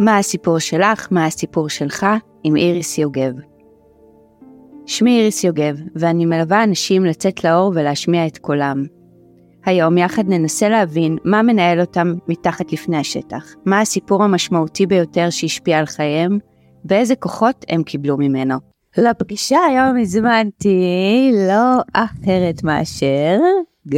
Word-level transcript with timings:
מה 0.00 0.18
הסיפור 0.18 0.58
שלך, 0.58 1.08
מה 1.10 1.26
הסיפור 1.26 1.68
שלך, 1.68 2.06
עם 2.44 2.56
איריס 2.56 2.98
יוגב. 2.98 3.32
שמי 4.86 5.18
איריס 5.18 5.44
יוגב, 5.44 5.76
ואני 5.94 6.26
מלווה 6.26 6.64
אנשים 6.64 7.04
לצאת 7.04 7.44
לאור 7.44 7.72
ולהשמיע 7.74 8.26
את 8.26 8.38
קולם. 8.38 8.84
היום 9.64 9.98
יחד 9.98 10.22
ננסה 10.28 10.68
להבין 10.68 11.16
מה 11.24 11.42
מנהל 11.42 11.80
אותם 11.80 12.14
מתחת 12.28 12.72
לפני 12.72 12.96
השטח, 12.96 13.54
מה 13.66 13.80
הסיפור 13.80 14.24
המשמעותי 14.24 14.86
ביותר 14.86 15.30
שהשפיע 15.30 15.78
על 15.78 15.86
חייהם, 15.86 16.38
ואיזה 16.84 17.16
כוחות 17.16 17.64
הם 17.68 17.82
קיבלו 17.82 18.16
ממנו. 18.16 18.54
לפגישה 18.98 19.58
היום 19.68 19.98
הזמנתי 20.00 21.32
לא 21.48 21.82
אחרת 21.92 22.64
מאשר 22.64 23.38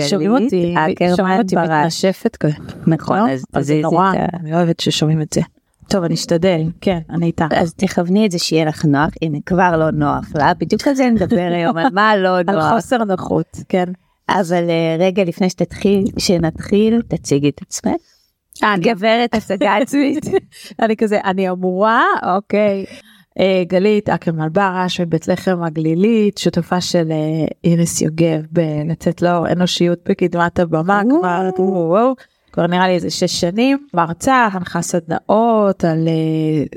שומעים 0.08 0.30
אותי, 0.30 0.74
שומעים 1.16 1.40
אותי 1.40 1.56
מתנשפת 1.56 2.36
כזה. 2.36 2.54
נכון, 2.86 3.30
אז 3.30 3.66
זה 3.66 3.80
נורא, 3.82 4.12
אני 4.40 4.54
אוהבת 4.54 4.80
ששומעים 4.80 5.22
את 5.22 5.32
זה. 5.32 5.40
טוב, 5.88 6.04
אני 6.04 6.14
אשתדל, 6.14 6.62
כן, 6.80 6.98
אני 7.10 7.26
איתך. 7.26 7.44
אז 7.56 7.74
תכווני 7.74 8.26
את 8.26 8.30
זה 8.30 8.38
שיהיה 8.38 8.64
לך 8.64 8.84
נוח, 8.84 9.10
הנה 9.22 9.38
כבר 9.46 9.76
לא 9.76 9.90
נוח 9.90 10.24
לה, 10.34 10.54
בדיוק 10.54 10.88
על 10.88 10.94
זה 10.94 11.10
נדבר 11.10 11.50
היום, 11.54 11.78
על 11.78 11.86
מה 11.92 12.16
לא 12.16 12.42
נוח. 12.46 12.64
על 12.64 12.74
חוסר 12.74 13.04
נוחות, 13.04 13.56
כן. 13.68 13.84
אבל 14.28 14.64
רגע 14.98 15.24
לפני 15.24 15.50
שתתחיל, 15.50 16.04
שנתחיל, 16.18 17.02
תציגי 17.08 17.48
את 17.48 17.62
עצמך. 17.62 17.92
גברת 18.78 19.34
השגה 19.36 19.76
עצמית. 19.76 20.26
אני 20.82 20.96
כזה, 20.96 21.20
אני 21.24 21.50
אמורה, 21.50 22.04
אוקיי. 22.36 22.84
גלית 23.66 24.08
אקרמן 24.08 24.48
ברש 24.52 25.00
מבית 25.00 25.28
לחם 25.28 25.62
הגלילית, 25.62 26.38
שותפה 26.38 26.80
של 26.80 27.12
איריס 27.64 28.00
יוגב 28.00 28.42
בלצאת 28.50 29.22
לאור 29.22 29.48
אנושיות 29.48 29.98
בקדמת 30.08 30.58
הבמה, 30.58 31.02
כבר 31.20 31.50
כבר 32.52 32.66
נראה 32.66 32.88
לי 32.88 32.94
איזה 32.94 33.10
שש 33.10 33.40
שנים, 33.40 33.78
מרצה, 33.94 34.48
הנחה 34.52 34.82
סדנאות 34.82 35.84
על, 35.84 36.08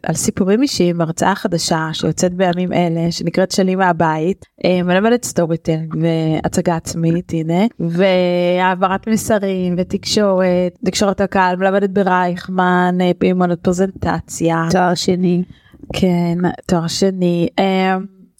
על 0.03 0.15
סיפורים 0.15 0.61
אישיים, 0.61 1.01
הרצאה 1.01 1.35
חדשה 1.35 1.89
שיוצאת 1.93 2.33
בימים 2.33 2.73
אלה, 2.73 3.11
שנקראת 3.11 3.51
שלי 3.51 3.75
מהבית, 3.75 4.45
מלמדת 4.65 5.23
storytelling 5.25 5.95
והצגה 6.01 6.75
עצמית, 6.75 7.31
הנה, 7.33 7.65
והעברת 7.79 9.07
מסרים 9.07 9.75
ותקשורת, 9.77 10.79
תקשורת 10.85 11.21
הקהל, 11.21 11.55
מלמדת 11.55 11.89
ברייכמן, 11.89 12.97
מיומנויות 13.17 13.59
פרזנטציה. 13.59 14.67
תואר 14.71 14.95
שני. 14.95 15.43
כן, 15.93 16.37
תואר 16.67 16.87
שני. 16.87 17.47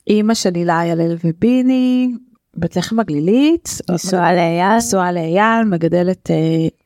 אימא 0.08 0.34
שלי 0.34 0.66
לה 0.66 0.80
הלל 0.80 1.16
וביני, 1.26 2.12
בת 2.58 2.76
לחם 2.76 3.00
הגלילית, 3.00 3.70
נשואה 3.92 4.34
לאייל, 4.34 4.78
נשואה 4.78 5.12
לאייל, 5.12 5.64
מגדלת, 5.66 6.30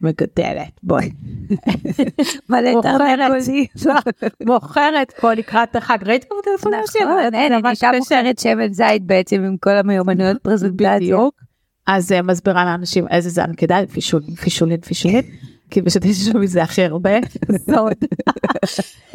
מגדלת, 0.01 0.79
בואי. 0.83 1.09
מוכרת 4.45 5.11
פה 5.11 5.33
לקראת 5.33 5.75
החג, 5.75 5.97
ראית 6.05 6.23
כמו 6.23 6.37
טלפון 6.43 6.71
נכון, 7.03 7.33
אין, 7.33 7.53
אני 7.53 7.69
אישה 7.69 7.91
מוכרת 7.99 8.39
שמן 8.39 8.73
זית 8.73 9.03
בעצם 9.03 9.43
עם 9.43 9.57
כל 9.57 9.77
המיומנויות 9.77 10.37
פרזנטציה. 10.43 11.17
אז 11.87 12.11
מסבירה 12.23 12.65
לאנשים 12.65 13.07
איזה 13.07 13.29
זן 13.29 13.53
כדאי, 13.57 13.87
פישולין, 13.87 14.35
פישולין, 14.35 14.81
פישולין. 14.81 15.21
כי 15.69 15.81
פשוט 15.81 16.05
יש 16.05 16.17
שם 16.17 16.39
מזה 16.39 16.63
הכי 16.63 16.83
הרבה 16.83 17.09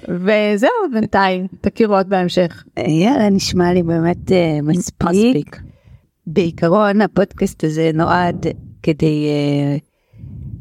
וזהו 0.09 0.71
בינתיים 0.93 1.47
תכירו 1.61 1.97
עוד 1.97 2.09
בהמשך. 2.09 2.65
יאללה 2.77 3.31
נשמע 3.31 3.73
לי 3.73 3.83
באמת 3.83 4.33
מספיק. 4.63 5.61
בעיקרון 6.27 7.01
הפודקאסט 7.01 7.65
הזה 7.65 7.91
נועד 7.95 8.47
כדי 8.83 9.29
uh, 9.29 9.81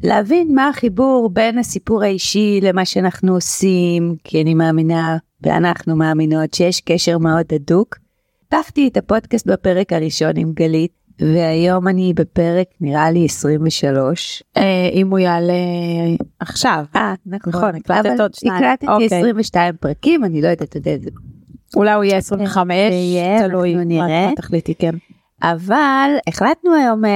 להבין 0.02 0.54
מה 0.54 0.68
החיבור 0.68 1.30
בין 1.32 1.58
הסיפור 1.58 2.02
האישי 2.02 2.60
למה 2.62 2.84
שאנחנו 2.84 3.34
עושים, 3.34 4.16
כי 4.24 4.42
אני 4.42 4.54
מאמינה 4.54 5.16
ואנחנו 5.42 5.96
מאמינות 5.96 6.54
שיש 6.54 6.80
קשר 6.80 7.18
מאוד 7.18 7.46
הדוק. 7.54 7.96
פתחתי 8.48 8.88
את 8.88 8.96
הפודקאסט 8.96 9.46
בפרק 9.46 9.92
הראשון 9.92 10.32
עם 10.36 10.52
גלית, 10.52 10.92
והיום 11.20 11.88
אני 11.88 12.12
בפרק 12.16 12.66
נראה 12.80 13.10
לי 13.10 13.24
23. 13.24 14.42
אה, 14.56 14.62
אם 14.92 15.10
הוא 15.10 15.18
יעלה 15.18 15.52
עכשיו. 16.40 16.84
אה, 16.96 17.14
נכון. 17.26 17.52
נכון, 17.52 17.74
הקלטת 17.74 18.20
עוד 18.20 18.34
שניים. 18.34 18.64
הקלטתי 18.64 18.86
אוקיי. 18.86 19.06
22 19.06 19.74
פרקים, 19.80 20.24
אני 20.24 20.42
לא 20.42 20.48
יודעת 20.48 20.74
עוד 20.74 20.88
איזה. 20.88 21.10
אולי 21.76 21.92
הוא 21.92 22.04
יהיה 22.04 22.16
25, 22.16 22.76
תלוי, 23.38 23.74
נראה. 23.74 24.30
תחליטי, 24.36 24.74
כן. 24.74 24.94
אבל 25.52 26.10
החלטנו 26.26 26.74
היום 26.74 27.04
uh, 27.04 27.08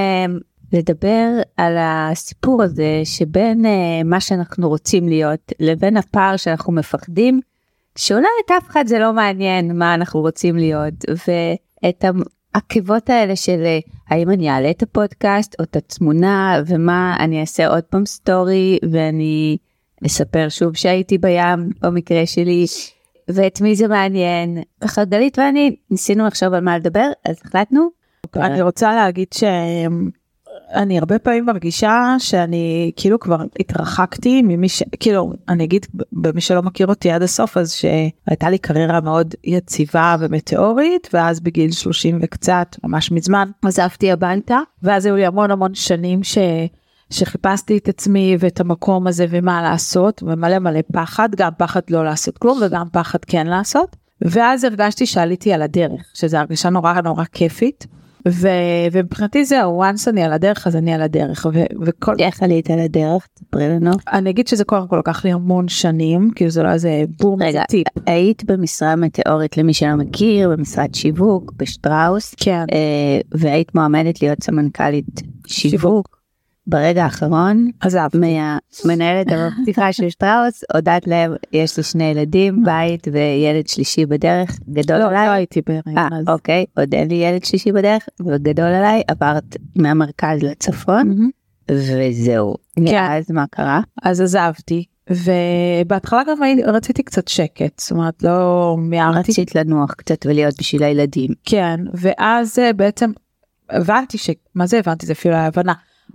לדבר 0.73 1.29
על 1.57 1.77
הסיפור 1.79 2.63
הזה 2.63 3.01
שבין 3.05 3.65
uh, 3.65 3.69
מה 4.05 4.21
שאנחנו 4.21 4.69
רוצים 4.69 5.09
להיות 5.09 5.53
לבין 5.61 5.97
הפער 5.97 6.37
שאנחנו 6.37 6.73
מפחדים, 6.73 7.41
שאולי 7.99 8.29
את 8.47 8.51
אף 8.51 8.69
אחד 8.71 8.85
זה 8.87 8.99
לא 8.99 9.13
מעניין 9.13 9.79
מה 9.79 9.95
אנחנו 9.95 10.21
רוצים 10.21 10.57
להיות, 10.57 10.95
ואת 11.29 12.05
העקבות 12.55 13.11
האלה 13.11 13.37
של 13.37 13.65
uh, 13.65 13.91
האם 14.11 14.31
אני 14.31 14.51
אעלה 14.51 14.71
את 14.71 14.83
הפודקאסט 14.83 15.55
או 15.59 15.65
את 15.65 15.77
התמונה 15.77 16.63
ומה 16.67 17.17
אני 17.21 17.41
אעשה 17.41 17.69
עוד 17.69 17.85
פעם 17.85 18.07
סטורי 18.07 18.79
ואני 18.93 19.57
אספר 20.07 20.49
שוב 20.49 20.77
שהייתי 20.77 21.19
בים 21.19 21.71
במקרה 21.83 22.27
שלי. 22.27 22.67
ואת 23.29 23.61
מי 23.61 23.77
זה 23.77 23.89
מעניין. 23.89 24.63
ככה 24.81 25.05
גלית 25.05 25.39
ואני 25.39 25.77
ניסינו 25.91 26.27
לחשוב 26.27 26.55
על 26.55 26.65
מה 26.65 26.79
לדבר 26.79 27.11
אז 27.25 27.37
החלטנו 27.45 27.98
אני 28.39 28.63
רוצה 28.63 28.95
להגיד 28.95 29.29
שאני 29.33 30.99
הרבה 30.99 31.19
פעמים 31.19 31.47
מרגישה 31.47 32.17
שאני 32.19 32.93
כאילו 32.97 33.21
כבר 33.21 33.43
התרחקתי 33.61 34.43
ממי 34.43 34.69
ש... 34.69 34.83
כאילו 35.01 35.33
אני 35.49 35.65
אגיד 35.65 35.87
במי 36.13 36.41
שלא 36.41 36.63
מכיר 36.63 36.87
אותי 36.87 37.11
עד 37.11 37.23
הסוף 37.23 37.57
אז 37.57 37.73
שהייתה 37.73 38.51
לי 38.51 38.59
קריירה 38.59 39.01
מאוד 39.01 39.35
יציבה 39.45 40.17
ומטאורית 40.21 41.09
ואז 41.13 41.41
בגיל 41.41 41.73
30 41.73 42.19
וקצת 42.23 42.77
ממש 42.85 43.13
מזמן 43.13 43.51
עזבתי 43.63 44.13
הביתה 44.13 44.59
ואז 44.83 45.07
היו 45.07 45.17
לי 45.17 45.27
המון 45.27 45.51
המון 45.51 45.75
שנים 45.75 46.23
ש... 46.23 46.39
שחיפשתי 47.11 47.79
את 47.79 47.89
עצמי 47.89 48.37
ואת 48.41 48.61
המקום 48.61 49.07
הזה 49.07 49.27
ומה 49.31 49.63
לעשות 49.63 50.23
ומלא 50.27 50.59
מלא 50.59 50.81
פחד 50.93 51.29
גם 51.37 51.51
פחד 51.59 51.81
לא 51.91 52.05
לעשות 52.05 52.39
כלום 52.39 52.59
וגם 52.63 52.87
פחד 52.93 53.19
כן 53.27 53.47
לעשות 53.47 53.97
ואז 54.23 54.65
הרגשתי 54.65 55.07
שעליתי 55.07 55.53
על 55.53 55.63
הדרך 55.63 56.11
שזה 56.15 56.41
הרגשה 56.41 56.71
נורא 56.71 57.01
נורא 57.01 57.25
כיפית. 57.33 57.87
ומבחינתי 58.27 59.45
זהו, 59.45 59.83
once 59.83 60.11
אני 60.11 60.23
על 60.23 60.33
הדרך 60.33 60.67
אז 60.67 60.77
אני 60.77 60.95
על 60.95 61.03
הדרך 61.03 61.47
ו- 61.53 61.85
וכל... 61.87 62.15
איך 62.19 62.43
עלית 62.43 62.71
על 62.71 62.79
הדרך? 62.79 63.27
תספרי 63.35 63.69
לנו. 63.69 63.91
אני 64.13 64.31
אגיד 64.31 64.49
שזה 64.49 64.65
קודם 64.65 64.89
כל 64.89 64.97
לקח 64.99 65.25
לי 65.25 65.33
המון 65.33 65.69
שנים, 65.69 66.31
כאילו 66.35 66.51
זה 66.51 66.63
לא 66.63 66.73
איזה 66.73 67.05
בום, 67.21 67.43
רגע, 67.43 67.63
טיפ. 67.69 67.87
היית 68.07 68.45
במשרה 68.45 68.97
מטאורית 68.97 69.57
למי 69.57 69.75
שלא 69.75 69.95
מכיר, 69.95 70.51
במשרד 70.51 70.95
שיווק, 70.95 71.53
בשטראוס, 71.57 72.35
כן. 72.37 72.65
אה, 72.73 73.21
והיית 73.35 73.75
מועמדת 73.75 74.23
להיות 74.23 74.43
סמנכ"לית 74.43 75.21
שיווק. 75.47 75.71
שיווק. 75.71 76.18
ברגע 76.69 77.05
האחרון, 77.05 77.71
עזב. 77.81 78.09
מנהלת 78.85 79.27
הפתיחה 79.31 79.93
של 79.93 80.09
שטראוס, 80.11 80.65
הודעת 80.75 81.07
להם, 81.07 81.33
יש 81.53 81.77
לי 81.77 81.83
שני 81.83 82.05
ילדים, 82.05 82.65
בית 82.65 83.09
וילד 83.13 83.69
שלישי 83.69 84.07
בדרך, 84.07 84.59
גדול 84.69 84.99
לא, 84.99 85.09
עליי. 85.09 85.27
לא 85.27 85.33
הייתי 85.33 85.61
בהיריון 85.67 86.13
אז. 86.13 86.29
אוקיי, 86.29 86.65
עוד 86.77 86.95
אין 86.95 87.09
לי 87.09 87.15
ילד 87.15 87.45
שלישי 87.45 87.73
בדרך, 87.73 88.09
וגדול 88.21 88.67
עליי, 88.67 89.03
עברת 89.09 89.57
מהמרכז 89.77 90.43
לצפון, 90.43 91.31
וזהו. 91.71 92.55
כן. 92.87 93.07
אז 93.11 93.31
מה 93.31 93.45
קרה? 93.51 93.81
אז 94.03 94.21
עזבתי, 94.21 94.85
ובהתחלה 95.11 96.23
גם 96.25 96.39
רציתי 96.67 97.03
קצת 97.03 97.29
שקט, 97.29 97.81
זאת 97.81 97.91
אומרת 97.91 98.23
לא 98.23 98.77
מיהרתי. 98.79 99.33
רצית 99.33 99.55
לנוח 99.55 99.93
קצת 99.93 100.27
ולהיות 100.27 100.55
בשביל 100.59 100.83
הילדים. 100.83 101.31
כן, 101.45 101.81
ואז 101.95 102.59
בעצם 102.77 103.11
הבנתי 103.71 104.19
ש... 104.19 104.31
מה 104.55 104.67
זה 104.67 104.79
הבנתי? 104.79 105.07
זה 105.07 105.13
אפילו 105.13 105.35
ההבנה. 105.35 105.73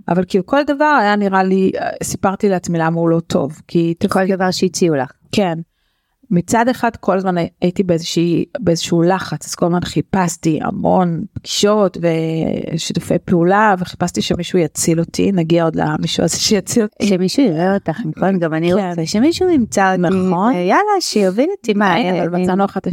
אבל 0.08 0.24
כאילו 0.28 0.46
כל 0.46 0.62
דבר 0.66 0.98
היה 1.00 1.16
נראה 1.16 1.42
לי 1.42 1.72
סיפרתי 2.02 2.48
לעצמי 2.48 2.78
למה 2.78 3.00
הוא 3.00 3.08
לא 3.08 3.20
טוב 3.20 3.60
כי 3.68 3.94
כל 4.08 4.26
דבר 4.26 4.50
שהציעו 4.50 4.96
לך. 4.96 5.12
כן. 5.32 5.58
מצד 6.30 6.68
אחד 6.68 6.90
כל 7.00 7.16
הזמן 7.16 7.34
הייתי 7.60 7.82
באיזושהי 7.82 8.44
באיזשהו 8.58 9.02
לחץ 9.02 9.46
אז 9.46 9.54
כל 9.54 9.66
הזמן 9.66 9.84
חיפשתי 9.84 10.58
המון 10.62 11.24
פגישות 11.32 11.98
ושיתופי 12.72 13.14
פעולה 13.24 13.74
וחיפשתי 13.78 14.22
שמישהו 14.22 14.58
יציל 14.58 15.00
אותי 15.00 15.32
נגיע 15.32 15.64
עוד 15.64 15.76
למישהו 15.76 16.24
הזה 16.24 16.36
שיציל 16.36 16.82
אותי. 16.82 17.06
שמישהו 17.06 17.42
יראה 17.42 17.74
אותך 17.74 18.00
נכון? 18.16 18.38
גם 18.38 18.54
אני 18.54 18.74
רוצה 18.74 19.06
שמישהו 19.06 19.50
ימצא 19.50 19.92
אותי. 19.92 20.02
נכון. 20.02 20.52
יאללה 20.52 21.00
שיוביל 21.00 21.50
אותי 21.58 21.74
מה 21.74 22.20
אבל 22.22 22.28
מצאנו 22.28 22.64
אחת 22.64 22.86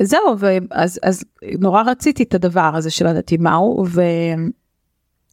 זהו 0.00 0.36
אז 0.70 1.24
נורא 1.58 1.82
רציתי 1.82 2.22
את 2.22 2.34
הדבר 2.34 2.70
הזה 2.74 2.90
שלא 2.90 3.08
ידעתי 3.08 3.36
מהו. 3.36 3.84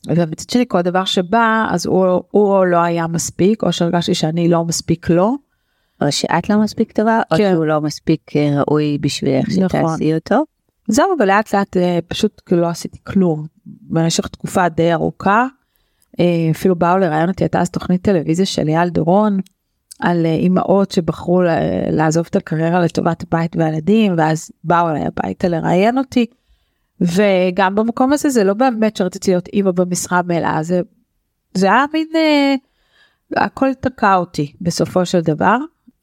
ומצד 0.08 0.50
שני 0.50 0.66
כל 0.68 0.82
דבר 0.82 1.06
שבא 1.06 1.66
אז 1.70 1.86
הוא, 1.86 2.22
הוא 2.32 2.66
לא 2.66 2.78
היה 2.78 3.08
מספיק 3.08 3.64
או 3.64 3.72
שהרגשתי 3.72 4.14
שאני 4.14 4.50
לא 4.50 4.66
מספיק 4.66 5.10
לו. 5.10 5.36
או 6.02 6.12
שאת 6.12 6.50
לא 6.50 6.58
מספיק 6.58 6.92
טובה 6.92 7.22
כן. 7.30 7.36
או 7.36 7.56
שהוא 7.56 7.66
לא 7.66 7.82
מספיק 7.82 8.32
ראוי 8.36 8.98
בשבילך 9.02 9.50
נכון. 9.50 9.68
שתעשי 9.68 10.14
אותו. 10.16 10.44
זהו 10.88 11.08
ולאט 11.20 11.56
לאט 11.56 11.78
פשוט 12.08 12.42
כאילו 12.46 12.62
לא 12.62 12.68
עשיתי 12.68 12.98
כלום 13.04 13.46
במשך 13.66 14.28
תקופה 14.28 14.70
די 14.70 14.94
ארוכה. 14.94 15.46
אפילו 16.52 16.76
באו 16.76 16.98
לראיין 16.98 17.30
אותי 17.30 17.44
הייתה 17.44 17.62
אז 17.62 17.70
תוכנית 17.70 18.02
טלוויזיה 18.02 18.46
של 18.46 18.68
אייל 18.68 18.90
דורון 18.90 19.40
על 20.00 20.26
אה, 20.26 20.34
אימהות 20.34 20.92
שבחרו 20.92 21.42
לעזוב 21.92 22.26
את 22.30 22.36
הקריירה 22.36 22.80
לטובת 22.80 23.24
בית 23.32 23.56
וילדים 23.56 24.14
ואז 24.18 24.52
באו 24.64 24.90
אליי 24.90 25.04
הביתה 25.06 25.48
לראיין 25.48 25.98
אותי. 25.98 26.26
וגם 27.02 27.76
במקום 27.76 28.14
הזה 28.14 28.30
זה 28.30 28.44
לא 28.44 28.54
באמת 28.54 28.98
שרציתי 28.98 29.32
להיות 29.32 29.48
אימא 29.48 29.72
במשרה 29.72 30.22
מלאה 30.22 30.64
זה 30.64 30.82
זה 31.54 31.66
היה 31.66 31.86
מין 31.94 32.08
אה, 32.16 32.56
הכל 33.36 33.74
תקע 33.74 34.16
אותי 34.16 34.54
בסופו 34.62 35.06
של 35.06 35.22
דבר. 35.22 35.58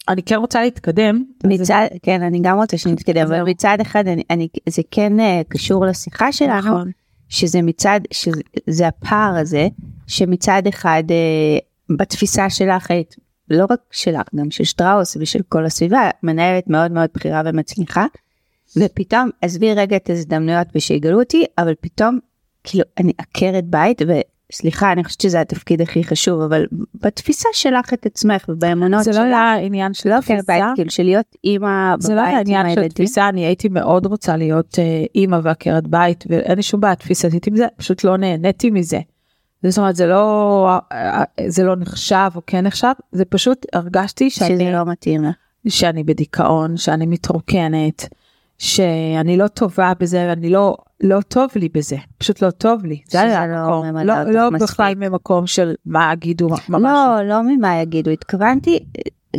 אני 0.08 0.22
כן 0.22 0.34
רוצה 0.34 0.62
להתקדם. 0.62 1.24
מצד, 1.44 1.64
זה... 1.64 1.74
כן, 2.02 2.22
אני 2.22 2.40
גם 2.42 2.56
רוצה 2.56 2.78
שנתקדם, 2.78 3.26
אבל 3.26 3.42
מצד 3.42 3.78
אחד 3.80 4.08
אני, 4.08 4.22
אני, 4.30 4.48
זה 4.68 4.82
כן 4.90 5.20
uh, 5.20 5.22
קשור 5.48 5.86
לשיחה 5.86 6.32
שלנו, 6.32 6.58
נכון. 6.58 6.90
שזה 7.28 7.62
מצד, 7.62 8.00
שזה 8.12 8.88
הפער 8.88 9.34
הזה, 9.38 9.68
שמצד 10.06 10.62
אחד 10.68 11.02
uh, 11.08 11.94
בתפיסה 11.96 12.50
שלך 12.50 12.90
היית 12.90 13.16
לא 13.50 13.66
רק 13.70 13.80
שלך, 13.90 14.26
גם 14.34 14.50
של 14.50 14.64
שטראוס 14.64 15.16
ושל 15.20 15.40
כל 15.48 15.64
הסביבה, 15.64 16.10
מנהלת 16.22 16.68
מאוד 16.68 16.92
מאוד 16.92 17.08
בכירה 17.14 17.42
ומצליחה, 17.44 18.06
ופתאום, 18.76 19.30
עזבי 19.40 19.74
רגע 19.74 19.96
את 19.96 20.10
ההזדמנויות 20.10 20.66
ושיגלו 20.74 21.20
אותי, 21.20 21.44
אבל 21.58 21.74
פתאום, 21.80 22.19
כאילו, 22.64 22.84
אני 22.98 23.12
עקרת 23.19 23.64
בית, 23.64 24.02
וסליחה, 24.52 24.92
אני 24.92 25.04
חושבת 25.04 25.20
שזה 25.20 25.40
התפקיד 25.40 25.80
הכי 25.80 26.04
חשוב, 26.04 26.40
אבל 26.40 26.66
בתפיסה 26.94 27.48
שלך 27.52 27.92
את 27.92 28.06
עצמך 28.06 28.44
ובאמונות 28.48 29.04
שלך. 29.04 29.14
זה 29.14 29.20
לא 29.20 29.24
היה 29.24 29.54
עניין 29.54 29.94
של 29.94 30.08
לא 30.08 30.20
תפיסה. 30.20 30.72
כאילו, 30.74 30.90
של 30.90 31.02
להיות 31.02 31.36
אימא 31.44 31.90
בבית 31.90 32.02
זה 32.02 32.14
לא 32.14 32.20
היה 32.20 32.40
עניין 32.40 32.74
של 32.74 32.88
תפיסה, 32.88 33.28
אני 33.28 33.44
הייתי 33.44 33.69
מאוד 33.69 34.06
רוצה 34.06 34.36
להיות 34.36 34.75
uh, 34.75 34.78
אימא 35.14 35.38
ועקרת 35.42 35.86
בית, 35.86 36.25
ואין 36.28 36.56
לי 36.56 36.62
שום 36.62 36.80
בעיה 36.80 36.94
תפיסתית 36.94 37.46
עם 37.46 37.56
זה, 37.56 37.66
פשוט 37.76 38.04
לא 38.04 38.16
נהניתי 38.16 38.70
מזה. 38.70 39.00
זאת 39.66 39.78
אומרת 39.78 39.96
זה 39.96 40.06
לא 40.06 40.78
זה 41.46 41.64
לא 41.64 41.76
נחשב 41.76 42.30
או 42.34 42.40
כן 42.46 42.66
נחשב 42.66 42.92
זה 43.12 43.25
פשוט 43.25 43.66
הרגשתי 43.72 44.30
שאני 44.30 44.54
שזה 44.54 44.72
לא 44.72 44.84
מתאים 44.84 45.22
שאני 45.68 46.04
בדיכאון 46.04 46.76
שאני 46.76 47.06
מתרוקנת 47.06 48.08
שאני 48.62 49.37
לא 49.37 49.49
טובה 49.49 49.93
בזה 50.00 50.26
ואני 50.29 50.50
לא 50.50 50.76
לא 51.03 51.20
טוב 51.20 51.50
לי 51.56 51.69
בזה 51.69 51.97
פשוט 52.19 52.43
לא 52.43 52.50
טוב 52.50 52.85
לי. 52.85 53.00
זה 53.11 53.20
היה 53.20 53.47
לא, 53.47 53.82
לא, 54.05 54.23
לא 54.23 54.50
בכלל 54.50 54.94
ממקום 54.94 55.47
של 55.47 55.75
מה 55.87 56.11
יגידו 56.12 56.49
ממש 56.49 56.82
לא. 56.82 57.23
לא 57.25 57.43
ממה 57.43 57.81
יגידו. 57.81 58.11
התכוונתי 58.11 58.79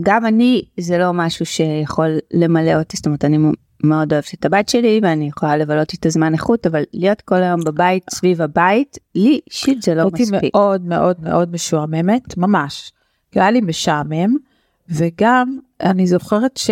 גם 0.01 0.25
אני 0.25 0.61
זה 0.79 0.97
לא 0.97 1.13
משהו 1.13 1.45
שיכול 1.45 2.17
למלא 2.33 2.75
אותי. 2.79 2.97
זאת 2.97 3.05
אומרת 3.05 3.25
אני 3.25 3.37
מאוד 3.83 4.13
אוהבת 4.13 4.33
את 4.33 4.45
הבת 4.45 4.69
שלי 4.69 4.99
ואני 5.03 5.27
יכולה 5.27 5.57
לבלות 5.57 5.93
איתה 5.93 6.09
זמן 6.09 6.33
איכות 6.33 6.67
אבל 6.67 6.83
להיות 6.93 7.21
כל 7.21 7.43
היום 7.43 7.61
בבית 7.63 8.03
סביב 8.09 8.41
הבית 8.41 8.97
לי 9.15 9.39
אישית 9.47 9.81
זה 9.81 9.95
לא 9.95 10.05
מספיק. 10.05 10.33
הייתי 10.33 10.49
מאוד 10.53 10.81
מאוד 10.85 11.15
מאוד 11.21 11.51
משועממת 11.51 12.37
ממש. 12.37 12.91
היה 13.35 13.51
לי 13.51 13.61
משעמם 13.61 14.35
וגם 14.89 15.57
אני 15.81 16.07
זוכרת 16.07 16.57
ש... 16.57 16.69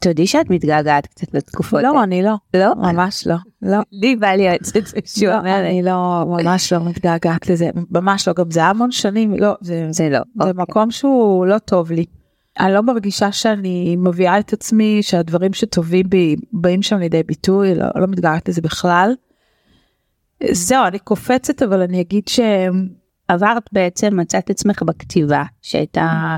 תודי 0.00 0.26
שאת 0.26 0.50
מתגעגעת 0.50 1.06
קצת 1.06 1.34
לתקופות. 1.34 1.82
לא, 1.82 2.02
אני 2.02 2.22
לא. 2.22 2.34
לא? 2.54 2.74
ממש 2.74 3.26
לא. 3.26 3.34
לא. 3.62 3.78
לי 3.92 4.16
בא 4.16 4.26
לי 4.26 4.42
יועצת 4.42 4.76
משועממת. 5.04 5.46
אני 5.46 5.82
לא, 5.82 6.24
ממש 6.28 6.72
לא 6.72 6.84
מתגעגעת 6.84 7.48
לזה. 7.50 7.70
ממש 7.90 8.28
לא. 8.28 8.34
גם 8.34 8.50
זה 8.50 8.64
המון 8.64 8.90
שנים. 8.90 9.34
לא, 9.38 9.54
זה, 9.60 9.86
זה 9.90 10.08
לא. 10.08 10.18
זה 10.18 10.48
אוקיי. 10.48 10.62
מקום 10.62 10.90
שהוא 10.90 11.46
לא 11.46 11.58
טוב 11.58 11.92
לי. 11.92 12.04
אני 12.60 12.72
לא 12.72 12.82
מרגישה 12.82 13.32
שאני 13.32 13.96
מביאה 13.96 14.38
את 14.38 14.52
עצמי 14.52 14.98
שהדברים 15.02 15.52
שטובים 15.52 16.08
בי 16.08 16.36
באים 16.52 16.82
שם 16.82 16.98
לידי 16.98 17.22
ביטוי 17.22 17.74
לא, 17.74 17.86
לא 17.96 18.06
מתגעגעת 18.06 18.48
לזה 18.48 18.62
בכלל. 18.62 19.14
זהו 20.50 20.86
אני 20.86 20.98
קופצת 20.98 21.62
אבל 21.62 21.82
אני 21.82 22.00
אגיד 22.00 22.28
שעברת 22.28 23.62
בעצם 23.72 24.20
מצאת 24.20 24.50
עצמך 24.50 24.82
בכתיבה 24.82 25.42
שהייתה 25.62 26.00
אה, 26.00 26.36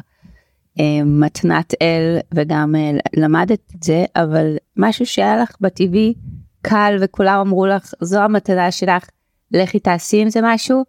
מתנת 1.05 1.75
אל 1.83 2.19
וגם 2.35 2.75
אה, 2.75 2.91
למדת 3.17 3.61
את 3.77 3.83
זה 3.83 4.05
אבל 4.17 4.57
משהו 4.77 5.07
שהיה 5.07 5.37
לך 5.37 5.57
בטבעי 5.61 6.15
קל 6.63 6.97
וכולם 7.01 7.39
אמרו 7.39 7.67
לך 7.67 7.93
זו 8.01 8.21
המתנה 8.21 8.71
שלך 8.71 9.07
לכי 9.51 9.79
תעשי 9.79 10.23
עם 10.23 10.31
זה 10.31 10.41
משהו 10.43 10.85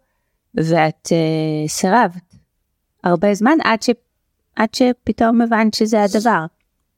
ואת 0.54 1.08
אה, 1.12 1.68
סירבת 1.68 2.34
הרבה 3.04 3.34
זמן 3.34 3.58
עד 3.64 3.82
ש... 3.82 3.90
עד 4.56 4.74
שפתאום 4.74 5.40
הבנת 5.40 5.74
שזה 5.74 6.02
הדבר. 6.02 6.46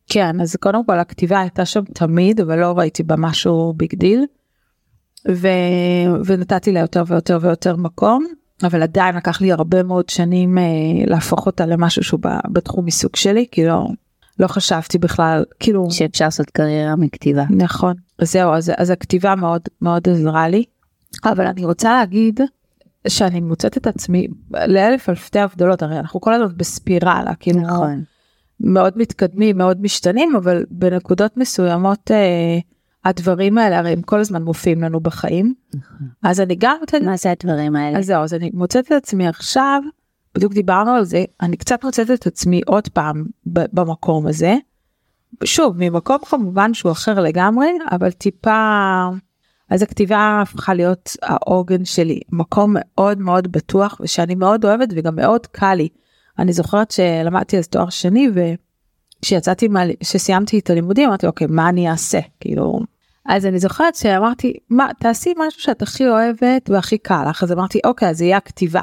כן, 0.08 0.40
אז 0.40 0.56
קודם 0.56 0.84
כל 0.84 0.98
הכתיבה 0.98 1.40
הייתה 1.40 1.64
שם 1.64 1.84
תמיד, 1.84 2.40
אבל 2.40 2.58
לא 2.58 2.72
ראיתי 2.78 3.02
בה 3.02 3.14
משהו 3.18 3.72
big 3.76 3.94
deal. 3.94 4.24
ו... 5.28 5.48
ונתתי 6.24 6.72
לה 6.72 6.80
יותר 6.80 7.02
ויותר 7.06 7.38
ויותר 7.42 7.76
מקום, 7.76 8.26
אבל 8.62 8.82
עדיין 8.82 9.16
לקח 9.16 9.40
לי 9.40 9.52
הרבה 9.52 9.82
מאוד 9.82 10.08
שנים 10.08 10.58
אה, 10.58 10.64
להפוך 11.06 11.46
אותה 11.46 11.66
למשהו 11.66 12.02
שהוא 12.02 12.20
בתחום 12.52 12.84
עיסוק 12.84 13.16
שלי, 13.16 13.46
כי 13.50 13.66
לא, 13.66 13.86
לא 14.38 14.46
חשבתי 14.46 14.98
בכלל, 14.98 15.44
כאילו... 15.60 15.90
שאפשר 15.90 16.24
לעשות 16.24 16.50
קריירה 16.50 16.96
מכתיבה. 16.96 17.44
נכון, 17.50 17.94
זהו, 18.20 18.52
אז, 18.54 18.72
אז 18.76 18.90
הכתיבה 18.90 19.34
מאוד 19.34 19.62
מאוד 19.82 20.08
עזרה 20.08 20.48
לי. 20.48 20.64
אבל 21.24 21.46
אני 21.46 21.64
רוצה 21.64 21.92
להגיד 21.92 22.40
שאני 23.08 23.40
מוצאת 23.40 23.76
את 23.76 23.86
עצמי 23.86 24.26
לאלף 24.50 25.08
אלפי 25.08 25.38
הבדלות 25.38 25.82
הרי 25.82 25.98
אנחנו 25.98 26.20
כל 26.20 26.34
הזמן 26.34 26.56
בספירלה 26.56 27.34
כאילו 27.40 27.60
נכון. 27.60 28.02
מאוד 28.60 28.92
מתקדמים 28.96 29.58
מאוד 29.58 29.82
משתנים 29.82 30.36
אבל 30.36 30.64
בנקודות 30.70 31.36
מסוימות 31.36 32.10
אה, 32.10 32.58
הדברים 33.08 33.58
האלה 33.58 33.78
הרי 33.78 33.90
הם 33.90 34.02
כל 34.02 34.20
הזמן 34.20 34.42
מופיעים 34.42 34.82
לנו 34.82 35.00
בחיים 35.00 35.54
נכון. 35.74 36.06
אז 36.22 36.40
אני 36.40 36.56
גם 36.58 36.76
מה 37.04 37.16
זה 37.16 37.30
הדברים 37.30 37.76
האלה 37.76 37.98
אז 37.98 38.06
זהו 38.06 38.22
אז 38.22 38.34
אני 38.34 38.50
מוצאת 38.54 38.86
את 38.86 38.92
עצמי 38.92 39.28
עכשיו 39.28 39.82
בדיוק 40.34 40.52
דיברנו 40.52 40.90
על 40.90 41.04
זה 41.04 41.24
אני 41.42 41.56
קצת 41.56 41.84
מוצאת 41.84 42.10
את 42.10 42.26
עצמי 42.26 42.60
עוד 42.66 42.88
פעם 42.88 43.24
במקום 43.46 44.26
הזה. 44.26 44.56
שוב 45.44 45.74
ממקום 45.78 46.18
כמובן 46.30 46.74
שהוא 46.74 46.92
אחר 46.92 47.20
לגמרי 47.20 47.68
אבל 47.90 48.10
טיפה 48.10 49.08
אז 49.70 49.82
הכתיבה 49.82 50.40
הפכה 50.42 50.74
להיות 50.74 51.16
העוגן 51.22 51.84
שלי, 51.84 52.20
מקום 52.32 52.74
מאוד 52.78 53.18
מאוד 53.18 53.52
בטוח 53.52 54.00
ושאני 54.00 54.34
מאוד 54.34 54.64
אוהבת 54.64 54.88
וגם 54.96 55.16
מאוד 55.16 55.46
קל 55.46 55.74
לי. 55.74 55.88
אני 56.38 56.52
זוכרת 56.52 56.90
שלמדתי 56.90 57.58
אז 57.58 57.68
תואר 57.68 57.90
שני 57.90 58.28
וכשיצאתי, 58.34 59.68
כשסיימתי 60.00 60.58
את 60.58 60.70
הלימודים 60.70 61.08
אמרתי 61.08 61.26
אוקיי 61.26 61.46
מה 61.50 61.68
אני 61.68 61.90
אעשה 61.90 62.20
כאילו. 62.40 62.80
אז 63.28 63.46
אני 63.46 63.58
זוכרת 63.58 63.94
שאמרתי 63.94 64.52
מה 64.70 64.88
תעשי 65.00 65.34
משהו 65.38 65.60
שאת 65.60 65.82
הכי 65.82 66.08
אוהבת 66.08 66.70
והכי 66.70 66.98
קל. 66.98 67.24
לך 67.30 67.42
אז 67.42 67.52
אמרתי 67.52 67.80
אוקיי 67.84 68.08
אז 68.08 68.18
זה 68.18 68.24
יהיה 68.24 68.36
הכתיבה. 68.36 68.82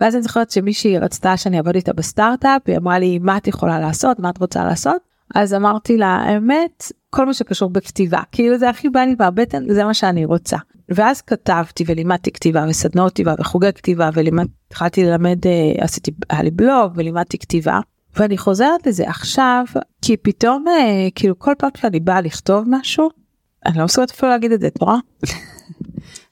ואז 0.00 0.14
אני 0.14 0.22
זוכרת 0.22 0.50
שמישהי 0.50 0.98
רצתה 0.98 1.36
שאני 1.36 1.56
אעבוד 1.56 1.74
איתה 1.74 1.92
בסטארט-אפ 1.92 2.62
היא 2.66 2.76
אמרה 2.76 2.98
לי 2.98 3.18
מה 3.18 3.36
את 3.36 3.46
יכולה 3.46 3.80
לעשות? 3.80 4.18
מה 4.18 4.30
את 4.30 4.38
רוצה 4.38 4.64
לעשות? 4.64 4.96
אז 5.34 5.54
אמרתי 5.54 5.96
לה 5.96 6.06
האמת 6.06 6.92
כל 7.10 7.26
מה 7.26 7.34
שקשור 7.34 7.70
בכתיבה. 7.70 8.20
כאילו 8.32 8.58
זה 8.58 8.68
הכי 8.68 8.88
בא 8.88 9.00
לי 9.00 9.14
מהבטן 9.18 9.72
זה 9.72 9.84
מה 9.84 9.94
שאני 9.94 10.24
רוצה. 10.24 10.56
ואז 10.88 11.20
כתבתי 11.20 11.84
ולימדתי 11.86 12.32
כתיבה 12.32 12.64
וסדנאות 12.68 13.12
כתיבה 13.12 13.34
וחוגי 13.38 13.72
כתיבה 13.72 14.10
והתחלתי 14.14 15.04
ללמד 15.04 15.46
אה, 15.46 15.84
עשיתי 15.84 16.10
היה 16.30 16.42
לי 16.42 16.50
בלוג 16.50 16.92
ולימדתי 16.94 17.38
כתיבה. 17.38 17.80
ואני 18.16 18.38
חוזרת 18.38 18.86
לזה 18.86 19.08
עכשיו 19.08 19.64
כי 20.02 20.16
פתאום 20.16 20.64
אה, 20.68 21.08
כאילו 21.14 21.38
כל 21.38 21.52
פעם 21.58 21.70
שאני 21.76 22.00
באה 22.00 22.20
לכתוב 22.20 22.64
משהו 22.68 23.21
אני 23.66 23.78
לא 23.78 23.84
מסוגלת 23.84 24.10
אפילו 24.10 24.30
להגיד 24.32 24.52
את 24.52 24.60
זה 24.60 24.66
את 24.66 24.80
רואה. 24.80 24.96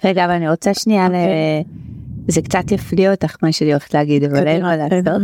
רגע 0.05 0.25
אבל 0.25 0.33
אני 0.33 0.49
רוצה 0.49 0.75
שנייה. 0.75 1.09
ל... 1.09 1.13
אוקיי. 1.13 1.65
זה 2.29 2.43
קצת 2.43 2.73
יפליא 2.73 3.11
אותך 3.11 3.37
מה 3.43 3.53
שאני 3.53 3.71
הולכת 3.73 3.95
להגיד 3.95 4.25
אבל 4.25 4.47
אין 4.47 4.63
מה 4.63 4.77
לעשות 4.77 5.23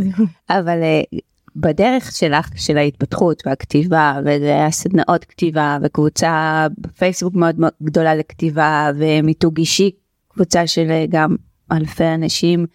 אבל 0.51 0.83
אה, 0.83 1.19
בדרך 1.57 2.13
שלך 2.13 2.49
של 2.57 2.79
ההתפתחות 2.79 3.43
והכתיבה 3.47 4.21
והסדנאות 4.25 5.25
כתיבה 5.25 5.79
וקבוצה 5.83 6.67
בפייסבוק 6.79 7.35
מאוד 7.35 7.61
מאוד 7.61 7.73
גדולה 7.83 8.15
לכתיבה 8.15 8.91
ומיתוג 8.97 9.59
אישי 9.59 9.91
קבוצה 10.29 10.67
של 10.67 11.05
גם 11.09 11.37
אלפי 11.73 12.05
אנשים 12.15 12.67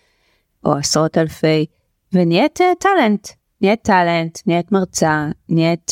או 0.66 0.74
עשרות 0.74 1.18
אלפי 1.18 1.66
ונהיית 2.14 2.60
uh, 2.62 2.64
טאלנט 2.80 3.28
נהיית 3.62 3.82
טאלנט 3.82 4.40
נהיית 4.48 4.72
מרצה 4.72 5.28
נהיית 5.50 5.92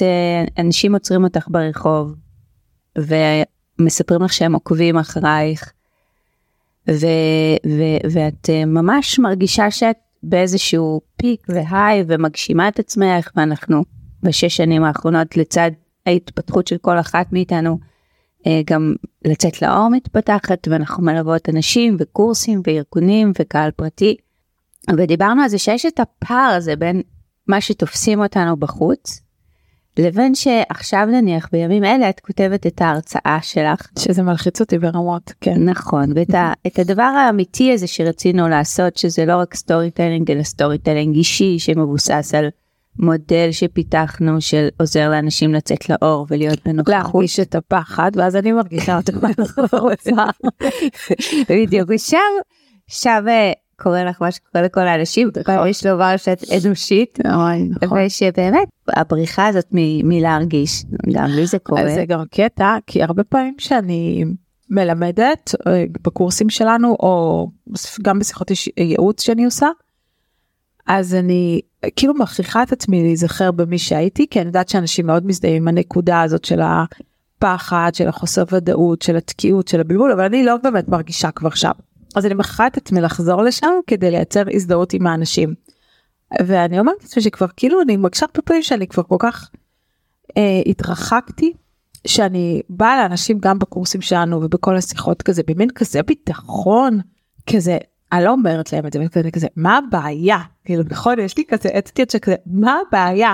אנשים 0.57 0.93
עוצרים 0.93 1.23
אותך 1.23 1.47
ברחוב 1.47 2.15
ומספרים 2.97 4.21
לך 4.23 4.33
שהם 4.33 4.53
עוקבים 4.53 4.97
אחרייך 4.97 5.71
ו, 6.89 7.05
ו, 7.65 7.81
ואת 8.11 8.49
uh, 8.49 8.65
ממש 8.65 9.19
מרגישה 9.19 9.71
שאת 9.71 9.97
באיזשהו 10.23 11.01
פיק 11.17 11.47
והיי 11.49 12.03
ומגשימה 12.07 12.67
את 12.67 12.79
עצמך 12.79 13.31
ואנחנו 13.35 13.83
בשש 14.23 14.57
שנים 14.57 14.83
האחרונות 14.83 15.37
לצד 15.37 15.71
ההתפתחות 16.05 16.67
של 16.67 16.77
כל 16.77 16.99
אחת 16.99 17.33
מאיתנו 17.33 17.79
אה, 18.47 18.61
גם 18.65 18.93
לצאת 19.25 19.61
לאור 19.61 19.89
מתפתחת 19.89 20.67
ואנחנו 20.71 21.03
מלוות 21.03 21.49
אנשים 21.49 21.97
וקורסים 21.99 22.61
וארגונים 22.67 23.31
וקהל 23.39 23.71
פרטי. 23.71 24.15
ודיברנו 24.97 25.41
על 25.41 25.49
זה 25.49 25.57
שיש 25.57 25.85
את 25.85 25.99
הפער 25.99 26.53
הזה 26.57 26.75
בין 26.75 27.01
מה 27.47 27.61
שתופסים 27.61 28.19
אותנו 28.21 28.57
בחוץ 28.57 29.21
לבין 29.99 30.35
שעכשיו 30.35 31.07
נניח 31.11 31.49
בימים 31.51 31.83
אלה 31.83 32.09
את 32.09 32.19
כותבת 32.19 32.67
את 32.67 32.81
ההרצאה 32.81 33.39
שלך. 33.41 33.87
שזה 33.99 34.23
מלחיץ 34.23 34.61
אותי 34.61 34.79
ברמות, 34.79 35.33
כן. 35.41 35.69
נכון, 35.69 36.11
ואת 36.15 36.33
ה, 36.33 36.53
את 36.67 36.79
הדבר 36.79 37.03
האמיתי 37.03 37.73
הזה 37.73 37.87
שרצינו 37.87 38.47
לעשות, 38.47 38.97
שזה 38.97 39.25
לא 39.25 39.35
רק 39.35 39.55
storytelling, 39.55 40.31
אלא 40.31 40.43
storytelling 40.43 41.15
אישי 41.15 41.59
שמבוסס 41.59 42.33
על 42.37 42.49
מודל 42.99 43.47
שפיתחנו 43.51 44.41
של 44.41 44.67
עוזר 44.79 45.09
לאנשים 45.09 45.53
לצאת 45.53 45.89
לאור 45.89 46.25
ולהיות 46.29 46.59
בנוכחות. 46.65 47.13
להרגיש 47.13 47.39
את 47.39 47.55
הפחד, 47.55 48.11
ואז 48.15 48.35
אני 48.35 48.51
מרגישה 48.51 48.97
אותו. 48.97 49.13
בדיוק, 51.49 51.89
ושם, 51.93 52.17
שם 52.87 53.25
אה, 53.27 53.51
קורה 53.79 54.03
לך 54.03 54.21
מה 54.21 54.31
שקורה 54.31 54.65
לכל 54.65 54.87
האנשים, 54.87 55.29
יש 55.67 55.85
לומר 55.85 56.17
שאת 56.17 56.43
אנושית, 56.65 57.19
נכון. 57.83 57.99
ושבאמת 58.05 58.67
הבריחה 58.87 59.47
הזאת 59.47 59.65
מלהרגיש, 60.03 60.83
גם 61.13 61.29
לי 61.29 61.45
זה 61.45 61.59
קורה. 61.59 61.89
זה 61.89 62.05
גם 62.07 62.23
קטע, 62.31 62.77
כי 62.87 63.03
הרבה 63.03 63.23
פעמים 63.23 63.55
שאני 63.57 64.25
מלמדת 64.69 65.55
אה, 65.67 65.83
בקורסים 66.01 66.49
שלנו, 66.49 66.87
או 66.99 67.47
גם 68.01 68.19
בשיחות 68.19 68.51
ייעוץ 68.77 69.21
שאני 69.21 69.45
עושה, 69.45 69.67
אז 70.87 71.15
אני 71.15 71.61
כאילו 71.95 72.13
מכריחה 72.13 72.63
את 72.63 72.71
עצמי 72.71 73.01
להיזכר 73.03 73.51
במי 73.51 73.77
שהייתי, 73.77 74.27
כי 74.29 74.39
אני 74.39 74.47
יודעת 74.47 74.69
שאנשים 74.69 75.07
מאוד 75.07 75.25
מזדהים 75.25 75.55
עם 75.55 75.67
הנקודה 75.67 76.21
הזאת 76.21 76.45
של 76.45 76.59
הפחד, 76.61 77.91
של 77.93 78.07
החוסר 78.07 78.43
ודאות, 78.51 79.01
של 79.01 79.15
התקיעות, 79.15 79.67
של 79.67 79.79
הבלבול, 79.79 80.11
אבל 80.11 80.23
אני 80.23 80.45
לא 80.45 80.57
באמת 80.57 80.87
מרגישה 80.87 81.31
כבר 81.31 81.49
שם. 81.49 81.71
אז 82.19 82.25
אני 82.25 82.33
מכריחה 82.33 82.67
את 82.67 82.77
עצמי 82.77 83.01
לחזור 83.01 83.43
לשם 83.43 83.71
כדי 83.87 84.11
לייצר 84.11 84.43
הזדהות 84.53 84.93
עם 84.93 85.07
האנשים. 85.07 85.53
ואני 86.45 86.79
אומרת 86.79 86.95
לעצמי 87.01 87.23
שכבר 87.23 87.47
כאילו 87.57 87.81
אני 87.81 87.97
מרגישה 87.97 88.25
הרבה 88.25 88.41
פעמים 88.41 88.63
שאני 88.63 88.87
כבר 88.87 89.03
כל 89.03 89.15
כך 89.19 89.49
אה, 90.37 90.61
התרחקתי 90.65 91.53
שאני 92.07 92.61
באה 92.69 92.97
לאנשים 92.97 93.39
גם 93.39 93.59
בקורסים 93.59 94.01
שלנו 94.01 94.37
ובכל 94.43 94.75
השיחות 94.75 95.21
כזה 95.21 95.41
במין 95.47 95.69
כזה 95.69 96.03
ביטחון 96.03 96.99
כזה 97.53 97.77
אני 98.11 98.23
לא 98.23 98.31
אומרת 98.31 98.73
להם 98.73 98.85
את 98.87 98.93
זה 98.93 98.99
כזה, 99.11 99.31
כזה 99.31 99.47
מה 99.55 99.77
הבעיה 99.77 100.37
כאילו 100.65 100.83
נכון 100.89 101.19
יש 101.19 101.37
לי 101.37 101.43
כזה 101.47 101.69
אצטיות 101.79 102.09
שכזה 102.09 102.35
מה 102.45 102.77
הבעיה 102.87 103.33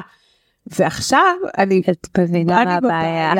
ועכשיו 0.68 1.36
אני 1.58 1.82
את 1.92 2.20
מבינה 2.20 2.66
מה 2.66 2.76
הבעיה. 2.76 3.34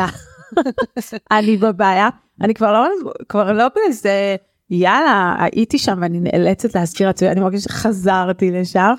אני 1.38 1.58
בבעיה 1.58 2.10
אני 2.42 2.54
כבר 2.54 2.74
לא 2.74 2.88
כבר 3.30 3.52
לא 3.52 3.66
באיזה 3.76 4.36
יאללה 4.70 5.36
הייתי 5.40 5.78
שם 5.78 5.98
ואני 6.02 6.20
נאלצת 6.20 6.76
להזכיר 6.76 7.08
לעצמי 7.08 7.30
אני 7.30 7.40
מרגישה 7.42 7.70
שחזרתי 7.70 8.52
לשם. 8.52 8.94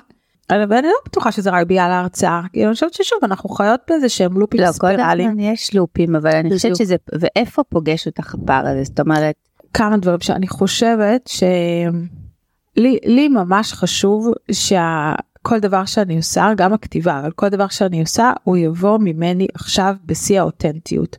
אבל 0.49 0.77
אני 0.77 0.87
לא 0.87 0.93
בטוחה 1.05 1.31
שזה 1.31 1.49
רק 1.49 1.67
בגלל 1.67 1.91
ההרצאה 1.91 2.41
כאילו 2.53 2.67
אני 2.67 2.73
חושבת 2.73 2.93
ששוב 2.93 3.19
אנחנו 3.23 3.49
חיות 3.49 3.81
באיזה 3.89 4.09
שהם 4.09 4.39
לופים 4.39 4.59
לא, 4.59 4.65
כל 4.65 4.71
ספירליים. 4.71 5.29
הזמן 5.29 5.39
יש 5.39 5.75
לופים, 5.75 6.15
אבל 6.15 6.35
אני 6.35 6.49
חושבת. 6.53 6.75
שזה, 6.75 6.95
ואיפה 7.19 7.63
פוגש 7.63 8.07
אותך 8.07 8.35
הפער 8.35 8.67
הזה? 8.67 8.83
זאת 8.83 8.99
אומרת, 8.99 9.35
כמה 9.73 9.97
דברים 9.97 10.19
שאני 10.19 10.47
חושבת 10.47 11.27
שלי 11.27 12.99
לי 13.05 13.27
ממש 13.27 13.73
חשוב 13.73 14.33
שכל 14.51 15.59
דבר 15.59 15.85
שאני 15.85 16.17
עושה 16.17 16.51
גם 16.57 16.73
הכתיבה 16.73 17.19
אבל 17.19 17.31
כל 17.31 17.49
דבר 17.49 17.67
שאני 17.67 18.01
עושה 18.01 18.31
הוא 18.43 18.57
יבוא 18.57 18.97
ממני 19.01 19.47
עכשיו 19.53 19.95
בשיא 20.05 20.39
האותנטיות. 20.39 21.17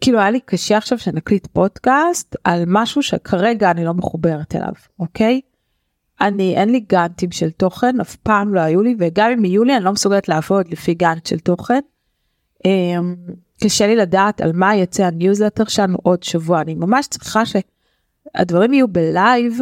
כאילו 0.00 0.18
היה 0.18 0.30
לי 0.30 0.40
קשה 0.40 0.76
עכשיו 0.76 0.98
שנקליט 0.98 1.46
פודקאסט 1.46 2.36
על 2.44 2.64
משהו 2.66 3.02
שכרגע 3.02 3.70
אני 3.70 3.84
לא 3.84 3.94
מחוברת 3.94 4.56
אליו 4.56 4.72
אוקיי. 4.98 5.40
אני 6.20 6.56
אין 6.56 6.68
לי 6.68 6.80
גאנטים 6.80 7.30
של 7.30 7.50
תוכן 7.50 8.00
אף 8.00 8.16
פעם 8.16 8.54
לא 8.54 8.60
היו 8.60 8.82
לי 8.82 8.96
וגם 8.98 9.30
אם 9.30 9.44
יהיו 9.44 9.64
לי 9.64 9.76
אני 9.76 9.84
לא 9.84 9.92
מסוגלת 9.92 10.28
לעבוד 10.28 10.68
לפי 10.68 10.94
גאנט 10.94 11.26
של 11.26 11.38
תוכן. 11.38 11.80
אמ, 12.64 13.14
קשה 13.62 13.86
לי 13.86 13.96
לדעת 13.96 14.40
על 14.40 14.52
מה 14.54 14.76
יצא 14.76 15.04
הניוזלטר 15.04 15.64
שלנו 15.64 15.98
עוד 16.02 16.22
שבוע 16.22 16.60
אני 16.60 16.74
ממש 16.74 17.06
צריכה 17.06 17.42
שהדברים 17.46 18.72
יהיו 18.72 18.88
ב 18.88 19.02
live 19.02 19.58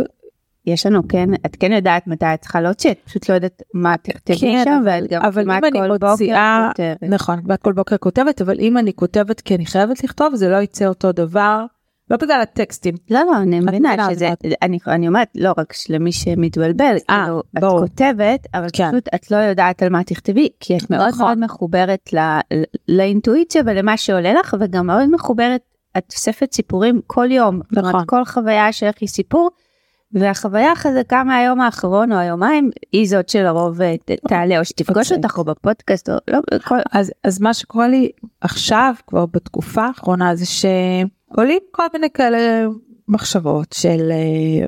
יש 0.66 0.86
לנו 0.86 1.08
כן, 1.08 1.28
את 1.46 1.56
כן 1.60 1.72
יודעת 1.72 2.06
מתי 2.06 2.26
את 2.34 2.40
צריכה 2.40 2.60
להוציא, 2.60 2.90
את 2.90 2.98
פשוט 3.04 3.28
לא 3.28 3.34
יודעת 3.34 3.62
מה 3.74 3.94
תכתבי 4.02 4.36
כן, 4.40 4.62
שם, 4.64 4.80
אבל- 4.84 4.98
ואת 5.02 5.10
גם 5.10 5.22
אבל 5.24 5.42
כמעט 5.44 5.62
כל 5.72 5.88
מוציאה- 6.10 6.68
בוקר 6.68 6.92
כותבת. 6.94 7.10
נכון 7.10 7.42
כמעט 7.42 7.62
כל 7.62 7.72
בוקר 7.72 7.96
כותבת 7.96 8.42
אבל 8.42 8.60
אם 8.60 8.78
אני 8.78 8.92
כותבת 8.92 9.40
כי 9.40 9.54
אני 9.54 9.66
חייבת 9.66 10.04
לכתוב 10.04 10.34
זה 10.34 10.48
לא 10.48 10.56
יצא 10.56 10.86
אותו 10.86 11.12
דבר 11.12 11.64
לא 12.10 12.16
בגלל 12.16 12.40
הטקסטים 12.40 12.94
לא, 13.10 13.20
לא, 13.24 13.36
אני 13.36 13.60
מבינה 13.60 14.10
שזה, 14.10 14.32
את 14.32 14.44
אני, 14.62 14.78
אני 14.86 15.08
אומרת, 15.08 15.28
לא 15.34 15.52
רק 15.58 15.74
למי 15.88 16.12
שמתבלבל, 16.12 16.96
אה, 17.10 17.22
כאילו, 17.24 17.40
את 17.40 17.60
ברור. 17.62 17.80
כותבת, 17.80 18.46
אבל 18.54 18.66
כן. 18.72 18.90
פשוט 18.90 19.08
את 19.14 19.30
לא 19.30 19.36
יודעת 19.36 19.82
על 19.82 19.88
מה 19.88 20.04
תכתבי, 20.04 20.48
כי 20.60 20.76
את 20.76 20.90
מאוד 20.90 21.08
נכון. 21.08 21.26
מאוד 21.26 21.38
מחוברת 21.38 22.12
ל, 22.12 22.18
לאינטואיציה 22.88 23.62
ולמה 23.66 23.96
שעולה 23.96 24.32
לך, 24.34 24.56
וגם 24.60 24.86
מאוד 24.86 25.10
מחוברת, 25.10 25.60
את 25.98 26.12
אוספת 26.12 26.52
סיפורים 26.52 27.00
כל 27.06 27.28
יום, 27.30 27.60
נכון. 27.72 28.02
כל 28.06 28.24
חוויה 28.24 28.72
שלך 28.72 28.94
היא 29.00 29.08
סיפור, 29.08 29.50
והחוויה 30.12 30.72
החזקה 30.72 31.24
מהיום 31.24 31.60
האחרון 31.60 32.12
או 32.12 32.18
היומיים, 32.18 32.70
היא 32.92 33.08
זאת 33.08 33.28
שלרוב 33.28 33.82
אה, 33.82 33.94
תעלה, 34.28 34.58
או 34.58 34.64
שתפגוש 34.64 35.10
יוצאת. 35.10 35.24
אותך, 35.24 35.38
או 35.38 35.44
בפודקאסט, 35.44 36.10
או 36.10 36.14
לא, 36.28 36.38
כל, 36.64 36.78
אז 36.92 37.12
אז 37.24 37.40
מה 37.40 37.54
שקורה 37.54 37.88
לי 37.88 38.10
עכשיו 38.40 38.94
כבר 39.06 39.26
בתקופה 39.26 39.82
האחרונה 39.86 40.36
זה 40.36 40.46
שעולים 40.46 41.58
כל 41.70 41.82
מיני 41.92 42.10
כאלה 42.10 42.66
מחשבות 43.08 43.72
של 43.72 44.10
אה, 44.10 44.66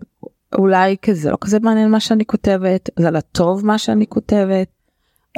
אולי 0.59 0.97
כזה 1.03 1.31
לא 1.31 1.37
כזה 1.41 1.59
מעניין 1.61 1.91
מה 1.91 2.01
שאני 2.01 2.25
כותבת 2.25 2.91
זה 2.99 3.09
על 3.09 3.17
הטוב 3.17 3.67
מה 3.67 3.79
שאני 3.79 4.07
כותבת 4.07 4.69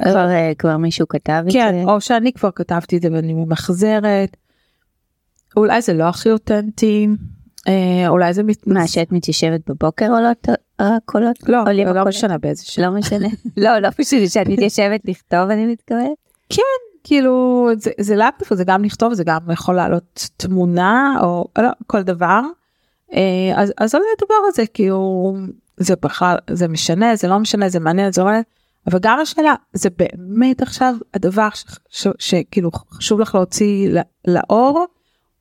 כבר, 0.03 0.31
אה, 0.31 0.53
כבר 0.59 0.77
מישהו 0.77 1.09
כתב 1.09 1.43
את 1.49 1.53
כן 1.53 1.85
זה. 1.85 1.91
או 1.91 2.01
שאני 2.01 2.33
כבר 2.33 2.51
כתבתי 2.51 2.97
את 2.97 3.03
זה 3.03 3.09
ואני 3.13 3.35
ממחזרת. 3.35 4.37
אולי 5.57 5.83
זה 5.83 5.93
לא 5.93 6.05
הכי 6.05 6.31
אותנטי 6.31 7.09
אה, 7.69 8.09
אולי 8.09 8.35
זה 8.35 8.43
מת... 8.43 8.67
מה, 8.67 8.87
שאת 8.87 9.13
מתיישבת 9.13 9.61
בבוקר 9.71 10.07
עולות 10.07 10.49
הקולות? 10.79 11.49
לא 11.49 11.63
עולים 11.63 11.87
לא 11.87 11.91
הקולות? 11.91 12.09
משנה 12.09 12.39
באיזה 12.39 12.65
שעה 12.65 12.87
לא 12.87 12.99
משנה. 12.99 13.29
לא, 13.57 13.79
לא 13.79 13.89
משנה 13.99 14.29
שאת 14.29 14.47
מתיישבת 14.53 15.01
לכתוב, 15.05 15.51
אני 15.51 15.67
מתכוונת. 15.67 16.17
כאילו 17.05 17.67
זה, 17.77 17.91
זה 18.01 18.17
לפטופ 18.17 18.55
זה 18.55 18.65
גם 18.65 18.85
לכתוב 18.85 19.15
זה 19.15 19.25
גם 19.25 19.39
יכול 19.53 19.75
לעלות 19.75 20.29
תמונה 20.37 21.17
או 21.23 21.49
לא, 21.59 21.69
כל 21.87 22.03
דבר. 22.03 22.41
אה, 23.15 23.53
אז 23.57 23.73
אז 23.79 23.95
עולה 23.95 24.07
הדבר 24.19 24.35
הזה 24.49 24.67
כאילו 24.75 25.35
זה 25.77 25.95
בכלל 26.03 26.37
זה 26.51 26.69
משנה 26.69 27.17
זה 27.17 27.29
לא 27.29 27.39
משנה 27.39 27.69
זה 27.69 27.81
מעניין 27.81 28.13
זה 28.13 28.23
עולה. 28.23 28.41
אבל 28.87 28.99
גם 29.03 29.19
השאלה 29.19 29.55
זה 29.73 29.89
באמת 29.99 30.63
עכשיו 30.63 30.95
הדבר 31.15 31.49
שכאילו 32.19 32.71
חשוב 32.73 33.21
לך 33.21 33.35
להוציא 33.35 33.91
לאור 34.27 34.87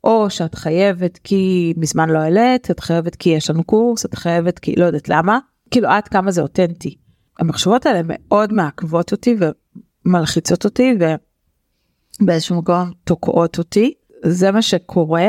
או 0.04 0.30
שאת 0.30 0.54
חייבת 0.54 1.18
כי 1.24 1.74
מזמן 1.76 2.08
לא 2.10 2.18
העלית 2.18 2.70
את 2.70 2.80
חייבת 2.80 3.16
כי 3.16 3.30
יש 3.30 3.50
לנו 3.50 3.64
קורס 3.64 4.04
את 4.04 4.14
חייבת 4.14 4.58
כי 4.58 4.74
לא 4.76 4.84
יודעת 4.84 5.08
למה. 5.08 5.38
כאילו 5.70 5.88
עד 5.88 6.08
כמה 6.08 6.30
זה 6.30 6.42
אותנטי. 6.42 6.94
המחשבות 7.38 7.86
האלה 7.86 8.00
מאוד 8.04 8.52
מעכבות 8.52 9.12
אותי 9.12 9.36
ומלחיצות 10.06 10.64
אותי 10.64 10.94
ובאיזשהו 12.20 12.56
מקום 12.56 12.90
תוקעות 13.04 13.58
אותי. 13.58 13.94
זה 14.24 14.50
מה 14.50 14.62
שקורה. 14.62 15.28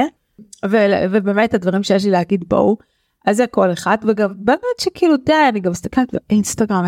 ו- 0.65 1.05
ובאמת 1.11 1.53
הדברים 1.53 1.83
שיש 1.83 2.05
לי 2.05 2.11
להגיד 2.11 2.43
בואו 2.47 2.77
אז 3.25 3.37
זה 3.37 3.47
כל 3.47 3.73
אחד 3.73 3.97
וגם 4.07 4.29
באמת 4.35 4.79
שכאילו 4.81 5.17
די 5.17 5.33
אני 5.49 5.59
גם 5.59 5.71
מסתכלת 5.71 6.15
באינסטגרם 6.29 6.85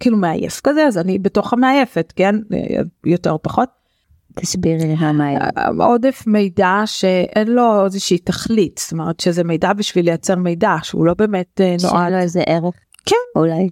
כאילו 0.00 0.16
מעייף 0.16 0.60
כזה 0.64 0.86
אז 0.86 0.98
אני 0.98 1.18
בתוך 1.18 1.52
המעייפת 1.52 2.12
כן? 2.16 2.34
יותר 3.06 3.30
או 3.30 3.42
פחות 3.42 3.68
תסבירי 4.36 4.78
לי 4.88 4.96
למה 5.00 5.26
היה. 5.26 5.40
עודף 5.78 6.24
מידע 6.26 6.82
שאין 6.84 7.48
לו 7.48 7.84
איזושהי 7.84 8.18
תכלית 8.18 8.78
זאת 8.82 8.92
אומרת 8.92 9.20
שזה 9.20 9.44
מידע 9.44 9.72
בשביל 9.72 10.04
לייצר 10.04 10.36
מידע 10.36 10.74
שהוא 10.82 11.06
לא 11.06 11.14
באמת 11.14 11.60
אה, 11.60 11.76
נועד 11.82 11.92
שאין 12.02 12.12
לו 12.12 12.18
איזה 12.18 12.40
ערך. 12.46 12.74
כן. 13.06 13.16
אולי. 13.36 13.68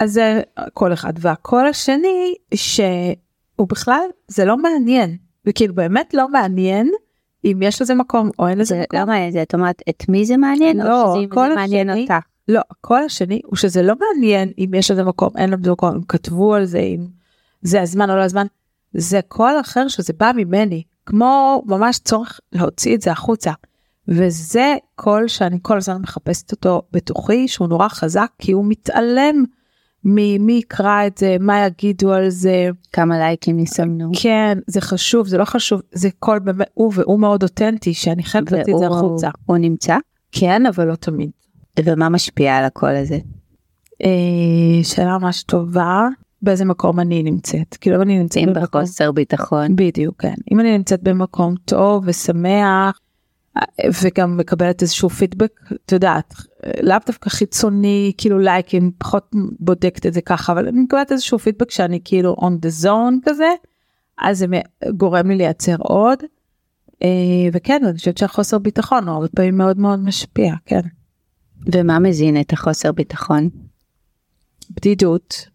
אז 0.00 0.12
זה 0.12 0.40
כל 0.74 0.92
אחד 0.92 1.12
והקול 1.20 1.66
השני 1.66 2.34
שהוא 2.54 3.68
בכלל 3.68 4.02
זה 4.28 4.44
לא 4.44 4.56
מעניין 4.56 5.16
וכאילו 5.46 5.74
באמת 5.74 6.14
לא 6.14 6.28
מעניין 6.28 6.90
אם 7.44 7.58
יש 7.62 7.82
לזה 7.82 7.94
מקום 7.94 8.30
או 8.38 8.48
אין 8.48 8.58
לזה 8.58 8.74
זה 8.74 8.80
מקום. 8.82 9.00
לא 9.00 9.06
מעניין, 9.06 9.32
זה 9.32 9.42
את 9.42 9.54
אומרת, 9.54 9.82
את 9.88 10.08
מי 10.08 10.26
זה 10.26 10.36
מעניין? 10.36 10.76
לא, 10.80 11.02
או 11.14 11.16
שזה 11.22 11.54
מעניין 11.54 11.90
השני- 11.90 12.02
אותך. 12.02 12.14
לא 12.48 12.60
הקול 12.70 13.02
השני 13.06 13.40
הוא 13.44 13.56
שזה 13.56 13.82
לא 13.82 13.94
מעניין 14.00 14.52
אם 14.58 14.70
יש 14.74 14.90
לזה 14.90 15.04
מקום 15.04 15.30
אין 15.36 15.50
לזה 15.50 15.70
מקום 15.72 15.94
אם 15.94 16.02
כתבו 16.08 16.54
על 16.54 16.64
זה 16.64 16.78
אם 16.78 17.06
זה 17.62 17.82
הזמן 17.82 18.10
או 18.10 18.16
לא 18.16 18.22
הזמן 18.22 18.46
זה 18.96 19.20
קול 19.28 19.52
אחר 19.60 19.88
שזה 19.88 20.12
בא 20.12 20.30
ממני 20.36 20.82
כמו 21.06 21.62
ממש 21.66 21.98
צורך 21.98 22.40
להוציא 22.52 22.94
את 22.94 23.02
זה 23.02 23.12
החוצה. 23.12 23.52
וזה 24.08 24.74
קול 24.94 25.28
שאני 25.28 25.58
כל 25.62 25.76
הזמן 25.76 26.02
מחפשת 26.02 26.52
אותו 26.52 26.82
בתוכי 26.92 27.48
שהוא 27.48 27.68
נורא 27.68 27.88
חזק 27.88 28.30
כי 28.38 28.52
הוא 28.52 28.64
מתעלם 28.68 29.44
ממי 30.04 30.52
יקרא 30.52 31.06
את 31.06 31.18
זה 31.18 31.36
מה 31.40 31.66
יגידו 31.66 32.12
על 32.12 32.28
זה 32.28 32.68
כמה 32.92 33.18
לייקים 33.18 33.58
יסמנו. 33.58 34.10
כן 34.22 34.58
זה 34.66 34.80
חשוב 34.80 35.26
זה 35.26 35.38
לא 35.38 35.44
חשוב 35.44 35.80
זה 35.92 36.08
קול 36.18 36.38
באמת 36.38 36.66
הוא 36.74 36.92
והוא 36.94 37.20
מאוד 37.20 37.42
אותנטי 37.42 37.94
שאני 37.94 38.22
חייבת 38.22 38.52
להוציא 38.52 38.74
את 38.74 38.78
זה 38.78 38.86
החוצה 38.86 39.28
הוא 39.46 39.56
נמצא? 39.56 39.96
כן 40.32 40.66
אבל 40.66 40.84
לא 40.88 40.94
תמיד. 40.94 41.30
ומה 41.84 42.08
משפיע 42.08 42.56
על 42.56 42.64
הקול 42.64 42.96
הזה? 42.96 43.18
אה, 44.04 44.84
שאלה 44.84 45.18
ממש 45.18 45.42
טובה. 45.42 46.08
באיזה 46.42 46.64
מקום 46.64 47.00
אני 47.00 47.22
נמצאת. 47.22 47.76
כאילו 47.76 47.96
אם 47.96 48.02
אני 48.02 48.18
נמצאת 48.18 48.42
אם 48.42 48.48
במקום... 48.54 48.80
בחוסר 48.82 49.12
ביטחון. 49.12 49.76
בדיוק, 49.76 50.22
כן. 50.22 50.34
אם 50.52 50.60
אני 50.60 50.78
נמצאת 50.78 51.02
במקום 51.02 51.54
טוב 51.64 52.04
ושמח, 52.06 53.00
וגם 54.02 54.36
מקבלת 54.36 54.82
איזשהו 54.82 55.08
פידבק, 55.08 55.60
את 55.86 55.92
יודעת, 55.92 56.34
לאו 56.82 56.96
דווקא 57.06 57.30
חיצוני, 57.30 58.12
כאילו 58.18 58.38
לייקים, 58.38 58.90
פחות 58.98 59.30
בודקת 59.60 60.06
את 60.06 60.14
זה 60.14 60.20
ככה, 60.20 60.52
אבל 60.52 60.68
אני 60.68 60.80
מקבלת 60.80 61.12
איזשהו 61.12 61.38
פידבק 61.38 61.70
שאני 61.70 62.00
כאילו 62.04 62.36
on 62.40 62.66
the 62.66 62.84
zone 62.84 63.14
כזה, 63.24 63.48
אז 64.18 64.38
זה 64.38 64.46
גורם 64.96 65.28
לי 65.28 65.36
לייצר 65.36 65.76
עוד. 65.78 66.18
אה, 67.02 67.48
וכן, 67.52 67.84
אני 67.84 67.98
חושבת 67.98 68.18
שהחוסר 68.18 68.58
ביטחון 68.58 69.08
הוא 69.08 69.14
הרבה 69.14 69.28
פעמים 69.28 69.58
מאוד 69.58 69.78
מאוד 69.78 69.98
משפיע, 69.98 70.54
כן. 70.66 70.80
ומה 71.72 71.98
מזין 71.98 72.40
את 72.40 72.52
החוסר 72.52 72.92
ביטחון? 72.92 73.48
בדידות, 74.70 75.46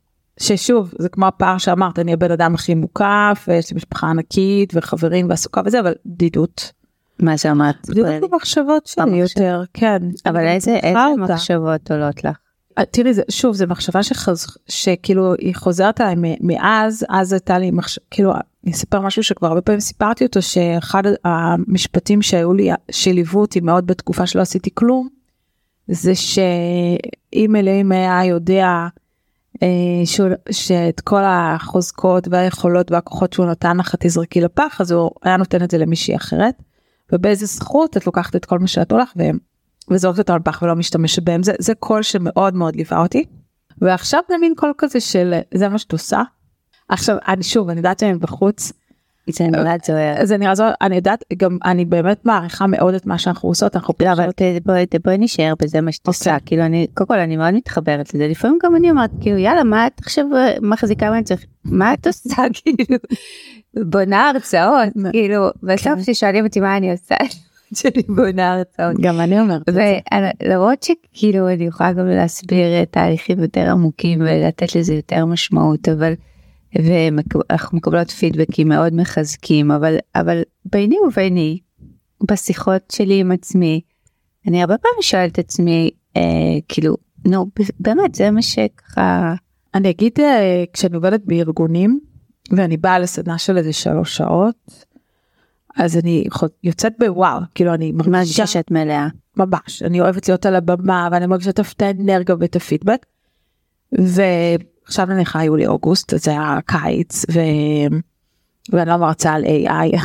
ששוב, 0.42 0.94
זה 1.00 1.10
כמו 1.10 1.28
הפער 1.28 1.58
שאמרת, 1.58 2.00
אני 2.00 2.14
הבן 2.14 2.32
אדם 2.32 2.56
הכי 2.56 2.76
מוקף, 2.76 3.46
ויש 3.48 3.72
לי 3.72 3.76
משפחה 3.76 4.08
ענקית 4.08 4.74
וחברים 4.76 5.30
ועסוקה 5.30 5.62
וזה, 5.66 5.80
אבל 5.80 5.94
בדידות. 6.06 6.72
מה 7.20 7.38
זה 7.38 7.52
אומרת? 7.52 7.76
בדידות 7.90 8.32
במחשבות 8.32 8.86
שלי 8.86 9.04
במחשב. 9.06 9.40
יותר, 9.40 9.64
כן. 9.74 9.98
אבל 10.26 10.48
איזה. 10.48 10.80
מחשבות 11.18 11.92
עולות 11.92 12.24
לך? 12.24 12.38
אה, 12.78 12.86
תראי, 12.86 13.14
זה, 13.14 13.22
שוב, 13.30 13.56
זו 13.56 13.68
מחשבה 13.68 14.04
שחז... 14.04 14.58
שכאילו 14.68 15.34
היא 15.34 15.56
חוזרת 15.56 16.02
עליי 16.02 16.16
מאז, 16.42 17.06
אז 17.10 17.34
הייתה 17.34 17.58
לי 17.58 17.72
מחשבה, 17.72 18.06
כאילו, 18.12 18.34
אני 18.64 18.72
אספר 18.72 19.02
משהו 19.02 19.24
שכבר 19.24 19.48
הרבה 19.48 19.62
פעמים 19.62 19.80
סיפרתי 19.80 20.26
אותו, 20.26 20.42
שאחד 20.42 21.04
המשפטים 21.26 22.22
שהיו 22.22 22.54
לי, 22.54 22.70
שליוו 22.92 23.40
אותי 23.40 23.60
מאוד 23.60 23.88
בתקופה 23.88 24.28
שלא 24.28 24.42
עשיתי 24.42 24.70
כלום, 24.74 25.08
זה 25.88 26.16
שאם 26.16 27.56
אלוהים 27.56 27.92
היה 27.92 28.26
יודע 28.26 28.88
שאת 30.52 31.00
כל 31.00 31.22
החוזקות 31.24 32.28
והיכולות 32.28 32.92
והכוחות 32.92 33.34
שהוא 33.34 33.46
נתן 33.46 33.78
לך 33.78 33.96
תזרקי 34.00 34.42
לפח, 34.42 34.82
אז 34.82 34.92
הוא 34.92 35.12
היה 35.24 35.38
נותן 35.38 35.64
את 35.64 35.72
זה 35.72 35.78
למישהי 35.78 36.16
אחרת, 36.16 36.56
ובאיזה 37.14 37.46
זכות 37.46 37.98
את 37.98 38.06
לוקחת 38.06 38.36
את 38.36 38.46
כל 38.46 38.60
מה 38.60 38.68
שנתנו 38.68 38.98
לך 38.98 39.12
והם 39.16 39.38
וזורקת 39.92 40.20
אותו 40.20 40.34
על 40.34 40.40
פח 40.40 40.62
ולא 40.62 40.76
משתמשת 40.76 41.24
בהם 41.24 41.44
זה 41.44 41.54
זה 41.60 41.76
קול 41.76 42.04
שמאוד 42.04 42.56
מאוד 42.56 42.76
ליווה 42.76 43.00
אותי. 43.00 43.26
ועכשיו 43.82 44.20
זה 44.30 44.38
מין 44.42 44.54
קול 44.58 44.74
כזה 44.78 45.00
של 45.00 45.34
זה 45.54 45.70
מה 45.70 45.78
שאת 45.78 45.92
עושה. 45.92 46.22
עכשיו 46.90 47.16
אני 47.28 47.44
שוב 47.44 47.70
אני 47.70 47.78
יודעת 47.78 48.00
שאני 48.00 48.14
בחוץ 48.18 48.72
זה 49.30 49.48
נראה 49.48 49.76
זוהר. 49.86 50.16
אז 50.18 50.32
אני 50.32 50.48
אעזור 50.48 50.68
אני 50.82 50.96
יודעת 50.96 51.24
גם 51.38 51.58
אני 51.66 51.86
באמת 51.86 52.26
מעריכה 52.26 52.68
מאוד 52.68 52.94
את 52.94 53.06
מה 53.06 53.18
שאנחנו 53.18 53.50
עושות 53.50 53.76
אנחנו 53.76 53.94
לא, 54.02 54.12
אבל 54.12 54.24
פשוט- 54.24 54.42
ת- 54.96 55.06
בואי 55.06 55.18
נשאר 55.18 55.54
בזה 55.62 55.82
מה 55.82 55.92
שאת 55.92 56.08
עושה. 56.08 56.38
כאילו 56.46 56.66
אני 56.66 56.88
קודם 56.94 57.08
כל 57.08 57.20
אני 57.20 57.38
מאוד 57.38 57.54
מתחברת 57.54 58.14
לזה. 58.14 58.28
לפעמים 58.28 58.58
גם 58.64 58.76
אני 58.76 58.90
אומרת 58.90 59.10
כאילו 59.22 59.38
יאללה 59.38 59.64
מה 59.64 59.88
את 59.88 59.94
עכשיו 60.00 60.26
אה, 60.36 60.54
מחזיקה 60.62 61.10
מה 61.12 61.24
צריך? 61.24 61.46
מה 61.66 61.94
את 61.94 62.08
עושה? 62.08 62.36
כאילו 62.64 62.98
בונה 63.86 64.30
הרצאות 64.30 64.90
כאילו 65.12 65.48
בסוף 65.64 65.94
כן. 65.96 66.02
כששואלים 66.02 66.46
אותי 66.46 66.60
מה 66.60 66.78
אני 66.78 66.92
עושה 66.92 67.16
שאני 67.78 68.02
בונה 68.16 68.54
הרצאות. 68.54 69.02
גם 69.02 69.20
אני 69.20 69.40
אומרת 69.42 69.70
את 69.70 69.74
זה. 69.74 70.00
ולמרות 70.44 70.84
שכאילו 70.84 71.50
אני 71.50 71.64
יכולה 71.64 71.94
גם 71.94 72.08
להסביר 72.08 72.84
תהליכים 72.92 73.40
יותר 73.40 73.70
עמוקים 73.72 74.22
ולתת 74.22 74.76
לזה 74.76 74.94
יותר 74.94 75.26
משמעות 75.26 75.90
אבל 75.90 76.14
ואנחנו 76.76 77.78
מקבלות 77.78 78.12
פידבקים 78.12 78.68
מאוד 78.68 78.94
מחזקים 78.94 79.72
אבל 79.72 79.98
אבל 80.16 80.42
ביני 80.66 80.96
וביני 81.08 81.60
בשיחות 82.32 82.92
שלי 82.92 83.20
עם 83.20 83.32
עצמי 83.32 83.82
אני 84.48 84.62
הרבה 84.62 84.78
פעמים 84.78 85.02
שואלת 85.02 85.32
את 85.32 85.40
עצמי 85.40 85.92
אה, 86.18 86.22
כאילו 86.68 86.98
נו 87.28 87.46
באמת 87.80 88.16
זה 88.16 88.32
מה 88.32 88.42
שככה 88.42 89.34
אני 89.74 89.90
אגיד 89.90 90.20
אה, 90.20 90.64
כשאני 90.74 90.96
עובדת 90.96 91.22
בארגונים 91.26 92.00
ואני 92.52 92.78
באה 92.78 93.00
לסדנה 93.00 93.38
של 93.38 93.58
איזה 93.58 93.74
שלוש 93.74 94.18
שעות 94.18 94.86
אז 95.78 95.98
אני 95.98 96.26
יוצאת 96.64 96.94
בוואו 97.00 97.40
כאילו 97.56 97.74
אני 97.74 97.92
מרגישה 97.92 98.48
שאת 98.48 98.72
מלאה 98.72 99.08
ממש 99.38 99.84
אני 99.84 100.02
אוהבת 100.02 100.28
להיות 100.28 100.46
על 100.46 100.56
הבמה 100.56 101.10
ואני 101.12 101.26
מרגישה 101.26 101.50
את 101.50 101.82
האנרגיה 101.82 102.36
ואת 102.40 102.56
הפידבק. 102.56 103.06
ועכשיו 104.92 105.06
נניח 105.06 105.36
היו 105.36 105.56
לי 105.56 105.68
אוגוסט 105.68 106.14
זה 106.18 106.32
היה 106.32 106.60
קיץ 106.66 107.26
ו... 107.34 107.40
ואני 108.70 108.90
לא 108.90 108.98
מרצה 108.98 109.34
על 109.34 109.44
AI 109.44 109.98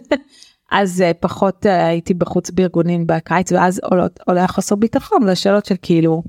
אז 0.80 1.00
אה, 1.00 1.14
פחות 1.20 1.66
אה, 1.66 1.86
הייתי 1.86 2.14
בחוץ 2.14 2.50
בארגונים 2.50 3.06
בקיץ 3.06 3.52
ואז 3.52 3.80
עולות, 3.84 4.20
עולה 4.26 4.46
חוסר 4.46 4.74
ביטחון 4.74 5.22
לשאלות 5.22 5.66
של 5.66 5.74
כאילו 5.82 6.22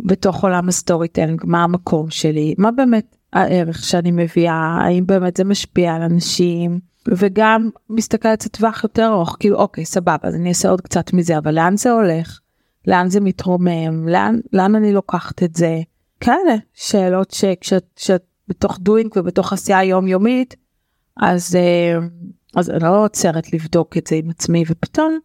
בתוך 0.00 0.42
עולם 0.42 0.68
ה 0.68 1.08
storytelling 1.08 1.42
מה 1.44 1.64
המקום 1.64 2.10
שלי? 2.10 2.54
מה 2.58 2.70
באמת 2.70 3.16
הערך 3.32 3.84
שאני 3.84 4.10
מביאה? 4.10 4.78
האם 4.80 5.06
באמת 5.06 5.36
זה 5.36 5.44
משפיע 5.44 5.94
על 5.94 6.02
אנשים? 6.02 6.80
וגם 7.08 7.70
מסתכלת 7.90 8.46
לטווח 8.46 8.84
יותר 8.84 9.06
ארוך 9.12 9.36
כאילו 9.40 9.56
אוקיי 9.56 9.84
סבבה 9.84 10.16
אז 10.22 10.34
אני 10.34 10.48
אעשה 10.48 10.68
עוד 10.68 10.80
קצת 10.80 11.12
מזה 11.12 11.38
אבל 11.38 11.54
לאן 11.54 11.76
זה 11.76 11.90
הולך? 11.90 12.40
לאן 12.86 13.10
זה 13.10 13.20
מתרומם? 13.20 14.08
לאן 14.08 14.38
לאן 14.52 14.74
אני 14.74 14.92
לוקחת 14.92 15.42
את 15.42 15.56
זה 15.56 15.80
כאלה 16.20 16.56
שאלות 16.74 17.30
שכשאת 17.30 17.84
כשאת 17.96 18.24
בתוך 18.48 18.78
doing 18.80 19.12
ובתוך 19.16 19.52
עשייה 19.52 19.84
יומיומית 19.84 20.56
אז 21.16 21.56
אה, 21.56 21.98
אז 22.56 22.70
אני 22.70 22.82
לא 22.82 23.04
עוצרת 23.04 23.52
לבדוק 23.52 23.96
את 23.96 24.06
זה 24.06 24.16
עם 24.16 24.30
עצמי 24.30 24.64
ופתאום 24.68 25.18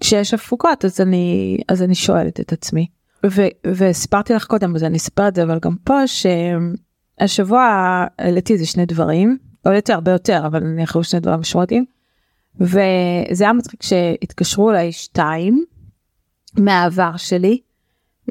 כשיש 0.00 0.34
הפוגות 0.34 0.84
אז 0.84 1.00
אני 1.00 1.58
אז 1.68 1.82
אני 1.82 1.94
שואלת 1.94 2.40
את 2.40 2.52
עצמי. 2.52 2.86
ו, 3.26 3.42
וסיפרתי 3.66 4.32
לך 4.32 4.46
קודם 4.46 4.76
אז 4.76 4.84
אני 4.84 4.96
אספר 4.96 5.28
את 5.28 5.34
זה 5.34 5.42
אבל 5.42 5.58
גם 5.62 5.76
פה 5.84 5.98
שהשבוע 6.06 7.62
העליתי 8.18 8.52
איזה 8.52 8.66
שני 8.66 8.86
דברים 8.86 9.38
העליתי 9.64 9.92
הרבה 9.92 10.12
יותר 10.12 10.42
אבל 10.46 10.62
אני 10.64 10.84
אחרי 10.84 11.04
שני 11.04 11.20
דברים 11.20 11.40
משמעותיים 11.40 11.84
וזה 12.60 13.44
היה 13.44 13.52
מצחיק 13.52 13.82
שהתקשרו 13.82 14.70
אליי 14.70 14.92
שתיים 14.92 15.64
מהעבר 16.58 17.16
שלי 17.16 17.60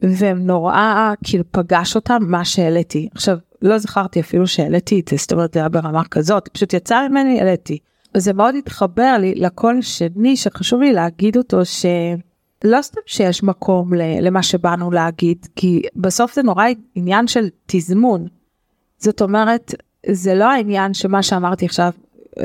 והם 0.02 0.46
נורא 0.46 1.14
כאילו 1.24 1.44
פגש 1.52 1.96
אותם 1.96 2.18
מה 2.22 2.46
שהעליתי 2.46 3.10
עכשיו 3.16 3.38
לא 3.62 3.78
זכרתי 3.78 4.20
אפילו 4.20 4.48
שהעליתי 4.48 5.00
את 5.00 5.08
זה 5.08 5.16
זאת 5.18 5.32
אומרת 5.32 5.54
זה 5.54 5.60
היה 5.60 5.70
ברמה 5.70 6.04
כזאת 6.04 6.48
פשוט 6.48 6.74
יצא 6.74 7.08
ממני 7.08 7.40
העליתי. 7.40 7.78
וזה 8.16 8.34
מאוד 8.34 8.56
התחבר 8.56 9.16
לי 9.20 9.36
לקול 9.36 9.78
השני 9.80 10.38
שחשוב 10.38 10.82
לי 10.82 10.94
להגיד 10.94 11.38
אותו 11.38 11.66
שלא 11.66 12.82
סתם 12.82 13.02
שיש 13.06 13.44
מקום 13.44 13.94
למה 13.94 14.44
שבאנו 14.44 14.92
להגיד 14.92 15.48
כי 15.56 15.82
בסוף 15.96 16.36
זה 16.36 16.44
נורא 16.44 16.66
עניין 16.96 17.28
של 17.28 17.50
תזמון. 17.66 18.28
זאת 18.98 19.22
אומרת 19.22 19.74
זה 20.08 20.36
לא 20.36 20.52
העניין 20.52 20.94
שמה 20.94 21.24
שאמרתי 21.24 21.66
עכשיו 21.66 21.92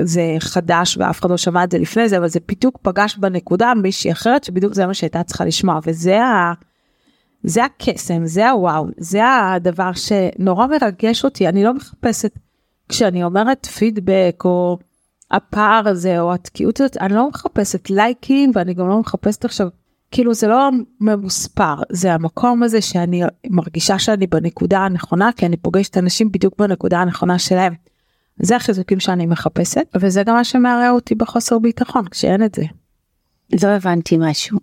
זה 0.01 0.37
חדש 0.39 0.97
ואף 0.97 1.21
אחד 1.21 1.31
לא 1.31 1.37
שמע 1.37 1.65
את 1.65 1.71
זה 1.71 1.79
לפני 1.79 2.09
זה 2.09 2.19
אבל 2.19 2.29
זה 2.29 2.41
בדיוק 2.49 2.79
פגש 2.83 3.17
בנקודה 3.17 3.73
מישהי 3.75 4.13
אחרת 4.13 4.45
שבדיוק 4.45 4.75
זה 4.75 4.87
מה 4.87 4.95
שהייתה 4.95 5.23
צריכה 5.23 5.45
לשמוע 5.45 5.79
וזה 5.87 6.23
ה... 6.23 6.53
זה 7.47 7.65
הקסם 7.65 8.27
זה 8.27 8.51
הוואו 8.51 8.87
זה 8.99 9.21
הדבר 9.27 9.91
שנורא 9.93 10.67
מרגש 10.67 11.25
אותי 11.25 11.49
אני 11.49 11.65
לא 11.65 11.75
מחפשת 11.75 12.39
כשאני 12.89 13.25
אומרת 13.25 13.67
פידבק 13.67 14.43
או 14.45 14.79
הפער 15.31 15.89
הזה 15.89 16.21
או 16.21 16.35
התקיעות 16.35 16.81
הזאת 16.81 16.97
אני 16.97 17.15
לא 17.15 17.29
מחפשת 17.29 17.91
לייקים 17.91 18.51
ואני 18.55 18.75
גם 18.75 18.89
לא 18.89 19.01
מחפשת 19.01 19.45
עכשיו 19.45 19.69
כאילו 20.11 20.35
זה 20.35 20.49
לא 20.49 20.71
ממוספר 21.01 21.75
זה 21.93 22.13
המקום 22.15 22.63
הזה 22.63 22.81
שאני 22.81 23.23
מרגישה 23.51 23.99
שאני 23.99 24.27
בנקודה 24.27 24.81
הנכונה 24.81 25.31
כי 25.37 25.47
אני 25.47 25.57
פוגשת 25.57 25.99
אנשים 25.99 26.33
בדיוק 26.33 26.55
בנקודה 26.59 26.99
הנכונה 27.01 27.39
שלהם. 27.39 27.75
זה 28.41 28.57
החיזוקים 28.57 29.01
שאני 29.01 29.27
מחפשת 29.27 29.87
וזה 29.95 30.23
גם 30.23 30.35
מה 30.35 30.45
שמערער 30.45 30.91
אותי 30.91 31.15
בחוסר 31.15 31.59
ביטחון 31.59 32.09
כשאין 32.09 32.43
את 32.43 32.55
זה. 32.55 32.63
לא 33.63 33.69
הבנתי 33.69 34.17
משהו 34.21 34.59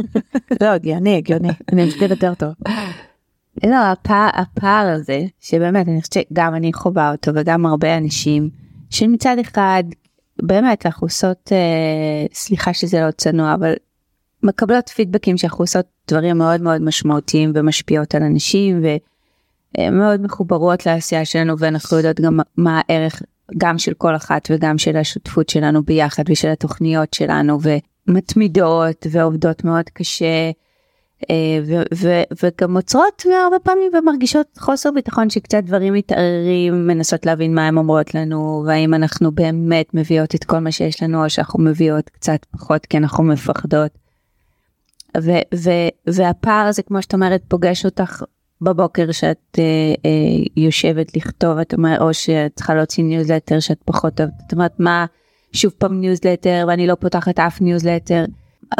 לא 0.62 0.66
הגיוני 0.66 1.16
הגיוני 1.16 1.48
אני 1.72 1.88
אסביר 1.88 2.10
יותר 2.10 2.34
טוב. 2.34 2.52
לא 3.66 3.76
הפער, 3.76 4.28
הפער 4.34 4.88
הזה 4.88 5.24
שבאמת 5.40 5.88
אני 5.88 6.00
חושבת 6.00 6.26
שגם 6.32 6.54
אני 6.54 6.72
חווה 6.72 7.12
אותו 7.12 7.30
וגם 7.34 7.66
הרבה 7.66 7.96
אנשים 7.96 8.50
שמצד 8.90 9.36
אחד 9.40 9.84
באמת 10.42 10.86
אנחנו 10.86 11.06
עושות 11.06 11.52
אה, 11.52 12.26
סליחה 12.32 12.72
שזה 12.72 13.00
לא 13.00 13.10
צנוע 13.10 13.54
אבל 13.54 13.74
מקבלות 14.42 14.88
פידבקים 14.88 15.36
שאנחנו 15.36 15.62
עושות 15.62 15.86
דברים 16.08 16.38
מאוד 16.38 16.62
מאוד 16.62 16.82
משמעותיים 16.82 17.52
ומשפיעות 17.54 18.14
על 18.14 18.22
אנשים 18.22 18.82
ומאוד 19.78 20.20
מחוברות 20.20 20.86
לעשייה 20.86 21.24
שלנו 21.24 21.58
ואנחנו 21.58 21.96
יודעות 21.96 22.20
גם 22.20 22.40
מה 22.56 22.80
הערך 22.88 23.22
גם 23.58 23.78
של 23.78 23.94
כל 23.94 24.16
אחת 24.16 24.48
וגם 24.50 24.78
של 24.78 24.96
השותפות 24.96 25.48
שלנו 25.48 25.82
ביחד 25.82 26.24
ושל 26.28 26.48
התוכניות 26.48 27.14
שלנו 27.14 27.58
ומתמידות 28.08 29.06
ועובדות 29.10 29.64
מאוד 29.64 29.88
קשה. 29.92 30.50
אה, 31.30 31.58
וגם 32.42 32.76
עוצרות 32.76 33.22
הרבה 33.44 33.58
פעמים 33.58 33.92
ומרגישות 33.94 34.46
חוסר 34.58 34.90
ביטחון 34.94 35.30
שקצת 35.30 35.64
דברים 35.64 35.92
מתערערים 35.92 36.86
מנסות 36.86 37.26
להבין 37.26 37.54
מה 37.54 37.66
הן 37.66 37.76
אומרות 37.76 38.14
לנו 38.14 38.64
והאם 38.66 38.94
אנחנו 38.94 39.32
באמת 39.32 39.94
מביאות 39.94 40.34
את 40.34 40.44
כל 40.44 40.58
מה 40.58 40.72
שיש 40.72 41.02
לנו 41.02 41.24
או 41.24 41.30
שאנחנו 41.30 41.64
מביאות 41.64 42.08
קצת 42.08 42.46
פחות 42.50 42.86
כי 42.86 42.96
אנחנו 42.96 43.24
מפחדות. 43.24 43.90
ו- 45.22 45.54
ו- 45.54 45.88
והפער 46.06 46.66
הזה 46.66 46.82
כמו 46.82 47.02
שאת 47.02 47.14
אומרת 47.14 47.42
פוגש 47.48 47.84
אותך 47.84 48.22
בבוקר 48.60 49.12
שאת 49.12 49.58
אה, 49.58 49.64
אה, 50.04 50.44
יושבת 50.56 51.16
לכתוב, 51.16 51.58
את 51.58 51.74
אומרת, 51.74 52.00
או 52.00 52.14
שאת 52.14 52.52
צריכה 52.54 52.74
להוציא 52.74 53.04
ניוזלטר 53.04 53.60
שאת 53.60 53.80
פחות 53.84 54.20
אוהבת, 54.20 54.34
את 54.46 54.52
אומרת 54.52 54.72
מה, 54.78 55.06
שוב 55.52 55.72
פעם 55.78 56.00
ניוזלטר 56.00 56.64
ואני 56.68 56.86
לא 56.86 56.94
פותחת 56.94 57.38
אף 57.38 57.60
ניוזלטר, 57.60 58.24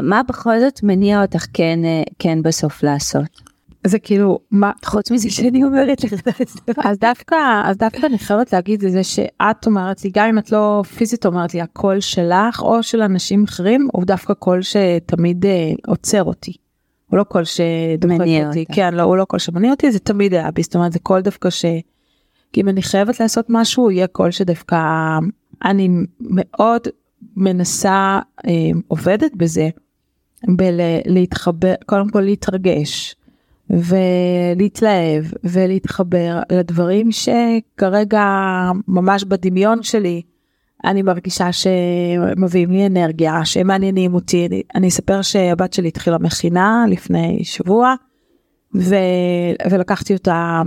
מה 0.02 0.22
בכל 0.28 0.60
זאת 0.60 0.82
מניע 0.82 1.22
אותך 1.22 1.46
כן, 1.52 1.78
אה, 1.84 2.02
כן 2.18 2.42
בסוף 2.42 2.82
לעשות? 2.82 3.50
זה 3.86 3.98
כאילו 3.98 4.38
מה 4.50 4.70
חוץ 4.84 5.10
מזה 5.10 5.30
שאני 5.30 5.64
אומרת 5.64 6.04
לך 6.04 6.12
אז 6.84 6.98
דווקא 6.98 7.36
אז 7.64 7.76
דווקא 7.76 8.06
אני 8.06 8.18
חייבת 8.18 8.52
להגיד 8.52 8.80
זה 8.80 9.04
שאת 9.04 9.66
אומרת 9.66 10.04
לי 10.04 10.10
גם 10.14 10.26
אם 10.28 10.38
את 10.38 10.52
לא 10.52 10.82
פיזית 10.96 11.26
אומרת 11.26 11.54
לי 11.54 11.60
הקול 11.60 12.00
שלך 12.00 12.62
או 12.62 12.82
של 12.82 13.02
אנשים 13.02 13.44
אחרים 13.44 13.88
הוא 13.92 14.04
דווקא 14.04 14.34
קול 14.34 14.62
שתמיד 14.62 15.46
אה, 15.46 15.72
עוצר 15.86 16.24
אותי. 16.24 16.52
הוא 17.10 17.18
לא 17.18 17.24
קול 17.24 17.44
שדוחק 17.44 18.20
אותי 18.20 18.60
אותה. 18.60 18.74
כן 18.74 18.94
לא 18.94 19.02
הוא 19.02 19.16
לא 19.16 19.24
קול 19.24 19.38
שמניע 19.38 19.70
אותי 19.70 19.92
זה 19.92 19.98
תמיד 19.98 20.34
היה 20.34 20.50
בי 20.50 20.62
זאת 20.62 20.74
אומרת 20.74 20.92
זה 20.92 20.98
קול 20.98 21.20
דווקא 21.20 21.50
ש... 21.50 21.64
כי 22.52 22.60
אם 22.60 22.68
אני 22.68 22.82
חייבת 22.82 23.20
לעשות 23.20 23.46
משהו 23.48 23.90
יהיה 23.90 24.06
קול 24.06 24.30
שדווקא 24.30 24.76
אני 25.64 25.88
מאוד 26.20 26.82
מנסה 27.36 28.18
אה, 28.46 28.50
עובדת 28.88 29.32
בזה. 29.34 29.68
בלהתחבר 30.48 31.74
קודם 31.86 32.10
כל 32.10 32.20
להתרגש 32.20 33.14
ולהתלהב 33.70 35.24
ולהתחבר 35.44 36.40
לדברים 36.52 37.08
שכרגע 37.12 38.24
ממש 38.88 39.24
בדמיון 39.24 39.82
שלי 39.82 40.22
אני 40.84 41.02
מרגישה 41.02 41.52
שמביאים 41.52 42.70
לי 42.70 42.86
אנרגיה 42.86 43.44
שהם 43.44 43.66
מעניינים 43.66 44.14
אותי 44.14 44.46
אני, 44.46 44.62
אני 44.74 44.88
אספר 44.88 45.22
שהבת 45.22 45.72
שלי 45.72 45.88
התחילה 45.88 46.18
מכינה 46.18 46.84
לפני 46.88 47.44
שבוע 47.44 47.94
ו, 48.76 48.94
ולקחתי 49.70 50.14
אותה 50.14 50.62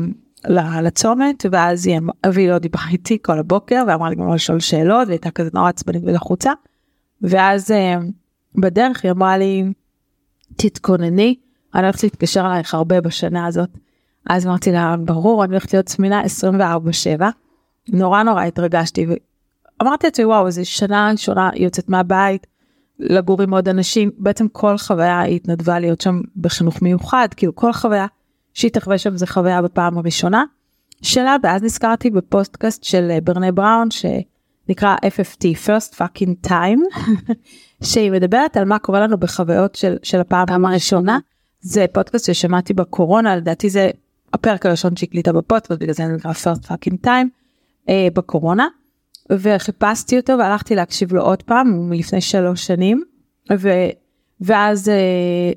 לצומת 0.81 1.45
ואז 1.51 1.87
היא, 1.87 1.99
והיא 2.33 2.49
לא 2.49 2.57
דיברה 2.57 2.83
איתי 2.91 3.17
כל 3.21 3.39
הבוקר 3.39 3.83
ואמרה 3.87 4.09
לי 4.09 4.15
גם 4.15 4.33
לשאול 4.33 4.59
שאלות 4.59 5.07
והייתה 5.07 5.31
כזה 5.31 5.49
נורא 5.53 5.69
עצבנית 5.69 6.03
ולחוצה 6.05 6.51
ואז 7.21 7.71
אה, 7.71 7.95
בדרך 8.55 9.03
היא 9.03 9.11
אמרה 9.11 9.37
לי 9.37 9.63
תתכונני 10.55 11.35
אני 11.75 11.83
הולכת 11.83 12.03
להתקשר 12.03 12.45
אלייך 12.45 12.73
הרבה 12.73 13.01
בשנה 13.01 13.45
הזאת. 13.45 13.69
אז 14.29 14.47
אמרתי 14.47 14.71
לה, 14.71 14.95
ברור, 15.05 15.43
אני 15.43 15.51
הולכת 15.51 15.73
להיות 15.73 15.85
צמינה 15.85 16.23
24/7. 17.19 17.23
נורא 17.89 18.23
נורא 18.23 18.43
התרגשתי 18.43 19.05
ואמרתי 19.05 20.07
לעצמי, 20.07 20.25
וואו, 20.25 20.51
זו 20.51 20.65
שנה 20.65 21.09
ראשונה 21.11 21.49
יוצאת 21.55 21.89
מהבית, 21.89 22.47
לגור 22.99 23.41
עם 23.41 23.53
עוד 23.53 23.69
אנשים, 23.69 24.11
בעצם 24.17 24.47
כל 24.47 24.77
חוויה 24.77 25.19
היא 25.19 25.35
התנדבה 25.35 25.79
להיות 25.79 26.01
שם 26.01 26.21
בחינוך 26.37 26.81
מיוחד, 26.81 27.27
כאילו 27.37 27.55
כל 27.55 27.73
חוויה 27.73 28.05
שהיא 28.53 28.71
תחווה 28.71 28.97
שם 28.97 29.17
זה 29.17 29.27
חוויה 29.27 29.61
בפעם 29.61 29.97
הראשונה 29.97 30.43
שלה, 31.01 31.35
ואז 31.43 31.63
נזכרתי 31.63 32.09
בפודקאסט 32.09 32.83
של 32.83 33.11
אה, 33.11 33.21
ברנה 33.21 33.51
בראון 33.51 33.87
שנקרא 33.91 34.95
FFT, 34.95 35.43
First 35.65 35.95
Fucking 35.97 36.47
Time, 36.47 36.99
שהיא 37.87 38.11
מדברת 38.11 38.57
על 38.57 38.65
מה 38.65 38.79
קורה 38.79 38.99
לנו 38.99 39.17
בחוויות 39.17 39.75
של, 39.75 39.95
של 40.03 40.19
הפעם 40.19 40.65
הראשונה. 40.65 41.19
זה 41.61 41.85
פודקאסט 41.93 42.25
ששמעתי 42.25 42.73
בקורונה 42.73 43.35
לדעתי 43.35 43.69
זה 43.69 43.89
הפרק 44.33 44.65
הראשון 44.65 44.95
שהקליטה 44.95 45.33
בפודקאסט 45.33 45.81
בגלל 45.81 45.93
זה 45.93 46.05
נקרא 46.05 46.31
first 46.31 46.67
fucking 46.67 47.05
time 47.05 47.27
אה, 47.89 48.07
בקורונה. 48.13 48.67
וחיפשתי 49.31 50.17
אותו 50.17 50.33
והלכתי 50.39 50.75
להקשיב 50.75 51.13
לו 51.13 51.21
עוד 51.21 51.43
פעם 51.43 51.89
מלפני 51.89 52.21
שלוש 52.21 52.67
שנים. 52.67 53.03
ו, 53.57 53.69
ואז 54.43 54.89
אה, 54.89 54.93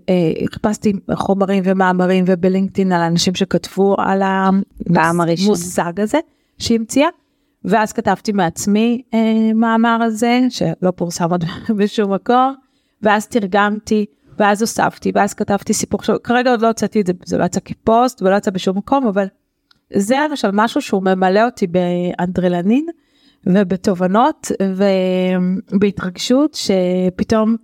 אה, 0.08 0.46
חיפשתי 0.52 0.92
חומרים 1.14 1.62
ומאמרים 1.66 2.24
ובלינקדאין 2.28 2.92
על 2.92 3.00
אנשים 3.00 3.34
שכתבו 3.34 3.96
על 3.98 4.22
המושג 4.22 6.00
הזה 6.00 6.18
שהמציאה 6.58 7.08
ואז 7.64 7.92
כתבתי 7.92 8.32
מעצמי 8.32 9.02
אה, 9.14 9.52
מאמר 9.54 9.98
הזה 10.02 10.40
שלא 10.50 10.90
פורסם 10.90 11.30
עוד 11.30 11.44
בשום 11.78 12.14
מקום 12.14 12.54
ואז 13.02 13.26
תרגמתי 13.26 14.06
ואז 14.38 14.62
הוספתי, 14.62 15.12
ואז 15.14 15.34
כתבתי 15.34 15.74
סיפור, 15.74 16.00
עכשיו 16.00 16.16
כרגע 16.22 16.50
עוד 16.50 16.62
לא 16.62 16.66
הוצאתי 16.66 17.00
את 17.00 17.06
זה, 17.06 17.12
זה 17.24 17.38
לא 17.38 17.44
יצא 17.44 17.60
כפוסט 17.64 18.22
ולא 18.22 18.36
יצא 18.36 18.50
בשום 18.50 18.78
מקום, 18.78 19.06
אבל 19.06 19.26
זה 19.92 20.16
למשל 20.30 20.50
משהו 20.52 20.80
שהוא 20.80 21.02
ממלא 21.02 21.44
אותי 21.44 21.66
באנדרלנין 21.66 22.86
ובתובנות 23.46 24.50
ובהתרגשות 25.72 26.54
שפתאום 26.54 27.56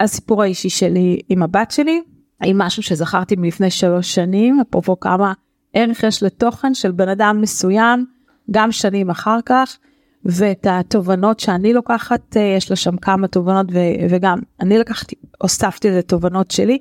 הסיפור 0.00 0.42
האישי 0.42 0.70
שלי 0.70 1.20
עם 1.28 1.42
הבת 1.42 1.70
שלי, 1.70 2.02
עם 2.44 2.58
משהו 2.58 2.82
שזכרתי 2.82 3.36
מלפני 3.36 3.70
שלוש 3.70 4.14
שנים, 4.14 4.60
אפרופו 4.60 5.00
כמה 5.00 5.32
ערך 5.72 6.02
יש 6.02 6.22
לתוכן 6.22 6.74
של 6.74 6.92
בן 6.92 7.08
אדם 7.08 7.40
מסוים, 7.40 8.06
גם 8.50 8.72
שנים 8.72 9.10
אחר 9.10 9.38
כך. 9.46 9.78
ואת 10.26 10.66
התובנות 10.70 11.40
שאני 11.40 11.72
לוקחת, 11.72 12.36
אה, 12.36 12.42
יש 12.42 12.70
לה 12.70 12.76
שם 12.76 12.96
כמה 12.96 13.28
תובנות 13.28 13.66
ו- 13.72 14.06
וגם 14.10 14.38
אני 14.60 14.78
לקחתי, 14.78 15.14
הוספתי 15.42 15.90
לזה 15.90 16.02
תובנות 16.02 16.50
שלי, 16.50 16.78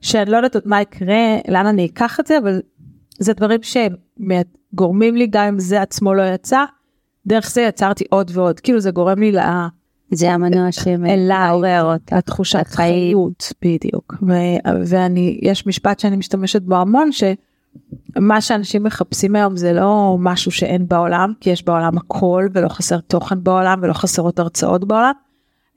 שאני 0.00 0.30
לא 0.30 0.36
יודעת 0.36 0.54
עוד 0.54 0.64
מה 0.66 0.80
יקרה, 0.80 1.36
לאן 1.48 1.66
אני 1.66 1.86
אקח 1.86 2.20
את 2.20 2.26
זה, 2.26 2.38
אבל 2.38 2.60
זה 3.18 3.32
דברים 3.32 3.60
שגורמים 3.62 5.16
לי 5.16 5.26
גם 5.26 5.44
אם 5.44 5.58
זה 5.58 5.82
עצמו 5.82 6.14
לא 6.14 6.22
יצא, 6.22 6.64
דרך 7.26 7.50
זה 7.50 7.62
יצרתי 7.62 8.04
עוד 8.10 8.30
ועוד, 8.34 8.60
כאילו 8.60 8.80
זה 8.80 8.90
גורם 8.90 9.18
לי 9.18 9.32
ל... 9.32 9.38
זה 10.14 10.32
המנוע 10.32 10.72
שמעורר 10.72 11.92
אותה. 11.92 12.18
התחושת 12.18 12.66
חיות, 12.66 13.52
בדיוק. 13.64 14.14
ו- 14.28 14.70
ואני, 14.86 15.38
יש 15.42 15.66
משפט 15.66 16.00
שאני 16.00 16.16
משתמשת 16.16 16.62
בו 16.62 16.76
המון, 16.76 17.12
ש... 17.12 17.24
מה 18.18 18.40
שאנשים 18.40 18.82
מחפשים 18.82 19.36
היום 19.36 19.56
זה 19.56 19.72
לא 19.72 20.16
משהו 20.20 20.50
שאין 20.50 20.88
בעולם, 20.88 21.32
כי 21.40 21.50
יש 21.50 21.64
בעולם 21.64 21.98
הכל 21.98 22.48
ולא 22.52 22.68
חסר 22.68 23.00
תוכן 23.00 23.44
בעולם 23.44 23.78
ולא 23.82 23.92
חסרות 23.92 24.38
הרצאות 24.38 24.84
בעולם. 24.84 25.12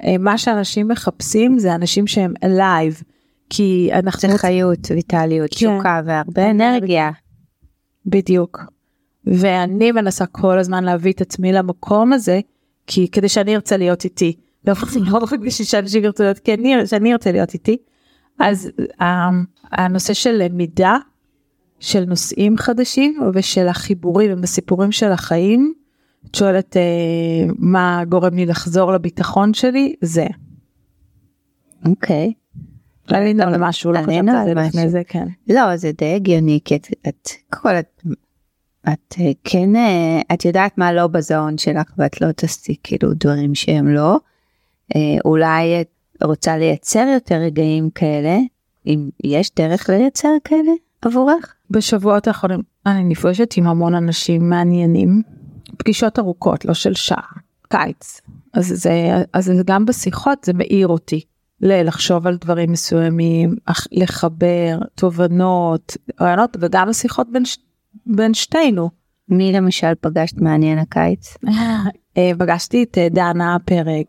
אה, 0.04 0.18
מה 0.20 0.38
שאנשים 0.38 0.88
מחפשים 0.88 1.60
זה 1.60 1.76
אנשים 1.76 2.08
שהם 2.08 2.34
alive, 2.44 3.02
כי 3.50 3.90
אנחנו... 3.94 4.30
זה 4.30 4.38
חיות, 4.38 4.80
ויטליות, 4.92 5.50
כן. 5.50 5.56
תשוקה 5.56 6.02
והרבה 6.06 6.52
אנרגיה. 6.52 7.12
בדיוק. 8.06 8.64
ואני 9.26 9.92
מנסה 9.92 10.26
כל 10.26 10.60
הזמן 10.60 10.84
להביא 10.84 11.12
את 11.12 11.22
עצמי 11.22 11.54
למקום 11.54 12.14
הזה, 12.14 12.40
כי 12.88 13.08
כדי 13.12 13.30
שאני 13.30 13.56
ארצה 13.56 13.78
להיות 13.78 14.04
איתי. 14.04 14.36
לא 15.12 15.18
רק 15.18 15.40
בשביל 15.40 15.68
שאנשים 15.68 16.04
ירצו 16.04 16.24
להיות, 16.24 16.40
כי 16.40 16.54
אני 16.54 16.76
ארצה 17.14 17.32
להיות 17.32 17.54
איתי. 17.54 17.78
אז 18.40 18.72
אה, 19.02 19.30
הנושא 19.72 20.14
של 20.14 20.32
למידה 20.32 20.98
של 21.80 22.06
נושאים 22.06 22.58
חדשים 22.58 23.20
ושל 23.34 23.68
החיבורים 23.68 24.34
ובסיפורים 24.34 24.92
של 24.92 25.12
החיים. 25.12 25.74
את 26.26 26.36
שואלת 26.36 26.78
אה, 26.78 26.82
מה 27.60 28.02
גורם 28.10 28.36
לי 28.36 28.46
לחזור 28.46 28.92
לביטחון 28.92 29.54
שלי 29.54 29.96
זה. 30.02 30.28
אוקיי. 31.86 32.34
עלינו 33.08 33.44
על 33.44 33.58
משהו, 33.58 33.92
לא 33.92 34.00
חשבתי 34.00 34.18
על 34.18 34.46
זה 34.46 34.54
לפני 34.54 34.90
זה, 34.90 35.02
כן. 35.08 35.28
לא, 35.50 35.78
זה 35.78 35.92
די 35.98 36.14
הגיוני, 36.16 36.60
כי 36.66 36.76
את, 36.76 36.88
את, 37.08 37.30
כל, 37.50 37.70
את, 38.84 39.16
אה, 39.20 39.32
כן, 39.44 39.76
אה, 39.76 40.22
את 40.34 40.46
יודעת 40.46 40.78
מה 40.78 40.94
לא 40.94 41.08
בזון 41.08 41.58
שלך 41.58 41.92
ואת 41.98 42.22
לא 42.22 42.32
תעשי 42.32 42.76
כאילו 42.84 43.10
דברים 43.14 43.56
שהם 43.56 43.88
לא. 43.88 44.20
אולי 45.26 45.82
את 45.82 45.88
רוצה 46.24 46.58
לייצר 46.58 47.06
יותר 47.14 47.36
רגעים 47.36 47.90
כאלה, 47.90 48.38
אם 48.86 49.10
יש 49.24 49.52
דרך 49.56 49.90
לייצר 49.90 50.30
כאלה 50.44 50.72
עבורך? 51.02 51.54
בשבועות 51.70 52.28
האחרונים 52.28 52.62
אני 52.86 53.04
נפגשת 53.04 53.54
עם 53.58 53.68
המון 53.68 53.96
אנשים 53.96 54.50
מעניינים, 54.50 55.22
פגישות 55.78 56.20
ארוכות, 56.20 56.66
לא 56.66 56.74
של 56.74 56.94
שעה, 56.94 57.32
קיץ. 57.70 58.22
אז 58.54 58.68
זה, 58.68 58.92
אז 59.34 59.52
גם 59.66 59.86
בשיחות 59.86 60.44
זה 60.44 60.54
מאיר 60.54 60.88
אותי 60.88 61.22
לחשוב 61.62 62.28
על 62.28 62.38
דברים 62.42 62.72
מסוימים, 62.72 63.56
לחבר 63.92 64.80
תובנות, 64.96 65.98
רעיונות, 66.22 66.58
וגם 66.60 66.90
השיחות 66.90 67.28
בין, 67.32 67.44
בין 68.06 68.34
שתינו. 68.34 68.90
מי 69.30 69.52
למשל 69.52 69.94
פגשת 70.02 70.38
מעניין 70.38 70.80
הקיץ? 70.80 71.38
אה, 72.18 72.32
פגשתי 72.40 72.84
את 72.84 72.98
אה, 72.98 73.10
דנה 73.10 73.58
פרג, 73.66 74.04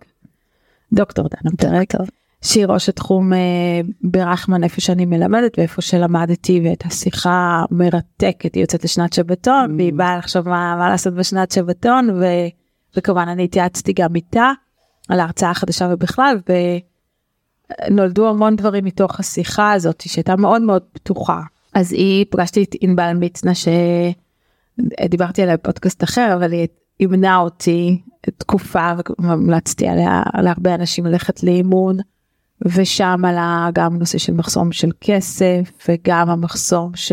דוקטור 0.93 1.29
דנה 1.29 1.51
פרג. 1.57 2.09
שהיא 2.43 2.67
ראש 2.67 2.89
התחום 2.89 3.33
אה, 3.33 3.81
ברחמן 4.03 4.65
איפה 4.65 4.81
שאני 4.81 5.07
מלמדת 5.07 5.59
ואיפה 5.59 5.83
שלמדתי 5.83 6.61
ואת 6.65 6.87
השיחה 6.87 7.65
מרתקת 7.71 8.55
היא 8.55 8.61
יוצאת 8.61 8.85
לשנת 8.85 9.13
שבתון 9.13 9.71
mm. 9.71 9.75
והיא 9.77 9.93
באה 9.93 10.19
לחשוב 10.19 10.49
מה, 10.49 10.77
מה 10.79 10.89
לעשות 10.89 11.15
בשנת 11.15 11.51
שבתון 11.51 12.11
ו, 12.11 12.25
וכמובן 12.97 13.29
אני 13.29 13.45
התייעצתי 13.45 13.93
גם 13.93 14.17
איתה 14.17 14.51
על 15.09 15.21
ההרצאה 15.21 15.51
החדשה 15.51 15.89
ובכלל 15.93 16.37
ונולדו 17.91 18.29
המון 18.29 18.57
דברים 18.57 18.85
מתוך 18.85 19.21
השיחה 19.21 19.73
הזאת 19.73 20.01
שהייתה 20.01 20.37
מאוד 20.37 20.63
מאוד 20.63 20.83
פתוחה 20.93 21.41
אז 21.75 21.93
היא 21.93 22.27
פגשתי 22.31 22.63
את 22.63 22.75
ענבל 22.81 23.13
מצנע 23.15 23.53
שדיברתי 23.55 25.43
עליה 25.43 25.57
בפודקאסט 25.57 26.05
אחר 26.05 26.35
אבל 26.37 26.53
היא 26.53 26.67
אימנה 27.01 27.39
אותי 27.39 28.03
תקופה 28.39 28.91
והמלצתי 29.19 29.89
עליה 29.89 30.23
להרבה 30.43 30.75
אנשים 30.75 31.07
ללכת 31.07 31.43
לאימון. 31.43 31.97
ושם 32.67 33.23
עלה 33.25 33.69
גם 33.75 33.99
נושא 33.99 34.19
של 34.19 34.35
מחסום 34.35 34.73
של 34.73 34.91
כסף 35.01 35.71
וגם 35.89 36.31
המחסום 36.31 36.93
ש... 36.95 37.13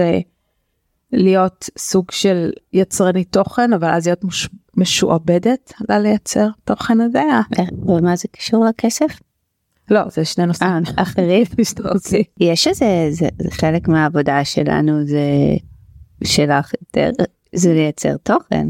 להיות 1.11 1.69
סוג 1.77 2.11
של 2.11 2.51
יצרנית 2.73 3.31
תוכן 3.31 3.73
אבל 3.73 3.89
אז 3.89 4.05
להיות 4.07 4.23
מש, 4.23 4.49
משועבדת 4.77 5.73
ללייצר 5.89 6.47
תוכן 6.63 7.01
הזה. 7.01 7.23
אה, 7.59 7.63
ומה 7.87 8.15
זה 8.15 8.27
קשור 8.31 8.65
לכסף? 8.65 9.19
לא 9.91 10.09
זה 10.09 10.25
שני 10.25 10.45
נושאים 10.45 10.69
אה, 10.69 11.03
אחרים. 11.03 11.43
אוקיי. 11.95 12.23
יש 12.39 12.67
איזה, 12.67 13.07
זה, 13.09 13.27
זה 13.41 13.51
חלק 13.51 13.87
מהעבודה 13.87 14.45
שלנו, 14.45 15.05
זה 15.05 15.21
שלך 16.23 16.71
יותר, 16.81 17.11
זה 17.55 17.73
לייצר 17.73 18.17
תוכן. 18.17 18.67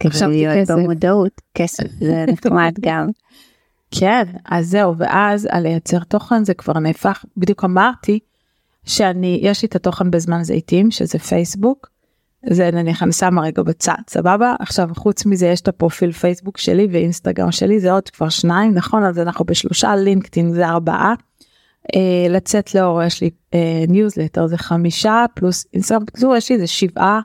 כדי 0.00 0.28
להיות. 0.28 0.70
במודעות, 0.70 1.40
כסף 1.54 1.86
זה 2.00 2.24
נחמד 2.32 2.72
גם. 2.80 3.08
כן 3.90 4.22
אז 4.44 4.68
זהו 4.68 4.98
ואז 4.98 5.48
על 5.50 5.62
לייצר 5.62 5.98
תוכן 5.98 6.44
זה 6.44 6.54
כבר 6.54 6.78
נהפך 6.78 7.24
בדיוק 7.36 7.64
אמרתי 7.64 8.18
שאני 8.84 9.38
יש 9.42 9.62
לי 9.62 9.68
את 9.68 9.76
התוכן 9.76 10.10
בזמן 10.10 10.42
זיתים 10.42 10.90
שזה 10.90 11.18
פייסבוק. 11.18 11.88
זה 12.50 12.70
נניח 12.72 13.02
אני 13.02 13.12
שמה 13.12 13.42
רגע 13.42 13.62
בצד 13.62 13.94
סבבה? 14.08 14.54
עכשיו 14.60 14.88
חוץ 14.96 15.26
מזה 15.26 15.46
יש 15.46 15.60
את 15.60 15.68
הפרופיל 15.68 16.12
פייסבוק 16.12 16.58
שלי 16.58 16.88
ואינסטגרם 16.90 17.52
שלי 17.52 17.80
זה 17.80 17.92
עוד 17.92 18.08
כבר 18.08 18.28
שניים 18.28 18.74
נכון? 18.74 19.04
אז 19.04 19.18
אנחנו 19.18 19.44
בשלושה 19.44 19.96
לינקדאין 19.96 20.52
זה 20.52 20.68
ארבעה. 20.68 21.14
אה, 21.96 22.26
לצאת 22.28 22.74
לאור 22.74 23.02
יש 23.02 23.22
לי 23.22 23.30
אה, 23.54 23.84
ניוזלטר 23.88 24.46
זה 24.46 24.58
חמישה 24.58 25.24
פלוס 25.34 25.66
אינסטגרם 25.74 26.04
בקיצור 26.04 26.36
יש 26.36 26.50
לי 26.50 26.56
איזה 26.56 26.66
שבעה 26.66 27.20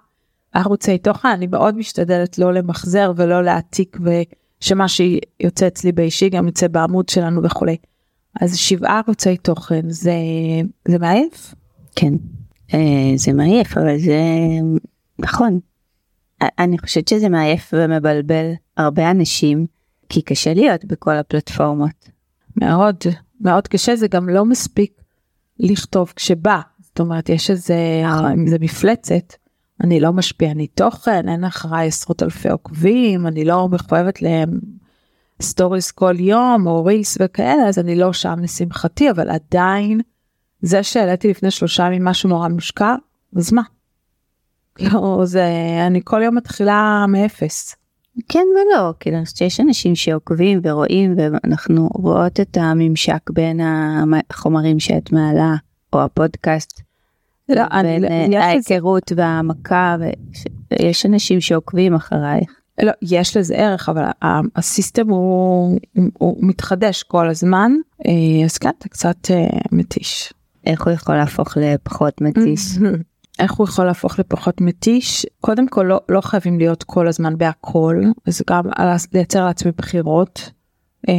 ערוצי 0.53 0.97
תוכן. 0.97 1.27
אני 1.27 1.47
מאוד 1.47 1.77
משתדלת 1.77 2.37
לא 2.37 2.53
למחזר 2.53 3.11
ולא 3.15 3.43
להעתיק 3.43 3.97
ושמה 4.01 4.85
שיוצא 4.87 5.67
אצלי 5.67 5.91
באישי 5.91 6.29
גם 6.29 6.47
יוצא 6.47 6.67
בעמוד 6.67 7.09
שלנו 7.09 7.43
וכולי. 7.43 7.77
אז 8.41 8.57
שבעה 8.57 9.01
ערוצי 9.05 9.37
תוכן 9.37 9.89
זה 9.89 10.13
זה 10.87 10.97
מעייף? 10.99 11.55
כן, 11.95 12.13
אה, 12.73 13.13
זה 13.15 13.33
מעייף, 13.33 13.77
אבל 13.77 13.97
זה 13.97 14.19
נכון. 15.19 15.59
אני 16.41 16.77
חושבת 16.77 17.07
שזה 17.07 17.29
מעייף 17.29 17.73
ומבלבל 17.73 18.51
הרבה 18.77 19.11
אנשים, 19.11 19.65
כי 20.09 20.21
קשה 20.21 20.53
להיות 20.53 20.85
בכל 20.85 21.15
הפלטפורמות. 21.15 22.09
מאוד 22.61 22.95
מאוד 23.41 23.67
קשה 23.67 23.95
זה 23.95 24.07
גם 24.07 24.29
לא 24.29 24.45
מספיק 24.45 25.01
לכתוב 25.59 26.13
כשבא 26.15 26.59
זאת 26.81 26.99
אומרת 26.99 27.29
יש 27.29 27.51
איזה 27.51 27.75
אם 28.33 28.47
זה 28.47 28.57
מפלצת 28.59 29.33
אני 29.83 29.99
לא 29.99 30.13
משפיע 30.13 30.51
אני 30.51 30.67
תוכן 30.67 31.29
אין 31.29 31.43
אחריי 31.43 31.87
עשרות 31.87 32.23
אלפי 32.23 32.49
עוקבים 32.49 33.27
אני 33.27 33.45
לא 33.45 33.67
מחויבת 33.69 34.21
להם 34.21 34.59
stories 35.41 35.91
כל 35.91 36.19
יום 36.19 36.67
או 36.67 36.85
reels 36.85 37.17
וכאלה 37.21 37.67
אז 37.67 37.79
אני 37.79 37.95
לא 37.95 38.13
שם 38.13 38.39
לשמחתי 38.41 39.11
אבל 39.11 39.29
עדיין 39.29 40.01
זה 40.61 40.83
שהעליתי 40.83 41.27
לפני 41.27 41.51
שלושה 41.51 41.83
ימים 41.83 42.03
משהו 42.05 42.29
נורא 42.29 42.47
מושקע 42.47 42.95
אז 43.35 43.53
מה. 43.53 43.61
לא 44.79 45.21
זה 45.25 45.45
אני 45.87 46.01
כל 46.03 46.21
יום 46.23 46.35
מתחילה 46.35 47.05
מאפס. 47.07 47.75
כן 48.29 48.43
ולא, 48.55 48.93
כאילו 48.99 49.17
אני 49.17 49.25
חושבת 49.25 49.37
שיש 49.37 49.59
אנשים 49.59 49.95
שעוקבים 49.95 50.59
ורואים 50.63 51.15
ואנחנו 51.17 51.89
רואות 51.93 52.39
את 52.39 52.57
הממשק 52.61 53.29
בין 53.29 53.59
החומרים 54.29 54.79
שאת 54.79 55.11
מעלה, 55.11 55.55
או 55.93 56.01
הפודקאסט, 56.03 56.81
לא, 57.49 57.63
אני- 57.71 57.99
בין 57.99 58.03
אה, 58.11 58.17
יש 58.29 58.35
לזה- 58.35 58.43
ההיכרות 58.73 59.11
והעמקה, 59.15 59.95
ויש 60.79 61.05
אנשים 61.05 61.41
שעוקבים 61.41 61.93
אחרייך. 61.95 62.51
לא, 62.83 62.91
יש 63.01 63.37
לזה 63.37 63.55
ערך, 63.55 63.89
אבל 63.89 64.03
הסיסטם 64.55 65.09
הוא, 65.09 65.79
הוא 66.17 66.37
מתחדש 66.41 67.03
כל 67.03 67.29
הזמן, 67.29 67.71
אה, 68.07 68.45
אז 68.45 68.57
כן, 68.57 68.69
זה 68.83 68.89
קצת 68.89 69.31
אה, 69.31 69.47
מתיש. 69.71 70.33
איך 70.65 70.85
הוא 70.85 70.93
יכול 70.93 71.15
להפוך 71.15 71.57
לפחות 71.57 72.21
מתיש? 72.21 72.61
איך 73.39 73.51
הוא 73.53 73.67
יכול 73.67 73.85
להפוך 73.85 74.19
לפחות 74.19 74.61
מתיש? 74.61 75.25
קודם 75.41 75.67
כל 75.67 75.83
לא, 75.83 75.99
לא 76.09 76.21
חייבים 76.21 76.57
להיות 76.59 76.83
כל 76.83 77.07
הזמן 77.07 77.37
בהכל, 77.37 78.01
אז 78.27 78.41
גם 78.49 78.63
על- 78.75 78.87
לייצר 79.13 79.45
לעצמי 79.45 79.71
בחירות. 79.77 80.51
אה, 81.09 81.13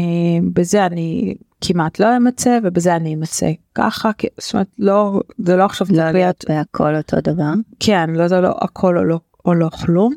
בזה 0.52 0.86
אני 0.86 1.34
כמעט 1.60 1.98
לא 1.98 2.16
אמצא 2.16 2.58
ובזה 2.64 2.96
אני 2.96 3.14
אמצא 3.14 3.46
ככה, 3.74 4.10
כי- 4.18 4.26
זאת 4.40 4.54
אומרת 4.54 4.66
לא, 4.78 5.20
זה 5.38 5.56
לא 5.56 5.64
עכשיו 5.64 5.86
לא 5.90 6.10
להיות 6.10 6.44
בהכל 6.48 6.96
אותו 6.96 7.16
דבר. 7.20 7.52
כן, 7.80 8.10
לא 8.10 8.28
זה 8.28 8.40
לא 8.40 8.54
הכל 8.60 8.98
או 8.98 9.04
לא, 9.04 9.20
או 9.44 9.54
לא 9.54 9.68
כלום. 9.68 10.14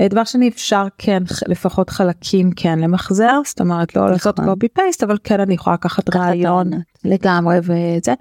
אה, 0.00 0.08
דבר 0.08 0.24
שני 0.24 0.48
אפשר 0.48 0.86
כן 0.98 1.22
לפחות 1.48 1.90
חלקים 1.90 2.50
כן 2.56 2.78
למחזר 2.78 3.40
זאת 3.46 3.60
אומרת 3.60 3.96
לא 3.96 4.10
לעשות 4.10 4.40
נכון. 4.40 4.54
קופי 4.54 4.68
פייסט 4.68 5.02
אבל 5.02 5.16
כן 5.24 5.40
אני 5.40 5.54
יכולה 5.54 5.74
לקחת 5.74 6.16
רעיון. 6.16 6.70
לגמרי 7.04 7.58
וזה. 7.62 8.14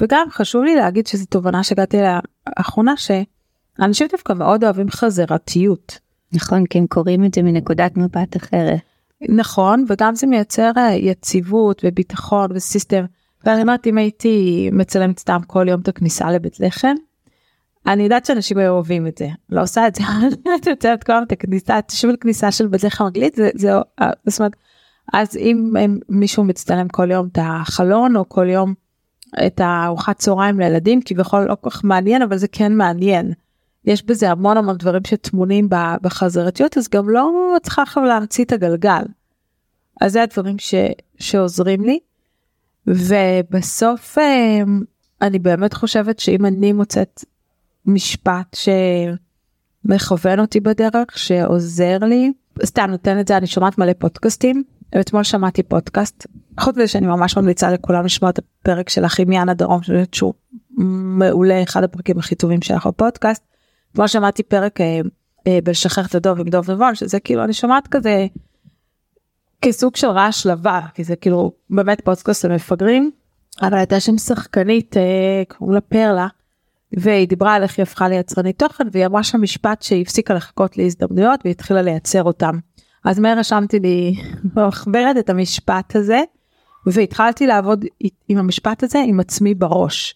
וגם 0.00 0.26
חשוב 0.30 0.64
לי 0.64 0.76
להגיד 0.76 1.06
שזו 1.06 1.26
תובנה 1.26 1.62
שהגעתי 1.62 1.98
אליה 1.98 2.20
לאחרונה 2.58 2.94
שאנשים 2.96 4.06
דווקא 4.10 4.32
מאוד 4.32 4.64
אוהבים 4.64 4.90
חזרתיות. 4.90 5.98
נכון, 6.32 6.66
כי 6.66 6.78
הם 6.78 6.86
קוראים 6.86 7.24
את 7.24 7.34
זה 7.34 7.42
מנקודת 7.42 7.96
מבט 7.96 8.36
אחרת. 8.36 8.80
נכון 9.28 9.84
וגם 9.88 10.14
זה 10.14 10.26
מייצר 10.26 10.70
אה, 10.76 10.94
יציבות 10.94 11.82
וביטחון 11.84 12.50
וסיסטם. 12.54 13.04
ואני 13.44 13.62
אומרת 13.62 13.86
אם 13.86 13.98
הייתי 13.98 14.68
מצלמת 14.72 15.18
סתם 15.18 15.38
כל 15.46 15.68
יום 15.68 15.80
את 15.80 15.88
הכניסה 15.88 16.30
לבית 16.30 16.60
לחם. 16.60 16.94
אני 17.86 18.02
יודעת 18.02 18.24
שאנשים 18.24 18.58
היו 18.58 18.72
אוהבים 18.72 19.06
את 19.06 19.18
זה 19.18 19.28
לא 19.50 19.62
עושה 19.62 19.86
את 19.86 19.94
זה 19.94 20.02
אני 20.18 20.28
מצלמת 20.72 21.04
כל 21.04 21.12
את 21.22 21.32
הכניסה 21.32 21.78
את 21.78 21.90
שוב 21.90 22.16
כניסה 22.16 22.52
של 22.52 22.66
בית 22.66 22.84
לחם 22.84 23.04
אנגלית 23.04 23.34
זה 23.34 23.50
זה 23.54 23.72
אה, 24.00 24.10
זאת 24.26 24.40
אומרת 24.40 24.52
אז 25.12 25.36
אם 25.36 25.72
מישהו 26.08 26.44
מצטלם 26.44 26.88
כל 26.88 27.10
יום 27.10 27.28
את 27.32 27.38
החלון 27.42 28.16
או 28.16 28.28
כל 28.28 28.48
יום 28.48 28.74
את 29.46 29.60
הארוחת 29.60 30.18
צהריים 30.18 30.60
לילדים 30.60 31.00
כביכול 31.04 31.44
לא 31.48 31.56
כל 31.60 31.70
כך 31.70 31.84
מעניין 31.84 32.22
אבל 32.22 32.36
זה 32.36 32.48
כן 32.48 32.74
מעניין. 32.74 33.32
יש 33.84 34.04
בזה 34.04 34.30
המון 34.30 34.56
המון 34.56 34.76
דברים 34.76 35.02
שטמונים 35.06 35.68
בחזרתיות 36.02 36.78
אז 36.78 36.88
גם 36.88 37.08
לא 37.08 37.30
צריכה 37.62 37.82
עכשיו 37.82 38.02
להמציא 38.04 38.44
את 38.44 38.52
הגלגל. 38.52 39.02
אז 40.00 40.12
זה 40.12 40.22
הדברים 40.22 40.58
ש, 40.58 40.74
שעוזרים 41.18 41.84
לי. 41.84 41.98
ובסוף 42.86 44.18
אה, 44.18 44.62
אני 45.22 45.38
באמת 45.38 45.74
חושבת 45.74 46.18
שאם 46.18 46.46
אני 46.46 46.72
מוצאת 46.72 47.24
משפט 47.86 48.56
שמכוון 49.84 50.40
אותי 50.40 50.60
בדרך 50.60 51.18
שעוזר 51.18 51.98
לי 51.98 52.32
סתם 52.64 52.90
נותן 52.90 53.20
את 53.20 53.28
זה 53.28 53.36
אני 53.36 53.46
שומעת 53.46 53.78
מלא 53.78 53.92
פודקאסטים 53.98 54.64
אתמול 55.00 55.22
שמעתי 55.22 55.62
פודקאסט 55.62 56.26
חוץ 56.60 56.76
מזה 56.76 56.88
שאני 56.88 57.06
ממש 57.06 57.36
ממליצה 57.36 57.70
לכולם 57.70 58.04
לשמוע 58.04 58.30
את 58.30 58.38
הפרק 58.38 58.88
של 58.88 59.06
אחימיאן 59.06 59.48
הדרום 59.48 59.82
שאני 59.82 59.98
חושבת 59.98 60.14
שהוא 60.14 60.34
מעולה 61.18 61.62
אחד 61.62 61.84
הפרקים 61.84 62.18
הכי 62.18 62.34
טובים 62.34 62.62
שלך 62.62 62.86
בפודקאסט. 62.86 63.42
אתמול 63.92 64.06
שמעתי 64.06 64.42
פרק 64.42 64.80
אה, 64.80 65.00
אה, 65.46 65.58
בלשחרר 65.64 66.04
את 66.04 66.14
הדוב 66.14 66.40
עם 66.40 66.48
דוב 66.48 66.70
נבון 66.70 66.94
שזה 66.94 67.20
כאילו 67.20 67.44
אני 67.44 67.52
שומעת 67.52 67.88
כזה 67.88 68.26
כסוג 69.62 69.96
של 69.96 70.06
רעש 70.06 70.46
לבא 70.46 70.80
כי 70.94 71.04
זה 71.04 71.16
כאילו 71.16 71.52
באמת 71.70 72.00
פודקאסט 72.00 72.44
למפגרים 72.44 73.10
אבל 73.62 73.74
הייתה 73.74 74.00
שם 74.00 74.18
שחקנית 74.18 74.96
אה, 74.96 75.42
קוראים 75.48 75.74
לה 75.74 75.80
פרלה 75.80 76.26
והיא 76.92 77.28
דיברה 77.28 77.54
על 77.54 77.62
איך 77.62 77.78
היא 77.78 77.82
הפכה 77.82 78.08
ליצרנית 78.08 78.58
תוכן 78.58 78.84
והיא 78.92 79.06
אמרה 79.06 79.22
שם 79.22 79.42
משפט 79.42 79.82
שהיא 79.82 80.02
הפסיקה 80.02 80.34
לחכות 80.34 80.78
להזדמנויות 80.78 81.40
והיא 81.44 81.50
התחילה 81.50 81.82
לייצר 81.82 82.22
אותם. 82.22 82.58
אז 83.04 83.18
מהר 83.18 83.38
רשמתי 83.38 83.80
לי 83.80 84.14
מחברת 84.56 85.16
את 85.18 85.30
המשפט 85.30 85.96
הזה. 85.96 86.22
והתחלתי 86.86 87.46
לעבוד 87.46 87.84
עם 88.28 88.38
המשפט 88.38 88.82
הזה 88.82 88.98
עם 89.06 89.20
עצמי 89.20 89.54
בראש. 89.54 90.14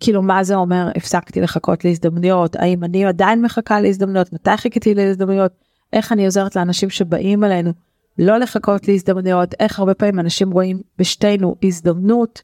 כאילו 0.00 0.22
מה 0.22 0.44
זה 0.44 0.54
אומר? 0.54 0.88
הפסקתי 0.96 1.40
לחכות 1.40 1.84
להזדמנויות? 1.84 2.56
האם 2.56 2.84
אני 2.84 3.04
עדיין 3.04 3.42
מחכה 3.42 3.80
להזדמנויות? 3.80 4.32
מתי 4.32 4.56
חיכיתי 4.56 4.94
להזדמנויות? 4.94 5.52
איך 5.92 6.12
אני 6.12 6.24
עוזרת 6.24 6.56
לאנשים 6.56 6.90
שבאים 6.90 7.44
אלינו 7.44 7.72
לא 8.18 8.36
לחכות 8.36 8.88
להזדמנויות? 8.88 9.54
איך 9.60 9.78
הרבה 9.78 9.94
פעמים 9.94 10.20
אנשים 10.20 10.50
רואים 10.50 10.80
בשתינו 10.98 11.56
הזדמנות? 11.62 12.42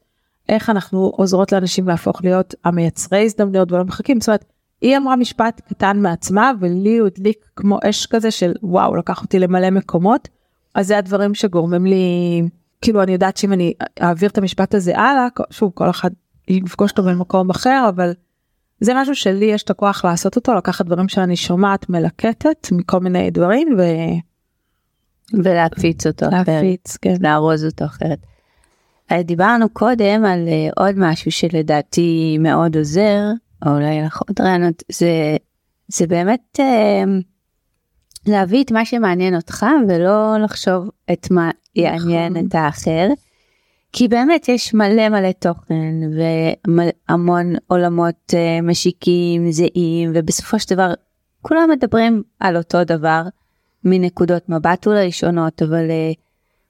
איך 0.49 0.71
אנחנו 0.71 1.13
עוזרות 1.17 1.53
לאנשים 1.53 1.89
להפוך 1.89 2.25
להיות 2.25 2.55
המייצרי 2.65 3.25
הזדמנויות 3.25 3.73
ולא 3.73 3.85
מחכים? 3.85 4.21
זאת 4.21 4.29
אומרת 4.29 4.45
היא 4.81 4.97
אמרה 4.97 5.17
משפט 5.17 5.61
קטן 5.69 5.99
מעצמה 5.99 6.53
ולי 6.61 6.99
הוא 6.99 7.07
הדליק 7.07 7.39
כמו 7.57 7.79
אש 7.91 8.07
כזה 8.07 8.31
של 8.31 8.53
וואו 8.63 8.97
לקח 8.97 9.23
אותי 9.23 9.39
למלא 9.39 9.71
מקומות. 9.71 10.29
אז 10.75 10.87
זה 10.87 10.99
הדברים 10.99 11.35
שגורמים 11.35 11.87
לי 11.87 12.43
כאילו 12.81 13.03
אני 13.03 13.13
יודעת 13.13 13.37
שאם 13.37 13.53
אני 13.53 13.73
אעביר 14.03 14.29
את 14.29 14.39
המשפט 14.39 14.75
הזה 14.75 14.99
הלאה 14.99 15.27
שוב 15.51 15.73
כל 15.75 15.91
אחד 15.91 16.11
יפגוש 16.49 16.91
אותו 16.91 17.03
במקום 17.03 17.51
אחר 17.51 17.87
אבל 17.89 18.13
זה 18.81 18.93
משהו 18.95 19.15
שלי 19.15 19.45
יש 19.45 19.63
את 19.63 19.71
הכוח 19.71 20.05
לעשות 20.05 20.37
אותו 20.37 20.55
לקחת 20.55 20.87
דברים 20.87 21.09
שאני 21.09 21.37
שומעת 21.37 21.91
מלקטת 21.91 22.69
מכל 22.73 23.01
מיני 23.01 23.31
דברים 23.31 23.69
ולהפיץ 25.35 26.07
אותו 26.07 26.29
אחרת, 26.29 26.49
ולהפיץ 26.49 26.97
כן. 26.97 27.15
לארוז 27.21 27.65
אותו 27.65 27.85
אחרת. 27.85 28.19
אה, 29.13 29.23
דיברנו 29.23 29.69
קודם 29.69 30.25
על 30.25 30.49
אה, 30.49 30.85
עוד 30.85 30.95
משהו 30.99 31.31
שלדעתי 31.31 32.39
מאוד 32.41 32.77
עוזר, 32.77 33.23
או 33.67 33.71
אולי 33.71 34.03
לך 34.03 34.23
עוד 34.29 34.41
רעיונות, 34.41 34.83
זה, 34.93 35.37
זה 35.89 36.07
באמת 36.07 36.61
אה, 36.61 37.05
להביא 38.27 38.65
את 38.65 38.73
מה 38.73 38.85
שמעניין 38.85 39.37
אותך 39.37 39.67
ולא 39.89 40.37
לחשוב 40.45 40.91
את 41.13 41.31
מה 41.31 41.51
יעניין 41.77 42.33
נכון. 42.33 42.47
את 42.47 42.55
האחר. 42.55 43.09
כי 43.93 44.09
באמת 44.09 44.49
יש 44.49 44.75
מלא 44.75 45.09
מלא 45.09 45.33
תוכן 45.33 45.95
והמון 47.09 47.55
עולמות 47.67 48.33
uh, 48.33 48.63
משיקים, 48.63 49.51
זהים, 49.51 50.13
ובסופו 50.15 50.59
של 50.59 50.75
דבר 50.75 50.93
כולם 51.43 51.71
מדברים 51.71 52.23
על 52.41 52.57
אותו 52.57 52.85
דבר 52.85 53.23
מנקודות 53.85 54.49
מבט 54.49 54.87
אולי 54.87 55.13
שונות, 55.13 55.63
אבל 55.63 55.89
uh, 55.89 56.26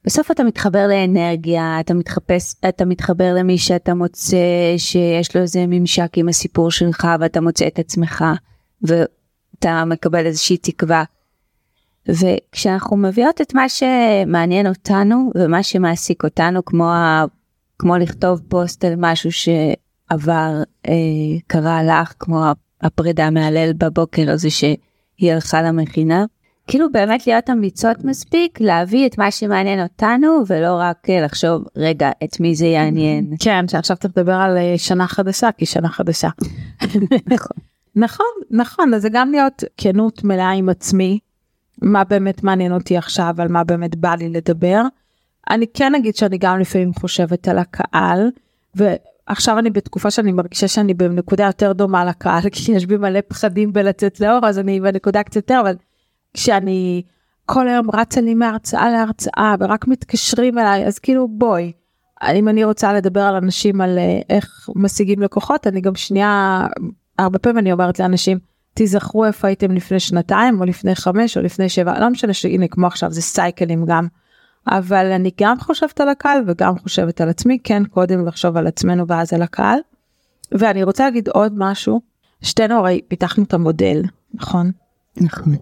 בסוף 0.06 0.30
אתה 0.30 0.44
מתחבר 0.44 0.86
לאנרגיה, 0.86 1.80
אתה 1.80 1.94
מתחפש, 1.94 2.54
אתה 2.68 2.84
מתחבר 2.84 3.34
למי 3.34 3.58
שאתה 3.58 3.94
מוצא 3.94 4.36
שיש 4.76 5.36
לו 5.36 5.42
איזה 5.42 5.64
ממשק 5.68 6.12
עם 6.16 6.28
הסיפור 6.28 6.70
שלך 6.70 7.08
ואתה 7.20 7.40
מוצא 7.40 7.66
את 7.66 7.78
עצמך 7.78 8.24
ואתה 8.82 9.84
מקבל 9.84 10.26
איזושהי 10.26 10.56
תקווה. 10.56 11.04
וכשאנחנו 12.08 12.96
מביאות 12.96 13.40
את 13.40 13.54
מה 13.54 13.68
שמעניין 13.68 14.66
אותנו 14.66 15.30
ומה 15.34 15.62
שמעסיק 15.62 16.24
אותנו, 16.24 16.64
כמו, 16.64 16.90
ה, 16.90 17.24
כמו 17.78 17.96
לכתוב 17.96 18.40
פוסט 18.48 18.84
על 18.84 18.94
משהו 18.96 19.30
שעבר, 19.32 20.62
אה, 20.88 20.92
קרה 21.46 21.82
לך, 21.82 22.14
כמו 22.18 22.44
הפרידה 22.82 23.30
מהלל 23.30 23.72
בבוקר 23.72 24.30
הזה 24.30 24.50
שהיא 24.50 25.32
הלכה 25.32 25.62
למכינה, 25.62 26.24
כאילו 26.66 26.92
באמת 26.92 27.26
להיות 27.26 27.50
אמיצות 27.50 28.04
מספיק 28.04 28.60
להביא 28.60 29.06
את 29.06 29.18
מה 29.18 29.30
שמעניין 29.30 29.82
אותנו 29.82 30.42
ולא 30.46 30.76
רק 30.80 31.10
אה, 31.10 31.20
לחשוב 31.20 31.64
רגע 31.76 32.10
את 32.24 32.40
מי 32.40 32.54
זה 32.54 32.66
יעניין. 32.66 33.30
כן 33.44 33.68
שעכשיו 33.68 33.96
צריך 33.96 34.14
לדבר 34.16 34.34
על 34.34 34.56
אה, 34.56 34.74
שנה 34.76 35.06
חדשה 35.06 35.52
כי 35.52 35.66
שנה 35.66 35.88
חדשה. 35.88 36.28
נכון 37.96 38.26
נכון 38.50 38.94
אז 38.94 39.02
זה 39.02 39.08
גם 39.12 39.30
להיות 39.30 39.64
כנות 39.76 40.24
מלאה 40.24 40.50
עם 40.50 40.68
עצמי 40.68 41.18
מה 41.82 42.04
באמת 42.04 42.44
מעניין 42.44 42.72
אותי 42.72 42.96
עכשיו 42.96 43.34
על 43.38 43.48
מה 43.48 43.64
באמת 43.64 43.96
בא 43.96 44.14
לי 44.14 44.28
לדבר. 44.28 44.82
אני 45.50 45.66
כן 45.74 45.94
אגיד 45.94 46.16
שאני 46.16 46.38
גם 46.38 46.58
לפעמים 46.58 46.94
חושבת 46.94 47.48
על 47.48 47.58
הקהל 47.58 48.30
ועכשיו 48.74 49.58
אני 49.58 49.70
בתקופה 49.70 50.10
שאני 50.10 50.32
מרגישה 50.32 50.68
שאני 50.68 50.94
בנקודה 50.94 51.44
יותר 51.44 51.72
דומה 51.72 52.04
לקהל 52.04 52.42
כי 52.52 52.72
יש 52.72 52.86
בי 52.86 52.96
מלא 52.96 53.20
פחדים 53.28 53.72
בלצאת 53.72 54.20
לאור 54.20 54.46
אז 54.46 54.58
אני 54.58 54.80
בנקודה 54.80 55.22
קצת 55.22 55.36
יותר 55.36 55.60
אבל 55.60 55.76
כשאני 56.36 57.02
כל 57.46 57.68
היום 57.68 57.90
רצה 57.90 58.20
לי 58.20 58.34
מהרצאה 58.34 58.90
להרצאה 58.90 59.54
ורק 59.60 59.88
מתקשרים 59.88 60.58
אליי 60.58 60.86
אז 60.86 60.98
כאילו 60.98 61.28
בואי. 61.28 61.72
אם 62.34 62.48
אני 62.48 62.64
רוצה 62.64 62.92
לדבר 62.92 63.20
על 63.20 63.34
אנשים 63.34 63.80
על 63.80 63.98
אה, 63.98 64.20
איך 64.30 64.68
משיגים 64.76 65.22
לקוחות 65.22 65.66
אני 65.66 65.80
גם 65.80 65.94
שנייה 65.94 66.66
הרבה 67.18 67.38
פעמים 67.38 67.58
אני 67.58 67.72
אומרת 67.72 67.98
לאנשים 67.98 68.38
תיזכרו 68.74 69.24
איפה 69.24 69.46
הייתם 69.46 69.72
לפני 69.72 70.00
שנתיים 70.00 70.60
או 70.60 70.64
לפני 70.64 70.94
חמש 70.94 71.36
או 71.36 71.42
לפני 71.42 71.68
שבע 71.68 72.00
לא 72.00 72.10
משנה 72.10 72.32
שהנה 72.32 72.68
כמו 72.68 72.86
עכשיו 72.86 73.12
זה 73.12 73.22
סייקלים 73.22 73.84
גם. 73.86 74.06
אבל 74.68 75.12
אני 75.12 75.30
גם 75.40 75.60
חושבת 75.60 76.00
על 76.00 76.08
הקהל 76.08 76.42
וגם 76.46 76.78
חושבת 76.78 77.20
על 77.20 77.28
עצמי 77.28 77.58
כן 77.64 77.84
קודם 77.84 78.26
לחשוב 78.26 78.56
על 78.56 78.66
עצמנו 78.66 79.06
ואז 79.08 79.32
על 79.32 79.42
הקהל. 79.42 79.78
ואני 80.52 80.82
רוצה 80.82 81.04
להגיד 81.04 81.28
עוד 81.28 81.52
משהו 81.56 82.00
שתינו 82.42 82.74
הרי 82.74 83.00
פיתחנו 83.08 83.44
את 83.44 83.54
המודל 83.54 84.02
נכון. 84.34 84.70
נכון. 85.16 85.56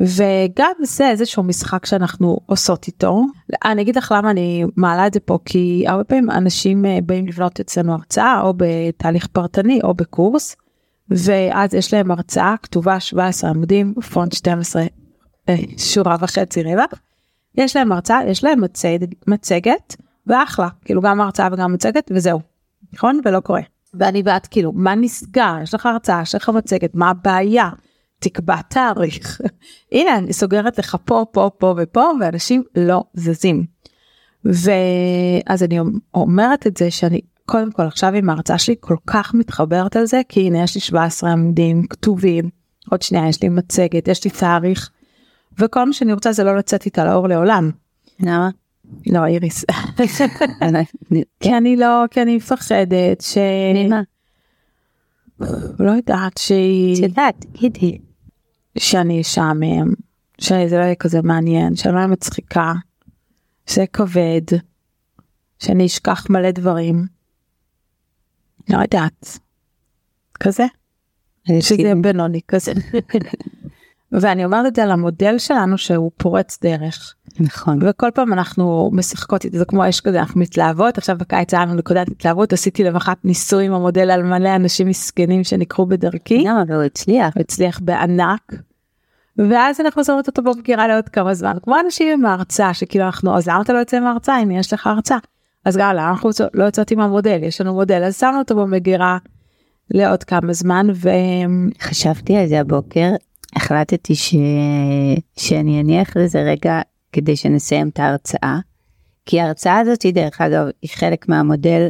וגם 0.00 0.72
זה 0.82 1.10
איזשהו 1.10 1.42
משחק 1.42 1.86
שאנחנו 1.86 2.38
עושות 2.46 2.86
איתו. 2.86 3.22
אני 3.64 3.82
אגיד 3.82 3.96
לך 3.96 4.14
למה 4.16 4.30
אני 4.30 4.64
מעלה 4.76 5.06
את 5.06 5.14
זה 5.14 5.20
פה 5.20 5.38
כי 5.44 5.84
הרבה 5.86 6.04
פעמים 6.04 6.30
אנשים 6.30 6.86
אה, 6.86 6.98
באים 7.06 7.26
לבנות 7.26 7.60
אצלנו 7.60 7.92
הרצאה 7.92 8.40
או 8.40 8.54
בתהליך 8.56 9.26
פרטני 9.26 9.80
או 9.84 9.94
בקורס 9.94 10.56
ואז 11.10 11.74
יש 11.74 11.94
להם 11.94 12.10
הרצאה 12.10 12.54
כתובה 12.62 13.00
17 13.00 13.50
עמודים 13.50 13.94
פונט 14.12 14.32
12 14.32 14.82
אה, 15.48 15.54
שורה 15.78 16.16
וחצי 16.20 16.62
רבע. 16.62 16.84
יש 17.54 17.76
להם 17.76 17.92
הרצאה 17.92 18.20
יש 18.26 18.44
להם 18.44 18.60
מצג, 18.60 18.98
מצגת 19.26 19.96
ואחלה 20.26 20.68
כאילו 20.84 21.02
גם 21.02 21.20
הרצאה 21.20 21.48
וגם 21.52 21.72
מצגת 21.72 22.10
וזהו 22.14 22.40
נכון 22.92 23.20
ולא 23.24 23.40
קורה. 23.40 23.62
ואני 23.94 24.22
ואת 24.24 24.46
כאילו 24.46 24.72
מה 24.72 24.94
נסגר 24.94 25.54
יש 25.62 25.74
לך 25.74 25.86
הרצאה 25.86 26.22
יש 26.22 26.34
לך 26.34 26.48
מצגת 26.48 26.94
מה 26.94 27.10
הבעיה 27.10 27.70
תקבע 28.18 28.62
תאריך. 28.62 29.40
הנה 29.92 30.18
אני 30.18 30.32
סוגרת 30.32 30.78
לך 30.78 30.96
פה 31.04 31.24
פה 31.32 31.50
פה 31.58 31.74
ופה 31.78 32.10
ואנשים 32.20 32.62
לא 32.76 33.04
זזים. 33.14 33.64
ואז 34.44 35.62
אני 35.62 35.78
אומרת 36.14 36.66
את 36.66 36.76
זה 36.76 36.90
שאני 36.90 37.20
קודם 37.46 37.72
כל 37.72 37.82
עכשיו 37.82 38.14
עם 38.14 38.30
ההרצאה 38.30 38.58
שלי 38.58 38.74
כל 38.80 38.96
כך 39.06 39.34
מתחברת 39.34 39.96
על 39.96 40.06
זה 40.06 40.20
כי 40.28 40.46
הנה 40.46 40.62
יש 40.62 40.74
לי 40.74 40.80
17 40.80 41.32
עמודים 41.32 41.86
כתובים 41.86 42.50
עוד 42.90 43.02
שנייה 43.02 43.28
יש 43.28 43.42
לי 43.42 43.48
מצגת 43.48 44.08
יש 44.08 44.24
לי 44.24 44.30
תאריך. 44.30 44.90
וכל 45.58 45.84
מה 45.84 45.92
שאני 45.92 46.12
רוצה 46.12 46.32
זה 46.32 46.44
לא 46.44 46.56
לצאת 46.56 46.84
איתה 46.86 47.04
לאור 47.04 47.28
לעולם. 47.28 47.70
למה? 48.20 48.50
לא 49.06 49.24
איריס. 49.26 49.64
כי 51.40 51.56
אני 51.56 51.76
לא 51.76 52.04
כי 52.10 52.22
אני 52.22 52.36
מפחדת 52.36 53.20
ש... 53.20 53.38
ממה? 53.74 54.02
לא 55.78 55.90
יודעת 55.90 56.38
שהיא... 56.38 56.94
את 56.94 57.02
יודעת, 57.02 57.44
תגידי. 57.52 57.98
שאני 58.78 59.20
אשעמם, 59.20 59.94
שזה 60.40 60.76
לא 60.76 60.82
יהיה 60.82 60.94
כזה 60.94 61.22
מעניין, 61.22 61.76
שאני 61.76 61.94
לא 61.94 61.98
אהיה 61.98 62.08
מצחיקה, 62.08 62.72
שזה 63.66 63.84
כבד, 63.92 64.58
שאני 65.58 65.86
אשכח 65.86 66.26
מלא 66.30 66.50
דברים. 66.50 67.06
לא 68.68 68.78
יודעת. 68.78 69.38
כזה. 70.40 70.64
שזה 71.60 71.92
בינוני 72.02 72.40
כזה. 72.48 72.72
ואני 74.12 74.44
אומרת 74.44 74.66
את 74.66 74.76
זה 74.76 74.82
על 74.82 74.90
המודל 74.90 75.38
שלנו 75.38 75.78
שהוא 75.78 76.10
פורץ 76.16 76.58
דרך. 76.62 77.14
נכון. 77.40 77.78
וכל 77.82 78.10
פעם 78.14 78.32
אנחנו 78.32 78.90
משחקות 78.92 79.44
איתו 79.44 79.58
זה 79.58 79.64
כמו 79.64 79.88
אש 79.88 80.00
כזה 80.00 80.20
אנחנו 80.20 80.40
מתלהבות 80.40 80.98
עכשיו 80.98 81.16
בקיץ 81.18 81.54
היה 81.54 81.64
לנו 81.64 81.74
נקודת 81.74 82.08
התלהבות 82.08 82.52
עשיתי 82.52 82.84
למחת 82.84 83.24
ניסוי 83.24 83.66
עם 83.66 83.72
המודל 83.72 84.10
על 84.10 84.22
מלא 84.22 84.56
אנשים 84.56 84.88
מסכנים 84.88 85.44
שנקרו 85.44 85.86
בדרכי. 85.86 86.44
למה 86.44 86.62
והוא 86.68 86.82
הצליח. 86.82 87.34
הוא 87.34 87.40
הצליח 87.40 87.80
בענק. 87.80 88.52
ואז 89.38 89.80
אנחנו 89.80 90.04
שומעות 90.04 90.28
אותו 90.28 90.42
במגירה 90.42 90.88
לעוד 90.88 91.08
כמה 91.08 91.34
זמן 91.34 91.56
כמו 91.62 91.76
אנשים 91.84 92.12
עם 92.12 92.26
ההרצאה 92.26 92.74
שכאילו 92.74 93.04
אנחנו 93.04 93.36
אז 93.36 93.48
למה 93.48 93.62
אתה 93.62 93.72
לא 93.72 93.78
יוצא 93.78 93.96
עם 93.96 94.06
ההרצאה 94.06 94.36
הנה 94.36 94.58
יש 94.58 94.72
לך 94.72 94.86
הרצאה. 94.86 95.18
אז 95.64 95.76
גם 95.76 95.90
אנחנו 95.90 96.30
לא 96.54 96.64
יוצאות 96.64 96.90
עם 96.90 97.00
המודל 97.00 97.38
יש 97.42 97.60
לנו 97.60 97.74
מודל 97.74 98.02
אז 98.04 98.18
שמנו 98.18 98.38
אותו 98.38 98.56
במגירה 98.56 99.18
לעוד 99.90 100.24
כמה 100.24 100.52
זמן 100.52 100.86
וחשבתי 101.80 102.36
על 102.36 102.46
זה 102.46 102.60
הבוקר 102.60 103.10
החלטתי 103.56 104.14
ש... 104.14 104.34
שאני 105.36 105.80
אניח 105.80 106.16
לזה 106.16 106.42
רגע 106.42 106.80
כדי 107.12 107.36
שנסיים 107.36 107.88
את 107.88 107.98
ההרצאה. 107.98 108.58
כי 109.26 109.40
ההרצאה 109.40 109.78
הזאת 109.78 110.02
היא 110.02 110.14
דרך 110.14 110.40
אגב 110.40 110.66
היא 110.82 110.90
חלק 110.94 111.28
מהמודל 111.28 111.88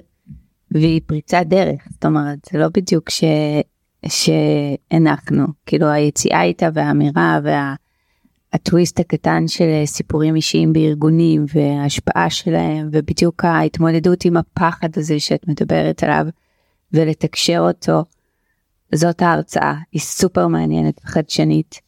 והיא 0.71 1.01
פריצת 1.07 1.43
דרך 1.47 1.89
זאת 1.91 2.05
אומרת 2.05 2.39
זה 2.53 2.59
לא 2.59 2.67
בדיוק 2.69 3.11
ש... 3.11 3.25
שהנחנו 4.09 5.47
כאילו 5.67 5.87
היציאה 5.87 6.43
איתה 6.43 6.69
והאמירה 6.75 7.41
והטוויסט 8.53 9.01
הקטן 9.01 9.49
של 9.49 9.83
סיפורים 9.85 10.37
אישיים 10.37 10.73
בארגונים 10.73 11.45
וההשפעה 11.55 12.31
שלהם 12.31 12.89
ובדיוק 12.93 13.45
ההתמודדות 13.45 14.25
עם 14.25 14.37
הפחד 14.37 14.89
הזה 14.97 15.21
שאת 15.21 15.49
מדברת 15.49 16.03
עליו 16.03 16.27
ולתקשר 16.93 17.59
אותו. 17.59 18.05
זאת 18.95 19.23
ההרצאה 19.23 19.75
היא 19.93 20.01
סופר 20.01 20.47
מעניינת 20.47 21.01
וחדשנית. 21.05 21.81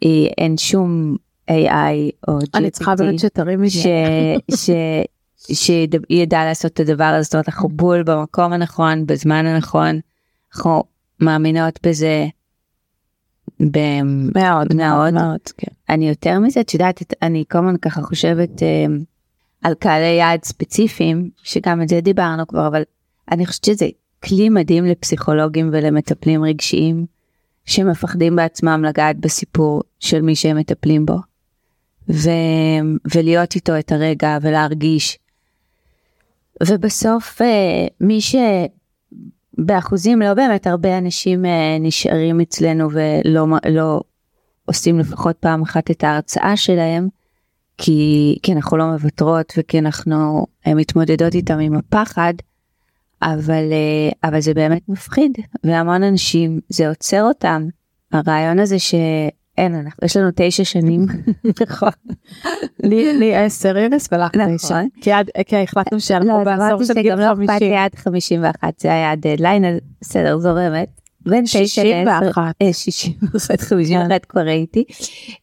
היא 0.00 0.30
אין 0.38 0.56
שום 0.56 1.16
AI 1.50 2.10
או 2.28 2.38
GPT. 2.38 2.48
אני 2.54 2.70
צריכה 2.70 2.94
באמת 2.94 3.18
שתרימי 3.18 3.70
ש... 3.70 3.86
ש... 4.64 4.70
שידע 5.52 6.44
לעשות 6.44 6.72
את 6.72 6.80
הדבר 6.80 7.04
הזה, 7.04 7.22
זאת 7.22 7.34
אומרת 7.34 7.48
אנחנו 7.48 7.68
בול 7.68 8.02
במקום 8.02 8.52
הנכון, 8.52 9.06
בזמן 9.06 9.46
הנכון, 9.46 10.00
אנחנו 10.54 10.84
מאמינות 11.20 11.78
בזה 11.86 12.26
מאוד 13.60 14.74
מאוד, 14.74 15.14
מאוד 15.14 15.40
כן. 15.56 15.72
אני 15.88 16.08
יותר 16.08 16.38
מזה, 16.38 16.60
את 16.60 16.74
יודעת, 16.74 17.02
אני 17.22 17.44
כל 17.50 17.58
הזמן 17.58 17.76
ככה 17.76 18.02
חושבת 18.02 18.62
אה, 18.62 18.86
על 19.62 19.74
קהלי 19.74 20.06
יעד 20.06 20.44
ספציפיים, 20.44 21.30
שגם 21.42 21.82
את 21.82 21.88
זה 21.88 22.00
דיברנו 22.00 22.46
כבר, 22.46 22.66
אבל 22.66 22.82
אני 23.30 23.46
חושבת 23.46 23.64
שזה 23.64 23.86
כלי 24.24 24.48
מדהים 24.48 24.84
לפסיכולוגים 24.84 25.70
ולמטפלים 25.72 26.44
רגשיים, 26.44 27.06
שמפחדים 27.64 28.36
בעצמם 28.36 28.84
לגעת 28.88 29.16
בסיפור 29.16 29.82
של 30.00 30.22
מי 30.22 30.36
שהם 30.36 30.56
מטפלים 30.56 31.06
בו, 31.06 31.16
ו... 32.08 32.30
ולהיות 33.14 33.54
איתו 33.54 33.78
את 33.78 33.92
הרגע 33.92 34.38
ולהרגיש. 34.42 35.18
ובסוף 36.62 37.42
אה, 37.42 37.86
מי 38.00 38.20
ש... 38.20 38.34
באחוזים 39.58 40.22
לא 40.22 40.34
באמת 40.34 40.66
הרבה 40.66 40.98
אנשים 40.98 41.44
אה, 41.44 41.76
נשארים 41.80 42.40
אצלנו 42.40 42.88
ולא 42.92 43.46
לא 43.70 44.00
עושים 44.64 44.98
לפחות 44.98 45.36
פעם 45.36 45.62
אחת 45.62 45.90
את 45.90 46.04
ההרצאה 46.04 46.56
שלהם 46.56 47.08
כי, 47.78 48.38
כי 48.42 48.52
אנחנו 48.52 48.76
לא 48.76 48.86
מוותרות 48.86 49.52
וכי 49.58 49.78
אנחנו 49.78 50.46
אה, 50.66 50.74
מתמודדות 50.74 51.34
איתם 51.34 51.58
עם 51.58 51.74
הפחד 51.74 52.34
אבל, 53.22 53.72
אה, 53.72 54.28
אבל 54.28 54.40
זה 54.40 54.54
באמת 54.54 54.82
מפחיד 54.88 55.32
והמון 55.64 56.02
אנשים 56.02 56.60
זה 56.68 56.88
עוצר 56.88 57.22
אותם 57.22 57.66
הרעיון 58.12 58.58
הזה 58.58 58.78
ש, 58.78 58.94
אין, 59.58 59.74
אנחנו, 59.74 60.04
יש 60.04 60.16
לנו 60.16 60.30
תשע 60.36 60.64
שנים. 60.64 61.06
נכון. 61.62 61.88
לי 62.82 63.34
עשר 63.36 63.76
איריס 63.78 64.08
ולך 64.12 64.34
נכון. 64.34 64.56
תשע. 64.56 64.80
כי 65.00 65.12
עד- 65.12 65.30
כי 65.46 65.56
החלטנו 65.56 66.00
שאנחנו 66.00 66.28
לא, 66.28 66.38
אז 66.40 66.44
בעשור 66.44 66.66
אמרתי 66.68 66.84
של 66.86 66.94
גיל 66.94 67.04
שגם 67.04 67.18
לא 67.18 67.32
אכפת. 67.32 67.60
לי 67.60 67.76
עד 67.76 67.94
51, 67.94 68.80
זה 68.80 68.92
היה 68.92 69.10
הדדליין, 69.10 69.64
אז 69.64 69.74
בסדר, 70.00 70.38
זורמת. 70.38 70.88
בין 71.20 71.44
תשע 71.44 71.58
לעשר, 71.60 72.20
61. 72.20 72.54
אה, 72.62 72.72
61, 72.72 73.60
51 73.60 74.24
כבר 74.24 74.40
ראיתי, 74.40 74.84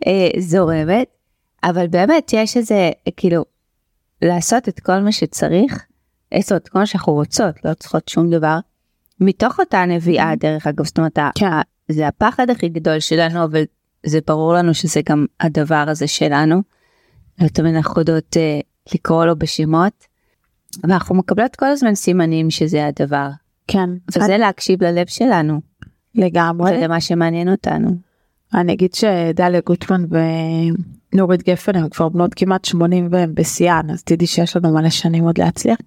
אה, 0.08 0.30
זורמת, 0.40 1.08
אבל 1.64 1.88
באמת 1.88 2.32
יש 2.34 2.58
איזה, 2.58 2.90
כאילו, 3.18 3.46
לעשות 4.22 4.70
את 4.70 4.80
כל 4.80 5.00
מה 5.00 5.12
שצריך, 5.12 5.86
לעשות 6.34 6.64
את 6.64 6.70
כל 6.70 6.80
מה 6.80 6.86
שאנחנו 6.86 7.14
רוצות, 7.14 7.66
לא 7.66 7.74
צריכות 7.74 8.08
שום 8.08 8.30
דבר, 8.30 8.60
מתוך 9.20 9.60
אותה 9.60 9.86
נביאה 9.86 10.36
דרך 10.36 10.68
אגב, 10.68 10.86
זאת 10.86 10.98
אומרת, 10.98 11.20
כן. 11.36 11.48
זה 11.92 12.08
הפחד 12.08 12.50
הכי 12.50 12.70
גדול 12.70 13.00
שלנו, 13.00 13.44
אבל 13.44 13.64
זה 14.06 14.20
ברור 14.28 14.54
לנו 14.54 14.74
שזה 14.74 15.02
גם 15.10 15.26
הדבר 15.40 15.86
הזה 15.88 16.08
שלנו, 16.08 16.62
ותמיד 17.44 17.76
אנחנו 17.76 18.02
יודעות 18.02 18.38
אה, 18.38 18.60
לקרוא 18.94 19.26
לו 19.26 19.40
בשמות, 19.40 20.08
ואנחנו 20.84 21.16
מקבלות 21.16 21.56
כל 21.56 21.66
הזמן 21.66 21.96
סימנים 21.96 22.50
שזה 22.50 22.86
הדבר, 22.88 23.30
כן. 23.68 23.90
וזה 24.18 24.38
להקשיב 24.38 24.84
ללב 24.84 25.08
שלנו, 25.08 25.62
לגמרי. 26.16 26.72
ולמה 26.72 27.02
שמעניין 27.02 27.50
אותנו. 27.50 27.90
אני 28.54 28.74
אגיד 28.74 28.94
שדליה 28.94 29.62
גוטמן 29.66 30.06
ונורית 31.14 31.44
גפן 31.44 31.76
הם 31.76 31.90
כבר 31.90 32.10
בנות 32.10 32.34
כמעט 32.34 32.66
80 32.66 33.08
והם 33.12 33.36
בשיאן 33.36 33.90
אז 33.90 34.04
תדעי 34.04 34.28
שיש 34.28 34.58
לנו 34.58 34.74
מלא 34.74 34.90
שנים 34.90 35.24
עוד 35.24 35.38
להצליח. 35.38 35.78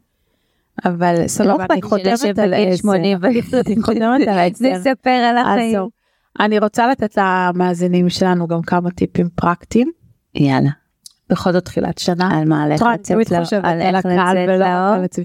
אבל 0.85 1.15
לא 1.23 1.29
סבבה 1.29 1.65
אכפת 1.65 1.71
אני 1.71 1.83
חותמת 1.91 2.39
על 2.39 2.55
עשר. 2.55 2.77
80 2.77 3.19
אני 3.25 3.83
חותמת 3.83 4.29
על 5.07 5.39
החיים. 5.39 5.89
אני 6.41 6.59
רוצה 6.59 6.87
לתת 6.87 7.19
למאזינים 7.19 8.09
שלנו 8.09 8.47
גם 8.47 8.63
כמה 8.63 8.91
טיפים 8.91 9.29
פרקטיים 9.35 9.91
יאללה, 10.35 10.71
בכל 11.31 11.53
זאת 11.53 11.65
תחילת 11.65 11.99
שנה. 11.99 12.39
על 12.39 12.49
מה, 12.49 12.65
על 12.65 12.73
איך 12.73 12.83
לצאת 12.83 13.31
לאור, 13.31 13.45
על 13.63 13.81
איך 13.81 13.95
לצאת 13.95 14.49
לאור. 14.59 15.05
עצמי. 15.05 15.25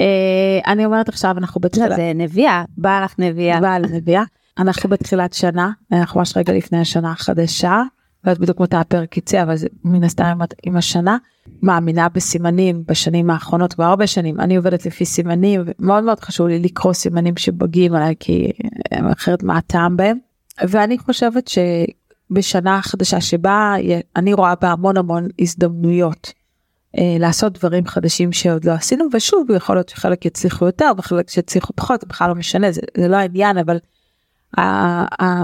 אה, 0.00 0.72
אני 0.72 0.84
אומרת 0.84 1.08
עכשיו 1.08 1.38
אנחנו 1.38 1.60
לא, 1.62 1.68
בתחילת 1.68 1.96
זה 1.96 2.12
נביאה, 2.14 2.64
באה 2.78 3.00
לך 3.00 3.14
נביאה. 3.18 3.60
בעל 3.60 3.82
נביאה. 3.82 4.22
אנחנו 4.58 4.90
בתחילת 4.90 5.32
שנה, 5.32 5.70
אנחנו 5.92 6.20
ממש 6.20 6.36
רגע 6.36 6.52
לפני 6.52 6.78
השנה 6.78 7.12
החדשה, 7.12 7.82
לא 8.24 8.30
יודעת 8.30 8.38
בדיוק 8.38 8.60
מתי 8.60 8.76
הפרק 8.76 9.16
יצא, 9.16 9.42
אבל 9.42 9.56
זה 9.56 9.66
מן 9.84 10.04
הסתם 10.04 10.38
עם- 10.62 10.76
השנה. 10.76 11.16
מאמינה 11.62 12.08
בסימנים 12.08 12.82
בשנים 12.86 13.30
האחרונות, 13.30 13.72
כבר 13.72 13.84
הרבה 13.84 14.06
שנים, 14.06 14.40
אני 14.40 14.56
עובדת 14.56 14.86
לפי 14.86 15.04
סימנים, 15.04 15.62
ומאוד 15.66 16.04
מאוד 16.04 16.20
חשוב 16.20 16.46
לי 16.46 16.58
לקרוא 16.58 16.92
סימנים 16.92 17.36
שבגים 17.36 17.94
עליי, 17.94 18.14
כי 18.20 18.50
אחרת 19.12 19.42
מה 19.42 19.58
הטעם 19.58 19.96
בהם. 19.96 20.18
ואני 20.68 20.98
חושבת 20.98 21.50
שבשנה 22.30 22.82
חדשה 22.82 23.20
שבה 23.20 23.74
אני 24.16 24.32
רואה 24.34 24.54
בה 24.60 24.70
המון 24.72 24.96
המון 24.96 25.28
הזדמנויות. 25.40 26.32
אה, 26.98 27.16
לעשות 27.20 27.58
דברים 27.58 27.86
חדשים 27.86 28.32
שעוד 28.32 28.64
לא 28.64 28.72
עשינו 28.72 29.04
ושוב 29.12 29.46
יכול 29.56 29.76
להיות 29.76 29.88
שחלק 29.88 30.24
יצליחו 30.24 30.66
יותר 30.66 30.92
וחלק 30.98 31.30
שיצליחו 31.30 31.72
פחות 31.76 32.04
בכלל 32.08 32.28
לא 32.28 32.34
משנה 32.34 32.72
זה, 32.72 32.80
זה 32.96 33.08
לא 33.08 33.16
העניין 33.16 33.58
אבל 33.58 33.78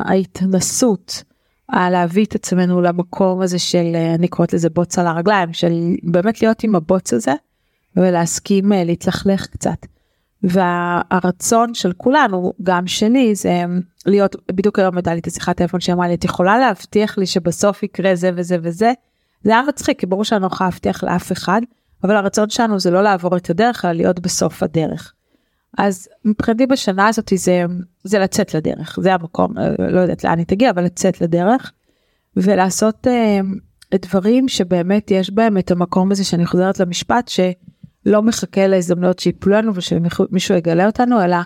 ההתנסות 0.04 1.22
על 1.72 1.92
להביא 1.92 2.24
את 2.24 2.34
עצמנו 2.34 2.80
למקום 2.80 3.40
הזה 3.40 3.58
של 3.58 3.92
אה, 3.94 4.14
אני 4.14 4.28
קוראת 4.28 4.52
לזה 4.52 4.70
בוץ 4.70 4.98
על 4.98 5.06
הרגליים 5.06 5.52
של 5.52 5.72
באמת 6.02 6.42
להיות 6.42 6.64
עם 6.64 6.74
הבוץ 6.74 7.12
הזה 7.12 7.34
ולהסכים 7.96 8.72
אה, 8.72 8.84
להתלכלך 8.84 9.46
קצת. 9.46 9.86
והרצון 10.42 11.74
של 11.74 11.92
כולנו 11.92 12.52
גם 12.62 12.86
שלי 12.86 13.34
זה 13.34 13.48
אה, 13.48 13.64
להיות 14.06 14.36
בדיוק 14.52 14.78
היום 14.78 14.96
הייתה 14.96 15.14
לי 15.14 15.20
את 15.20 15.26
השיחת 15.26 15.56
טלפון 15.56 15.80
שאמרה 15.80 16.08
לי 16.08 16.14
את 16.14 16.24
יכולה 16.24 16.58
להבטיח 16.58 17.18
לי 17.18 17.26
שבסוף 17.26 17.82
יקרה 17.82 18.14
זה 18.14 18.30
וזה 18.36 18.56
וזה. 18.62 18.92
זה 19.42 19.50
היה 19.50 19.62
מצחיק 19.68 20.00
כי 20.00 20.06
ברור 20.06 20.24
שאני 20.24 20.42
לא 20.42 20.46
יכולה 20.46 20.70
להבטיח 20.70 21.04
לאף 21.04 21.32
אחד 21.32 21.60
אבל 22.04 22.16
הרצון 22.16 22.50
שלנו 22.50 22.80
זה 22.80 22.90
לא 22.90 23.02
לעבור 23.02 23.36
את 23.36 23.50
הדרך 23.50 23.84
אלא 23.84 23.92
להיות 23.92 24.20
בסוף 24.20 24.62
הדרך. 24.62 25.12
אז 25.78 26.08
מבחינתי 26.24 26.66
בשנה 26.66 27.08
הזאת 27.08 27.32
זה 27.36 27.64
זה 28.04 28.18
לצאת 28.18 28.54
לדרך 28.54 28.98
זה 29.02 29.14
המקום 29.14 29.58
אה, 29.58 29.74
לא 29.78 30.00
יודעת 30.00 30.24
לאן 30.24 30.38
היא 30.38 30.46
תגיע 30.46 30.70
אבל 30.70 30.84
לצאת 30.84 31.20
לדרך 31.20 31.72
ולעשות 32.36 33.06
אה, 33.06 33.40
דברים 33.94 34.48
שבאמת 34.48 35.10
יש 35.10 35.30
בהם 35.30 35.58
את 35.58 35.70
המקום 35.70 36.12
הזה 36.12 36.24
שאני 36.24 36.46
חוזרת 36.46 36.80
למשפט 36.80 37.28
שלא 37.28 38.22
מחכה 38.22 38.66
להזדמנויות 38.66 39.18
שיפלו 39.18 39.52
לנו 39.52 39.72
ושמישהו 39.74 40.54
יגלה 40.54 40.86
אותנו 40.86 41.24
אלא 41.24 41.36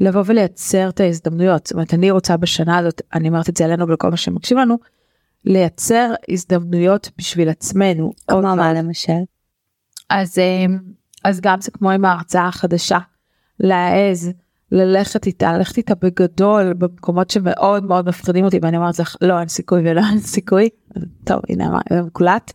לבוא 0.00 0.22
ולייצר 0.26 0.88
את 0.88 1.00
ההזדמנויות 1.00 1.66
זאת 1.66 1.72
אומרת 1.72 1.94
אני 1.94 2.10
רוצה 2.10 2.36
בשנה 2.36 2.78
הזאת 2.78 3.02
אני 3.14 3.28
אומרת 3.28 3.48
את 3.48 3.56
זה 3.56 3.64
עלינו 3.64 3.88
ולכל 3.88 4.10
מה 4.10 4.16
שמקשיב 4.16 4.58
לנו 4.58 4.78
לייצר 5.44 6.14
הזדמנויות 6.28 7.10
בשביל 7.18 7.48
עצמנו. 7.48 8.12
כמו 8.28 8.36
עוד 8.36 8.56
מה 8.56 8.72
למשל? 8.72 9.22
אז 10.10 10.38
אה, 10.38 10.66
אז 11.24 11.40
גם 11.40 11.60
זה 11.60 11.70
כמו 11.70 11.90
עם 11.90 12.04
ההרצאה 12.04 12.48
החדשה 12.48 12.98
להעז 13.62 14.30
ללכת 14.72 15.26
איתה 15.26 15.52
ללכת 15.52 15.76
איתה 15.76 15.94
בגדול 15.94 16.72
במקומות 16.72 17.30
שמאוד 17.30 17.84
מאוד 17.84 18.08
מפחידים 18.08 18.44
אותי 18.44 18.58
ואני 18.62 18.76
אומרת 18.76 18.98
לך 18.98 19.16
לא 19.22 19.40
אין 19.40 19.48
סיכוי 19.48 19.90
ולא 19.90 20.00
אין 20.10 20.18
סיכוי 20.20 20.68
טוב 21.24 21.40
הנה 21.48 21.66
אמר- 21.68 21.80
זה 21.90 22.02
מוקלט 22.02 22.52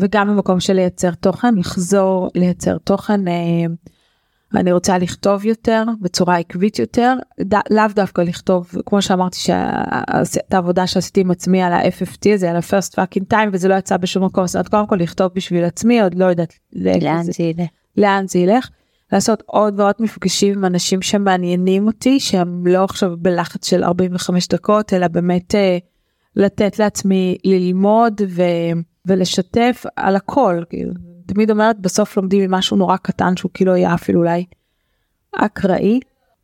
וגם 0.00 0.28
במקום 0.28 0.60
של 0.60 0.72
לייצר 0.72 1.10
תוכן 1.10 1.54
לחזור 1.54 2.30
לייצר 2.34 2.78
תוכן 2.78 3.28
אה, 3.28 3.32
אני 4.54 4.72
רוצה 4.72 4.98
לכתוב 4.98 5.44
יותר 5.44 5.84
בצורה 6.00 6.36
עקבית 6.36 6.78
יותר 6.78 7.14
ד, 7.40 7.54
לאו 7.70 7.84
דווקא 7.94 8.20
לכתוב 8.20 8.70
כמו 8.86 9.02
שאמרתי 9.02 9.38
שאת 9.38 10.54
העבודה 10.54 10.86
שעשיתי 10.86 11.20
עם 11.20 11.30
עצמי 11.30 11.62
על 11.62 11.72
ה-FFT 11.72 12.34
הזה 12.34 12.50
על 12.50 12.56
ה-first 12.56 12.94
fucking 12.94 13.32
time 13.32 13.48
וזה 13.52 13.68
לא 13.68 13.74
יצא 13.74 13.96
בשום 13.96 14.24
מקום 14.24 14.44
אומרת 14.46 14.68
קודם 14.68 14.86
כל 14.86 14.96
לכתוב 14.96 15.32
בשביל 15.34 15.64
עצמי 15.64 16.00
עוד 16.00 16.14
לא 16.14 16.24
יודעת 16.24 16.52
לאן 16.72 17.22
זה- 17.22 17.32
זה 17.32 17.42
ילך? 17.42 17.68
לאן 17.96 18.24
זה 18.28 18.38
ילך. 18.38 18.68
לעשות 19.12 19.42
עוד 19.46 19.80
ועוד 19.80 19.94
מפגשים 20.00 20.58
עם 20.58 20.64
אנשים 20.64 21.02
שמעניינים 21.02 21.86
אותי 21.86 22.20
שהם 22.20 22.66
לא 22.66 22.84
עכשיו 22.84 23.16
בלחץ 23.18 23.68
של 23.68 23.84
45 23.84 24.48
דקות 24.48 24.92
אלא 24.92 25.08
באמת 25.08 25.54
אה, 25.54 25.78
לתת 26.36 26.78
לעצמי 26.78 27.38
ללמוד 27.44 28.20
ו, 28.28 28.42
ולשתף 29.06 29.84
על 29.96 30.16
הכל 30.16 30.62
כאילו. 30.70 30.92
תמיד 31.26 31.50
אומרת 31.50 31.80
בסוף 31.80 32.16
לומדים 32.16 32.50
ממשהו 32.50 32.76
נורא 32.76 32.96
קטן 32.96 33.36
שהוא 33.36 33.50
כאילו 33.54 33.74
היה 33.74 33.94
אפילו 33.94 34.20
אולי 34.20 34.44
אקראי. 35.36 36.00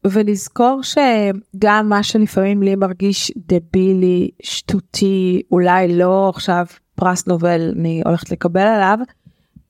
ולזכור 0.07 0.81
שגם 0.83 1.89
מה 1.89 2.03
שלפעמים 2.03 2.63
לי 2.63 2.75
מרגיש 2.75 3.33
דבילי 3.37 4.31
שטותי 4.43 5.43
אולי 5.51 5.99
לא 5.99 6.29
עכשיו 6.29 6.67
פרס 6.95 7.27
נובל 7.27 7.73
אני 7.79 8.03
הולכת 8.07 8.31
לקבל 8.31 8.61
עליו 8.61 8.99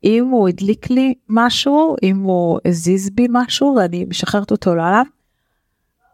אם 0.04 0.24
הוא 0.24 0.48
הדליק 0.48 0.90
לי 0.90 1.14
משהו, 1.28 1.96
אם 2.02 2.18
הוא 2.18 2.58
הזיז 2.64 3.10
בי 3.10 3.26
משהו 3.30 3.76
ואני 3.76 4.04
משחררת 4.04 4.50
אותו 4.50 4.74
לעולם, 4.74 5.04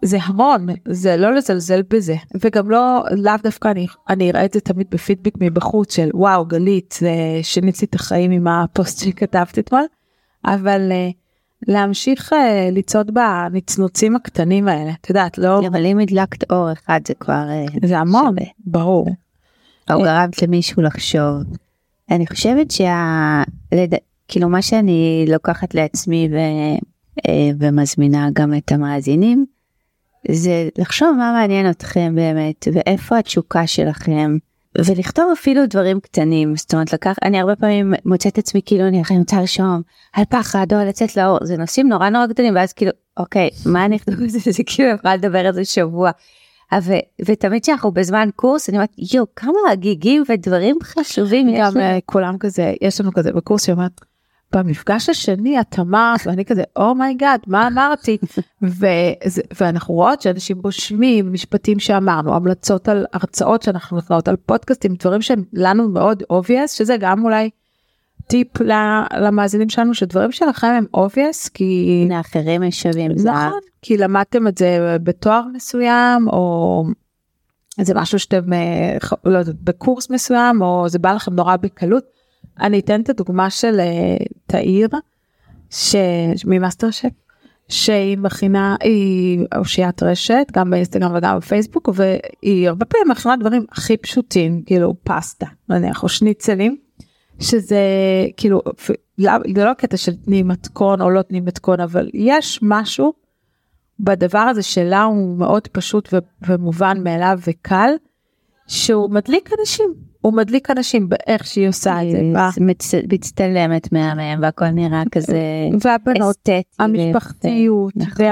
זה 0.03 0.19
המון, 0.23 0.67
זה 0.89 1.17
לא 1.17 1.35
לזלזל 1.35 1.83
בזה. 1.91 2.17
וגם 2.41 2.71
לא, 2.71 3.05
לאו 3.11 3.33
דווקא 3.43 3.69
אני, 3.69 3.87
אני 4.09 4.31
אראה 4.31 4.45
את 4.45 4.53
זה 4.53 4.61
תמיד 4.61 4.87
בפידבק 4.91 5.33
מבחוץ 5.41 5.97
של 5.97 6.11
וואו 6.15 6.45
גלית, 6.45 6.95
זה 7.01 7.11
שינית 7.43 7.81
לי 7.81 7.87
את 7.91 7.95
החיים 7.95 8.31
עם 8.31 8.49
הפוסט 8.49 8.99
שכתבת 9.05 9.59
אתמול, 9.59 9.85
אבל 10.45 10.93
uh, 10.93 11.15
להמשיך 11.69 12.33
uh, 12.33 12.37
לצעוד 12.73 13.11
בנצנוצים 13.15 14.17
הקטנים 14.17 14.69
האלה, 14.69 14.93
את 15.01 15.09
יודעת, 15.09 15.39
לא, 15.39 15.67
אבל 15.67 15.87
אם 15.87 15.99
הדלקת 15.99 16.53
אור 16.53 16.73
אחד 16.73 17.01
זה 17.07 17.15
כבר 17.15 17.45
אה, 17.51 17.65
זה 17.89 17.99
המון, 17.99 18.35
שווה. 18.39 18.51
ברור. 18.59 19.09
או 19.91 20.03
גרמת 20.03 20.43
למישהו 20.43 20.83
לחשוב. 20.83 21.43
אני 22.11 22.27
חושבת 22.27 22.71
שה... 22.71 23.43
לד... 23.73 23.95
כאילו 24.29 24.49
מה 24.49 24.63
שאני 24.63 25.25
לוקחת 25.29 25.75
לעצמי 25.75 26.29
ו... 26.33 26.37
אה, 27.29 27.51
ומזמינה 27.61 28.29
גם 28.33 28.55
את 28.55 28.73
המאזינים, 28.73 29.47
זה 30.31 30.69
לחשוב 30.79 31.15
מה 31.19 31.33
מעניין 31.33 31.71
אתכם 31.71 32.15
באמת, 32.15 32.69
ואיפה 32.73 33.19
התשוקה 33.19 33.67
שלכם, 33.67 34.37
ולכתוב 34.79 35.31
אפילו 35.33 35.67
דברים 35.67 36.01
קטנים, 36.01 36.57
זאת 36.57 36.75
אומרת 36.75 36.93
לקח, 36.93 37.17
אני 37.25 37.41
הרבה 37.41 37.57
פעמים 37.57 37.95
מוצאת 38.05 38.39
עצמי 38.39 38.61
כאילו 38.67 38.89
אני 38.89 39.03
רוצה 39.19 39.41
לרשום 39.41 39.83
על 40.13 40.25
פחד 40.29 40.67
או 40.73 40.79
לצאת 40.79 41.17
לאור, 41.17 41.39
זה 41.43 41.57
נושאים 41.57 41.89
נורא 41.89 42.09
נורא 42.09 42.27
קטנים, 42.27 42.55
ואז 42.57 42.73
כאילו, 42.73 42.91
אוקיי, 43.17 43.51
מה 43.67 43.85
אני 43.85 43.97
אכתוב 43.97 44.15
על 44.21 44.29
זה, 44.29 44.39
זה 44.57 44.63
כאילו 44.67 44.89
יכולה 44.89 45.17
לדבר 45.17 45.39
על 45.39 45.53
זה 45.53 45.65
שבוע. 45.65 46.11
ו, 46.83 46.93
ותמיד 47.27 47.63
כשאנחנו 47.63 47.93
בזמן 47.93 48.29
קורס 48.37 48.69
אני 48.69 48.79
אומרת 48.79 48.91
יואו 49.15 49.27
כמה 49.37 49.59
הגיגים 49.73 50.23
ודברים 50.29 50.77
חשובים 50.83 51.49
יש 51.49 51.59
גם 51.61 51.71
לנו. 51.75 51.81
אה, 51.81 51.99
כולם 52.07 52.39
כזה, 52.39 52.75
יש 52.83 53.01
לנו 53.01 53.13
כזה 53.13 53.33
בקורס 53.33 53.67
שאומרת, 53.67 54.01
במפגש 54.53 55.09
השני 55.09 55.61
את 55.61 55.79
אמרת, 55.79 56.21
ואני 56.27 56.45
כזה, 56.45 56.63
oh 56.77 56.93
my 56.93 57.09
god, 57.09 57.41
מה 57.47 57.67
אמרתי? 57.67 58.19
וזה- 58.63 59.43
ואנחנו 59.61 59.95
רואות 59.95 60.23
שאנשים 60.23 60.57
רושמים 60.65 61.33
משפטים 61.33 61.79
שאמרנו, 61.79 62.35
המלצות 62.35 62.89
על 62.89 63.07
הרצאות 63.13 63.63
שאנחנו 63.63 63.97
נותנות, 63.97 64.29
על 64.29 64.37
פודקאסטים, 64.37 64.95
דברים 64.95 65.23
שהם 65.23 65.45
לנו 65.53 65.89
מאוד 65.89 66.23
obvious, 66.33 66.69
שזה 66.69 66.97
גם 67.01 67.25
אולי 67.25 67.51
טיפ 68.29 68.49
למאזינים 69.21 69.69
שלנו, 69.69 69.95
שדברים 69.95 70.33
שלכם 70.33 70.67
הם 70.67 70.85
obvious, 70.97 71.51
כי... 71.55 72.01
הם 72.05 72.21
לאחרים 72.21 72.63
שווים 72.63 73.19
זהב. 73.19 73.35
נכון, 73.35 73.61
כי 73.83 73.97
למדתם 73.97 74.49
את 74.49 74.59
זה 74.59 74.97
בתואר 75.03 75.43
מסוים, 75.55 76.29
או 76.29 76.85
זה 77.81 77.95
משהו 77.95 78.19
שאתם 78.19 78.53
אה, 78.53 78.97
לא 79.25 79.39
יודעת 79.39 79.63
בקורס 79.63 80.11
מסוים 80.11 80.63
או 80.63 80.89
זה 80.89 80.99
בא 80.99 81.13
לכם 81.13 81.35
נורא 81.35 81.57
בקלות. 81.57 82.05
אני 82.61 82.79
אתן 82.79 83.01
את 83.01 83.09
הדוגמה 83.09 83.51
של 83.51 83.81
אה, 83.81 84.17
תאיר 84.47 84.89
ממאסטר 86.45 86.91
שף 86.91 87.09
שהיא 87.69 88.19
מכינה 88.19 88.77
היא 88.81 89.45
אושיית 89.57 90.03
רשת 90.03 90.47
גם 90.53 90.71
באינסטגרם 90.71 91.13
וגם 91.15 91.39
בפייסבוק 91.39 91.89
והיא 91.95 92.69
הרבה 92.69 92.85
פעמים 92.85 93.09
מכינה 93.09 93.37
דברים 93.37 93.65
הכי 93.73 93.97
פשוטים 93.97 94.63
כאילו 94.67 94.95
פסטה 95.05 95.47
נניח 95.69 96.03
או 96.03 96.09
שניצלים 96.09 96.77
שזה 97.41 97.81
כאילו 98.37 98.63
זה 99.55 99.65
לא 99.65 99.75
קטע 99.75 99.97
של 99.97 100.17
תני 100.17 100.43
מתכון 100.43 101.01
או 101.01 101.11
לא 101.11 101.23
תני 101.23 101.41
מתכון 101.41 101.81
אבל 101.81 102.11
יש 102.15 102.59
משהו 102.63 103.13
בדבר 104.01 104.39
הזה 104.39 104.63
שלה 104.63 105.03
הוא 105.03 105.39
מאוד 105.39 105.69
פשוט 105.69 106.15
ומובן 106.47 107.03
מאליו 107.05 107.39
וקל 107.47 107.91
שהוא 108.67 109.11
מדליק 109.11 109.51
אנשים 109.61 109.95
הוא 110.21 110.33
מדליק 110.33 110.71
אנשים 110.71 111.09
באיך 111.09 111.47
שהיא 111.47 111.69
עושה 111.69 112.03
את 112.03 112.11
זה. 112.11 112.21
מצטלמת 113.09 113.93
מהמם 113.93 114.43
והכל 114.43 114.69
נראה 114.69 115.03
כזה 115.13 115.41
והבנות, 115.85 116.49
המשפחתיות 116.79 117.93
נכון. 117.97 118.27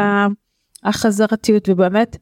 והחזרתיות 0.85 1.69
ובאמת 1.69 2.17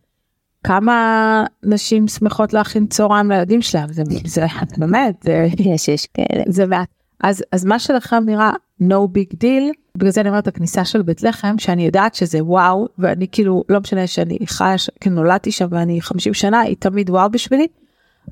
כמה 0.65 1.45
נשים 1.63 2.09
שמחות 2.09 2.53
להכין 2.53 2.87
צהריים 2.87 3.31
לילדים 3.31 3.63
שלהם 3.63 3.93
זה, 3.93 4.03
זה 4.25 4.47
באמת 4.77 5.23
זה, 5.25 5.47
יש 5.59 5.89
יש 5.89 6.07
כאלה 6.07 6.43
זה 6.49 6.67
מעט 6.67 6.89
אז 7.23 7.45
אז 7.53 7.65
מה 7.65 7.79
שלכם 7.79 8.23
נראה 8.27 8.51
no 8.83 9.09
big 9.17 9.35
deal 9.35 9.85
בגלל 9.99 10.11
זה 10.11 10.21
אני 10.21 10.29
אומרת 10.29 10.47
הכניסה 10.47 10.85
של 10.85 11.03
בית 11.03 11.23
לחם 11.23 11.59
שאני 11.59 11.87
יודעת 11.87 12.15
שזה 12.15 12.45
וואו 12.45 12.89
ואני 12.99 13.27
כאילו 13.33 13.65
לא 13.69 13.81
משנה 13.81 14.07
שאני 14.07 14.39
חיה 14.47 14.75
כאילו 15.01 15.17
נולדתי 15.17 15.53
שם 15.53 15.67
ואני 15.71 16.01
50 16.01 16.35
שנה 16.35 16.61
היא 16.61 16.77
תמיד 16.79 17.11
וואו 17.11 17.31
בשבילי. 17.31 17.67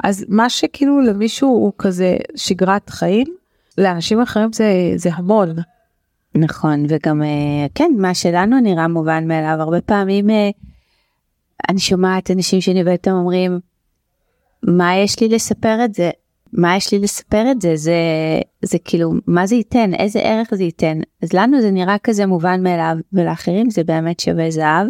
אז 0.05 0.25
מה 0.29 0.51
שכאילו 0.51 1.01
למישהו 1.01 1.49
הוא 1.49 1.73
כזה 1.79 2.17
שגרת 2.37 2.91
חיים 2.91 3.27
לאנשים 3.79 4.21
אחרים 4.21 4.53
זה 4.53 4.93
זה 4.97 5.11
המון. 5.15 5.49
נכון 6.35 6.87
וגם 6.89 7.23
אה, 7.23 7.67
כן 7.75 7.93
מה 7.99 8.15
שלנו 8.15 8.61
נראה 8.61 8.89
מובן 8.89 9.29
מאליו 9.29 9.57
הרבה 9.61 9.81
פעמים 9.81 10.31
אה, 10.31 10.51
אני 11.69 11.79
שומעת 11.79 12.31
אנשים 12.31 12.61
שאני 12.61 12.81
עובדת 12.81 13.09
אומרים 13.09 13.61
מה 14.63 14.97
יש 14.97 15.21
לי 15.21 15.29
לספר 15.29 15.85
את 15.85 15.95
זה? 15.95 16.11
מה 16.53 16.77
יש 16.77 16.93
לי 16.93 16.99
לספר 16.99 17.51
את 17.51 17.61
זה? 17.61 17.77
זה 17.77 17.95
זה 18.63 18.79
כאילו 18.85 19.13
מה 19.27 19.47
זה 19.47 19.55
ייתן? 19.55 19.95
איזה 19.95 20.21
ערך 20.21 20.55
זה 20.55 20.65
ייתן? 20.65 21.01
אז 21.23 21.33
לנו 21.33 21.61
זה 21.61 21.71
נראה 21.71 21.99
כזה 21.99 22.27
מובן 22.27 22.63
מאליו 22.63 22.97
ולאחרים 23.13 23.71
זה 23.71 23.85
באמת 23.85 24.21
שווה 24.21 24.51
זהב. 24.51 24.87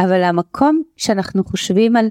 אבל 0.00 0.22
המקום 0.22 0.82
שאנחנו 0.96 1.44
חושבים 1.44 1.96
על 1.96 2.08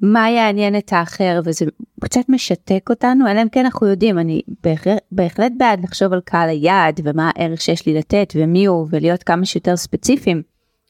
מה 0.00 0.30
יעניין 0.30 0.78
את 0.78 0.92
האחר 0.92 1.40
וזה 1.44 1.64
קצת 2.00 2.28
משתק 2.28 2.86
אותנו 2.90 3.30
אלא 3.30 3.42
אם 3.42 3.48
כן 3.48 3.64
אנחנו 3.64 3.86
יודעים 3.86 4.18
אני 4.18 4.42
בהחלט, 4.64 5.02
בהחלט 5.12 5.52
בעד 5.58 5.84
לחשוב 5.84 6.12
על 6.12 6.20
קהל 6.24 6.48
היעד 6.48 7.00
ומה 7.04 7.30
הערך 7.34 7.60
שיש 7.60 7.86
לי 7.86 7.94
לתת 7.94 8.32
ומי 8.36 8.66
הוא 8.66 8.86
ולהיות 8.90 9.22
כמה 9.22 9.44
שיותר 9.44 9.76
ספציפיים. 9.76 10.42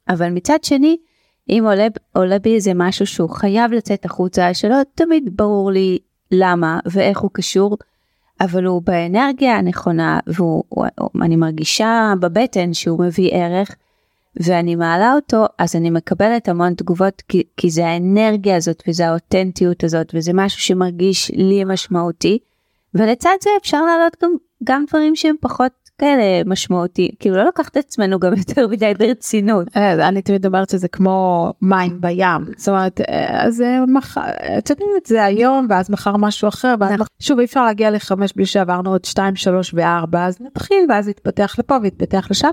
אבל 0.09 0.31
מצד 0.31 0.59
שני 0.65 0.97
אם 1.49 1.65
עולה, 1.67 1.87
עולה 2.13 2.39
בי 2.39 2.55
איזה 2.55 2.73
משהו 2.75 3.07
שהוא 3.07 3.31
חייב 3.31 3.73
לצאת 3.73 4.05
החוצה 4.05 4.55
שלא 4.55 4.77
תמיד 4.95 5.41
למה 6.33 6.81
ואיך 6.87 7.19
הוא 7.19 7.31
קשור, 7.33 7.77
אבל 8.41 8.65
הוא 8.65 8.83
באנרגיה 8.83 9.57
הנכונה 9.57 10.19
ואני 11.15 11.37
מרגישה 11.37 12.13
בבטן 12.21 12.75
שהוא 12.75 13.05
מביא 13.05 13.31
ערך 13.33 13.75
ואני 14.37 14.77
מעלה 14.77 15.13
אותו 15.15 15.47
אז 15.59 15.77
אני 15.77 15.91
מקבלת 15.91 16.49
המון 16.49 16.75
תגובות 16.75 17.23
כי, 17.29 17.43
כי 17.57 17.71
זה 17.71 17.87
האנרגיה 17.87 18.57
הזאת 18.57 18.83
וזה 18.89 19.09
האותנטיות 19.09 19.85
הזאת 19.85 20.07
וזה 20.15 20.33
משהו 20.35 20.61
שמרגיש 20.61 21.31
לי 21.31 21.65
משמעותי 21.65 22.39
ולצד 22.95 23.37
זה 23.43 23.51
אפשר 23.61 23.85
להעלות 23.85 24.17
גם, 24.23 24.31
גם 24.65 24.85
דברים 24.89 25.17
שהם 25.17 25.35
פחות 25.41 25.73
כאלה 25.99 26.45
משמעותי 26.47 27.11
כאילו 27.21 27.37
לא 27.37 27.45
לקחת 27.49 27.73
את 27.73 27.77
עצמנו 27.77 28.19
גם 28.19 28.33
יותר 28.49 28.67
מדי 28.69 28.93
ברצינות. 28.99 29.77
אה, 29.77 30.09
אני 30.09 30.23
תמיד 30.23 30.47
אומרת 30.47 30.71
שזה 30.71 30.89
כמו 30.89 31.53
מים 31.63 32.01
בים 32.01 32.55
זאת 32.57 32.69
אומרת 32.69 33.01
אה, 33.01 33.45
אז 33.45 33.61
אה, 33.61 33.87
מחר 33.87 34.21
את 34.59 34.71
יודעת 34.71 35.07
זה 35.07 35.25
היום 35.25 35.67
ואז 35.71 35.91
מחר 35.91 36.17
משהו 36.17 36.49
אחר 36.49 36.75
ואז 36.81 36.93
נכון. 36.93 37.07
שוב 37.21 37.39
אי 37.39 37.45
אפשר 37.45 37.65
להגיע 37.65 37.91
לחמש 37.91 38.33
בלי 38.37 38.47
שעברנו 38.47 38.91
עוד 38.91 39.05
שתיים 39.05 39.37
שלוש 39.37 39.75
וארבע 39.75 40.27
אז 40.27 40.41
נתחיל 40.41 40.87
ואז 40.89 41.09
יתפתח 41.09 41.57
לפה 41.59 41.77
ויתפתח 41.83 42.27
לשם. 42.31 42.51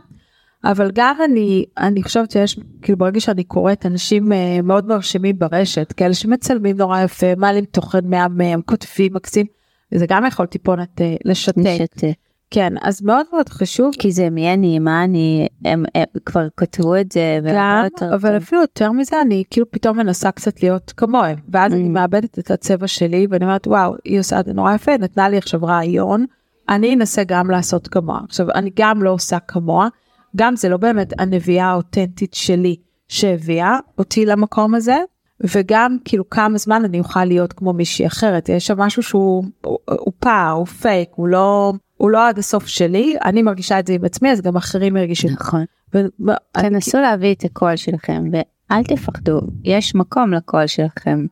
אבל 0.63 0.91
גם 0.93 1.15
אני 1.25 1.65
אני 1.77 2.03
חושבת 2.03 2.31
שיש 2.31 2.59
כאילו 2.81 2.97
ברגע 2.97 3.19
שאני 3.19 3.43
קוראת 3.43 3.85
אנשים 3.85 4.31
מאוד 4.63 4.87
מרשימים 4.87 5.39
ברשת 5.39 5.93
כאלה 5.97 6.13
שמצלמים 6.13 6.77
נורא 6.77 7.01
יפה 7.01 7.35
מעלים 7.37 7.65
תוכן 7.65 8.09
מהמם 8.09 8.61
כותבים 8.61 9.13
מקסים 9.13 9.45
זה 9.93 10.05
גם 10.09 10.25
יכול 10.25 10.45
טיפונת 10.45 11.01
לשתק. 11.25 11.57
לשתק. 11.57 12.24
כן 12.49 12.73
אז 12.81 13.01
מאוד 13.01 13.25
מאוד 13.33 13.49
חשוב 13.49 13.93
כי 13.99 14.11
זה 14.11 14.29
מי 14.29 14.53
אני 14.53 14.79
מה 14.79 15.03
אני 15.03 15.47
הם, 15.65 15.85
הם 15.95 16.05
כבר 16.25 16.47
כתבו 16.57 16.95
את 16.95 17.11
זה 17.11 17.39
גם, 17.53 17.85
אבל 18.13 18.29
טוב. 18.29 18.43
אפילו 18.43 18.61
יותר 18.61 18.91
מזה 18.91 19.21
אני 19.21 19.43
כאילו 19.49 19.71
פתאום 19.71 19.97
מנסה 19.97 20.31
קצת 20.31 20.63
להיות 20.63 20.93
כמוהם 20.97 21.37
ואז 21.49 21.71
mm. 21.71 21.75
אני 21.75 21.89
מאבדת 21.89 22.39
את 22.39 22.51
הצבע 22.51 22.87
שלי 22.87 23.27
ואני 23.29 23.45
אומרת 23.45 23.67
וואו 23.67 23.95
היא 24.05 24.19
עושה 24.19 24.39
את 24.39 24.45
זה 24.45 24.53
נורא 24.53 24.73
יפה 24.73 24.97
נתנה 24.97 25.29
לי 25.29 25.37
עכשיו 25.37 25.63
רעיון 25.63 26.25
אני 26.69 26.93
אנסה 26.93 27.23
גם 27.23 27.49
לעשות 27.49 27.87
כמוה 27.87 28.19
עכשיו 28.23 28.47
אני 28.55 28.71
גם 28.75 29.03
לא 29.03 29.09
עושה 29.09 29.39
כמוה 29.39 29.87
גם 30.35 30.55
זה 30.55 30.69
לא 30.69 30.77
באמת 30.77 31.13
הנביאה 31.19 31.65
האותנטית 31.65 32.33
שלי 32.33 32.75
שהביאה 33.07 33.77
אותי 33.97 34.25
למקום 34.25 34.75
הזה 34.75 34.97
וגם 35.43 35.97
כאילו 36.05 36.29
כמה 36.29 36.57
זמן 36.57 36.85
אני 36.85 36.99
אוכל 36.99 37.25
להיות 37.25 37.53
כמו 37.53 37.73
מישהי 37.73 38.07
אחרת 38.07 38.49
יש 38.49 38.67
שם 38.67 38.77
משהו 38.77 39.03
שהוא 39.03 39.43
הוא, 39.65 39.77
הוא 39.99 40.13
פער 40.19 40.51
הוא 40.51 40.65
פייק 40.65 41.09
הוא 41.15 41.27
לא 41.27 41.73
הוא 41.97 42.11
לא 42.11 42.27
עד 42.27 42.37
הסוף 42.37 42.67
שלי, 42.67 43.15
אני 43.25 43.41
מרגישה 43.41 43.79
את 43.79 43.87
זה 43.87 43.93
עם 43.93 44.05
עצמי, 44.05 44.31
אז 44.31 44.41
גם 44.41 44.55
אחרים 44.55 44.97
ירגישו. 44.97 45.27
נכון. 45.27 45.65
ו- 45.95 46.31
תנסו. 46.51 46.97
להביא 46.97 47.33
את 47.33 47.43
הקול 47.43 47.75
שלכם, 47.75 48.23
ואל 48.31 48.83
תפחדו, 48.83 49.39
יש 49.63 49.95
מקום 49.95 50.33
לקול 50.33 50.67
שלכם. 50.67 51.25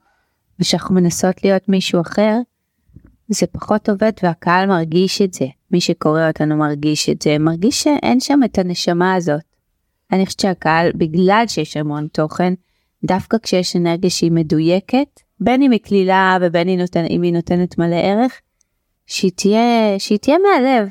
וכשאנחנו 0.59 0.95
מנסות 0.95 1.43
להיות 1.43 1.70
מישהו 1.70 2.01
אחר, 2.01 2.38
זה 3.28 3.47
פחות 3.47 3.89
עובד 3.89 4.11
והקהל 4.24 4.68
מרגיש 4.68 5.22
את 5.22 5.34
זה. 5.34 5.45
מי 5.72 5.82
שקורא 5.82 6.28
אותנו 6.28 6.57
מרגיש 6.57 7.09
את 7.09 7.22
זה, 7.22 7.38
מרגיש 7.39 7.84
שאין 7.84 8.20
שם 8.20 8.39
את 8.45 8.57
הנשמה 8.57 9.14
הזאת. 9.14 9.41
אני 10.11 10.26
חושבת 10.26 10.39
שהקהל, 10.39 10.91
בגלל 10.95 11.43
שיש 11.47 11.78
המון 11.78 12.07
תוכן, 12.11 12.53
דווקא 13.03 13.38
כשיש 13.43 13.76
אנרגיה 13.76 14.09
שהיא 14.09 14.32
מדויקת, 14.32 15.20
בין 15.39 15.61
אם 15.61 15.72
היא 15.72 15.80
קלילה 15.80 16.38
ובין 16.41 16.70
אם 17.09 17.22
היא 17.22 17.34
נותנת 17.34 17.78
מלא 17.78 17.95
ערך, 17.95 18.41
שהיא 19.14 19.32
תהיה, 19.36 19.99
שהיא 19.99 20.20
תהיה 20.20 20.38
מהלב. 20.38 20.88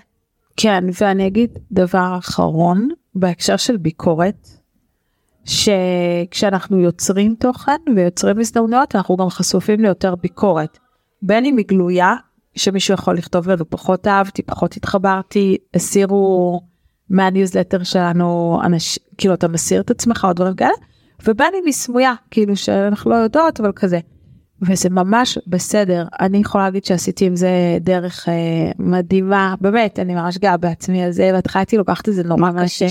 כן, 0.56 0.84
ואני 1.00 1.26
אגיד 1.26 1.58
דבר 1.72 2.14
אחרון 2.18 2.88
בהקשר 3.14 3.56
של 3.56 3.76
ביקורת, 3.76 4.48
שכשאנחנו 5.44 6.80
יוצרים 6.80 7.34
תוכן 7.34 7.76
ויוצרים 7.96 8.38
הזדמנויות 8.38 8.96
אנחנו 8.96 9.16
גם 9.16 9.28
חשופים 9.28 9.80
ליותר 9.80 10.14
ביקורת. 10.14 10.78
בין 11.22 11.44
אם 11.44 11.56
היא 11.56 11.66
גלויה, 11.66 12.14
שמישהו 12.54 12.94
יכול 12.94 13.16
לכתוב 13.16 13.48
לנו 13.48 13.70
פחות 13.70 14.06
אהבתי, 14.06 14.42
פחות 14.42 14.76
התחברתי, 14.76 15.56
הסירו 15.74 16.60
מהניוזלטר 17.10 17.82
שלנו, 17.82 18.60
אנש, 18.64 18.98
כאילו 19.18 19.34
אתה 19.34 19.48
מסיר 19.48 19.80
את 19.80 19.90
עצמך 19.90 20.26
או 20.28 20.32
דברים 20.32 20.54
כאלה, 20.54 20.70
ובין 21.26 21.52
אם 21.58 21.66
היא 21.66 21.74
סמויה, 21.74 22.14
כאילו 22.30 22.56
שאנחנו 22.56 23.10
לא 23.10 23.16
יודעות, 23.16 23.60
אבל 23.60 23.72
כזה. 23.72 24.00
וזה 24.68 24.90
ממש 24.90 25.38
בסדר 25.46 26.06
אני 26.20 26.38
יכולה 26.38 26.64
להגיד 26.64 26.84
שעשיתי 26.84 27.26
עם 27.26 27.36
זה 27.36 27.78
דרך 27.80 28.28
אה, 28.28 28.72
מדהימה 28.78 29.54
באמת 29.60 29.98
אני 29.98 30.14
ממש 30.14 30.38
גאה 30.38 30.56
בעצמי 30.56 31.02
על 31.02 31.10
זה 31.10 31.30
בהתחלה 31.32 31.60
הייתי 31.60 31.76
לוקחת 31.76 32.08
את 32.08 32.14
זה 32.14 32.22
נורא 32.22 32.50
קשה. 32.64 32.86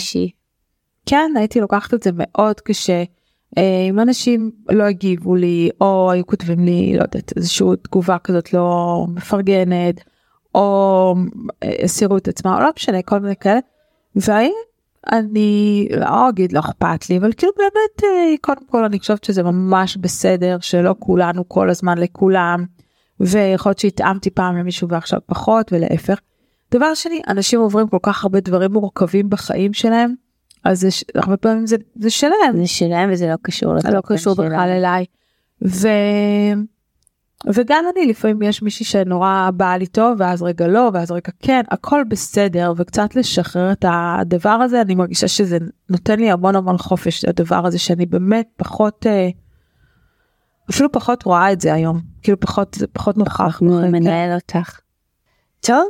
כן 1.05 1.32
הייתי 1.36 1.61
לוקחת 1.61 1.93
את 1.93 2.03
זה 2.03 2.11
מאוד 2.13 2.59
קשה. 2.59 3.03
אה, 3.57 3.86
אם 3.89 3.99
אנשים 3.99 4.51
לא 4.69 4.84
הגיבו 4.84 5.36
לי 5.36 5.69
או 5.82 6.11
היו 6.11 6.26
כותבים 6.26 6.65
לי 6.65 6.93
לא 6.95 7.01
יודעת 7.01 7.34
איזושהי 7.36 7.67
תגובה 7.82 8.17
כזאת 8.17 8.53
לא 8.53 9.05
מפרגנת 9.15 10.01
או 10.55 11.15
אה, 11.63 11.72
הסירו 11.84 12.17
את 12.17 12.28
עצמם 12.28 12.57
לא 12.61 12.69
משנה 12.78 13.01
כל 13.01 13.19
מיני 13.19 13.36
כאלה. 13.36 13.59
והאם 14.15 14.51
אני 15.11 15.87
לא 15.99 16.29
אגיד 16.29 16.53
לא 16.53 16.59
אכפת 16.59 17.09
לי 17.09 17.17
אבל 17.17 17.33
כאילו 17.33 17.51
באמת 17.57 18.03
אה, 18.03 18.35
קודם 18.41 18.67
כל 18.69 18.85
אני 18.85 18.99
חושבת 18.99 19.23
שזה 19.23 19.43
ממש 19.43 19.97
בסדר 19.97 20.57
שלא 20.61 20.95
כולנו 20.99 21.49
כל 21.49 21.69
הזמן 21.69 21.97
לכולם 21.97 22.65
ויכול 23.19 23.69
להיות 23.69 23.79
שהתאמתי 23.79 24.29
פעם 24.29 24.57
למישהו 24.57 24.89
ועכשיו 24.89 25.19
פחות 25.25 25.73
ולהפך. 25.73 26.19
דבר 26.71 26.93
שני 26.93 27.21
אנשים 27.27 27.59
עוברים 27.59 27.87
כל 27.87 27.97
כך 28.03 28.23
הרבה 28.23 28.39
דברים 28.39 28.73
מורכבים 28.73 29.29
בחיים 29.29 29.73
שלהם 29.73 30.13
אז 30.63 30.79
זה, 30.79 30.89
הרבה 31.15 31.37
פעמים 31.37 31.67
זה, 31.67 31.75
זה 31.95 32.09
שלהם 32.09 32.57
זה 32.57 32.67
שלהם 32.67 33.09
וזה 33.11 33.27
לא 33.27 33.35
קשור 33.41 33.73
לא 33.73 34.01
קשור 34.05 34.33
בכלל 34.33 34.69
אליי. 34.69 35.05
ו... 35.65 35.87
וגם 37.53 37.85
אני 37.93 38.05
לפעמים 38.05 38.41
יש 38.41 38.61
מישהי 38.61 38.85
שנורא 38.85 39.49
באה 39.53 39.77
לי 39.77 39.87
טוב 39.87 40.15
ואז 40.19 40.43
רגע 40.43 40.67
לא 40.67 40.89
ואז 40.93 41.11
רגע 41.11 41.31
כן 41.39 41.61
הכל 41.71 42.03
בסדר 42.09 42.73
וקצת 42.77 43.15
לשחרר 43.15 43.71
את 43.71 43.85
הדבר 43.87 44.49
הזה 44.49 44.81
אני 44.81 44.95
מרגישה 44.95 45.27
שזה 45.27 45.57
נותן 45.89 46.19
לי 46.19 46.31
המון 46.31 46.55
המון 46.55 46.77
חופש 46.77 47.25
הדבר 47.25 47.65
הזה 47.65 47.79
שאני 47.79 48.05
באמת 48.05 48.47
פחות 48.57 49.07
אה, 49.07 49.29
אפילו 50.69 50.91
פחות 50.91 51.23
רואה 51.23 51.51
את 51.51 51.61
זה 51.61 51.73
היום, 51.73 52.01
כאילו 52.23 52.39
פחות, 52.39 52.77
פחות 52.93 53.17
נוכח. 53.17 53.61
מנהל 53.61 54.35
אותך. 54.35 54.79
טוב, 55.59 55.87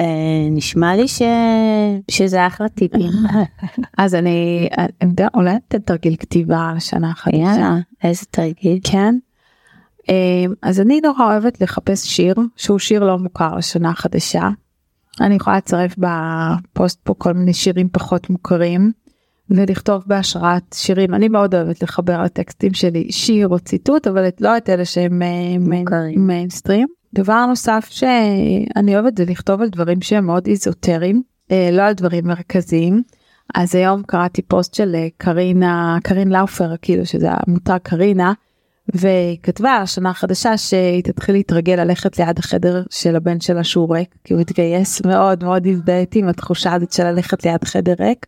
אה, 0.00 0.04
נשמע 0.50 0.96
לי 0.96 1.08
ש... 1.08 1.22
שזה 2.10 2.46
אחלה 2.46 2.68
טיפים. 2.68 3.10
אז 3.98 4.14
אני, 4.14 4.68
אני 4.78 5.10
יודע, 5.10 5.28
אולי 5.34 5.54
תרגיל 5.84 6.16
כתיבה 6.16 6.72
לשנה 6.76 7.10
החדשה. 7.10 7.36
יאללה, 7.36 7.76
איזה 8.04 8.24
תרגיל. 8.30 8.78
כן. 8.84 9.14
אה, 10.08 10.44
אז 10.62 10.80
אני 10.80 11.00
נורא 11.00 11.24
אוהבת 11.24 11.60
לחפש 11.60 12.06
שיר 12.06 12.34
שהוא 12.56 12.78
שיר 12.78 13.04
לא 13.04 13.18
מוכר 13.18 13.56
לשנה 13.56 13.90
החדשה. 13.90 14.48
אני 15.20 15.34
יכולה 15.34 15.56
לצרף 15.56 15.94
בפוסט 15.98 17.00
פה 17.02 17.14
כל 17.18 17.32
מיני 17.32 17.54
שירים 17.54 17.88
פחות 17.92 18.30
מוכרים 18.30 18.92
ולכתוב 19.50 20.02
בהשראת 20.06 20.62
שירים 20.74 21.14
אני 21.14 21.28
מאוד 21.28 21.54
אוהבת 21.54 21.82
לחבר 21.82 22.22
לטקסטים 22.22 22.74
שלי 22.74 23.12
שיר 23.12 23.48
או 23.48 23.58
ציטוט 23.58 24.06
אבל 24.06 24.28
לא 24.40 24.56
את 24.56 24.70
אלה 24.70 24.84
שהם 24.84 25.22
מוכרים. 25.60 26.26
מיינסטרים. 26.26 26.88
דבר 27.14 27.46
נוסף 27.46 27.88
שאני 27.90 28.94
אוהבת 28.94 29.16
זה 29.16 29.24
לכתוב 29.24 29.60
על 29.60 29.68
דברים 29.68 30.00
שהם 30.00 30.26
מאוד 30.26 30.46
איזוטריים 30.46 31.22
אה, 31.50 31.68
לא 31.72 31.82
על 31.82 31.92
דברים 31.92 32.26
מרכזיים. 32.26 33.02
אז 33.54 33.74
היום 33.74 34.02
קראתי 34.02 34.42
פוסט 34.42 34.74
של 34.74 34.94
אה, 34.94 35.08
קרינה 35.16 35.98
קרין 36.02 36.28
לאופר 36.28 36.76
כאילו 36.82 37.06
שזה 37.06 37.28
המותג 37.30 37.78
קרינה 37.82 38.32
והיא 38.94 39.38
כתבה 39.42 39.70
על 39.70 39.82
השנה 39.82 40.10
החדשה 40.10 40.56
שהיא 40.56 41.02
תתחיל 41.02 41.34
להתרגל 41.34 41.84
ללכת 41.84 42.18
ליד 42.18 42.38
החדר 42.38 42.82
של 42.90 43.16
הבן 43.16 43.40
שלה 43.40 43.64
שהוא 43.64 43.94
ריק 43.94 44.14
כי 44.24 44.34
הוא 44.34 44.40
התגייס 44.40 45.06
מאוד 45.06 45.44
מאוד 45.44 45.66
הזדהיתי 45.66 46.18
עם 46.18 46.28
התחושה 46.28 46.72
הזאת 46.72 46.92
של 46.92 47.04
ללכת 47.04 47.44
ליד 47.44 47.64
חדר 47.64 47.94
ריק. 48.00 48.26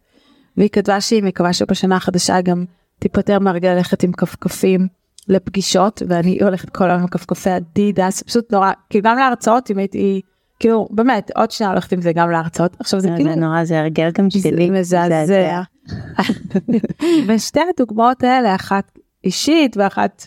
והיא 0.56 0.68
כתבה 0.68 1.00
שהיא 1.00 1.22
מקווה 1.22 1.52
שבשנה 1.52 1.96
החדשה 1.96 2.40
גם 2.40 2.64
תיפטר 2.98 3.38
מהרגע 3.38 3.74
ללכת 3.74 4.02
עם 4.02 4.12
כפכפים 4.12 4.88
לפגישות 5.28 6.02
ואני 6.08 6.38
הולכת 6.42 6.70
כל 6.70 6.90
היום 6.90 7.00
עם 7.00 7.06
כפכפי 7.06 7.56
אדידס 7.56 8.22
פשוט 8.22 8.52
נורא 8.52 8.72
כאילו 8.90 9.04
גם 9.04 9.16
להרצאות 9.16 9.70
אם 9.70 9.78
הייתי 9.78 10.20
כאילו 10.60 10.88
באמת 10.90 11.30
עוד 11.34 11.50
שנייה 11.50 11.70
הולכת 11.70 11.92
עם 11.92 12.00
זה 12.00 12.12
גם 12.12 12.30
להרצאות 12.30 12.76
עכשיו 12.80 13.00
זה 13.00 13.08
כאילו 13.16 13.34
זה 13.34 13.40
נורא 13.40 13.64
זה 13.64 13.80
הרגל 13.80 14.10
גם 14.18 14.30
שלי. 14.30 14.70
מזעזע. 14.70 15.62
ושתי 17.28 17.60
הדוגמאות 17.74 18.24
האלה 18.24 18.54
אחת 18.54 18.98
אישית 19.24 19.76
ואחת 19.76 20.26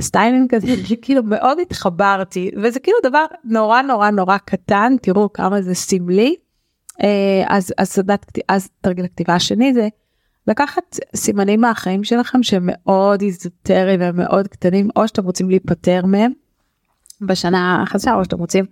סטיילינג 0.00 0.54
כזה 0.54 0.66
שכאילו 0.86 1.22
מאוד 1.22 1.58
התחברתי 1.60 2.50
וזה 2.62 2.80
כאילו 2.80 2.96
דבר 3.02 3.24
נורא 3.44 3.82
נורא 3.82 4.10
נורא 4.10 4.38
קטן 4.38 4.96
תראו 5.02 5.32
כמה 5.32 5.62
זה 5.62 5.74
סמלי. 5.74 6.36
אה, 7.02 7.44
אז 7.48 7.72
אז 7.78 7.88
סדנת 7.88 8.38
אז 8.48 8.68
תרגיל 8.80 9.04
הכתיבה 9.04 9.34
השני 9.34 9.74
זה 9.74 9.88
לקחת 10.46 10.98
סימנים 11.16 11.60
מהחיים 11.60 12.04
שלכם 12.04 12.42
שהם 12.42 12.68
מאוד 12.72 13.22
איזוטריים 13.22 14.00
ומאוד 14.02 14.48
קטנים 14.48 14.88
או 14.96 15.08
שאתם 15.08 15.24
רוצים 15.24 15.50
להיפטר 15.50 16.06
מהם 16.06 16.32
בשנה 17.20 17.82
החדשה 17.82 18.14
או 18.14 18.24
שאתם 18.24 18.38
רוצים 18.38 18.64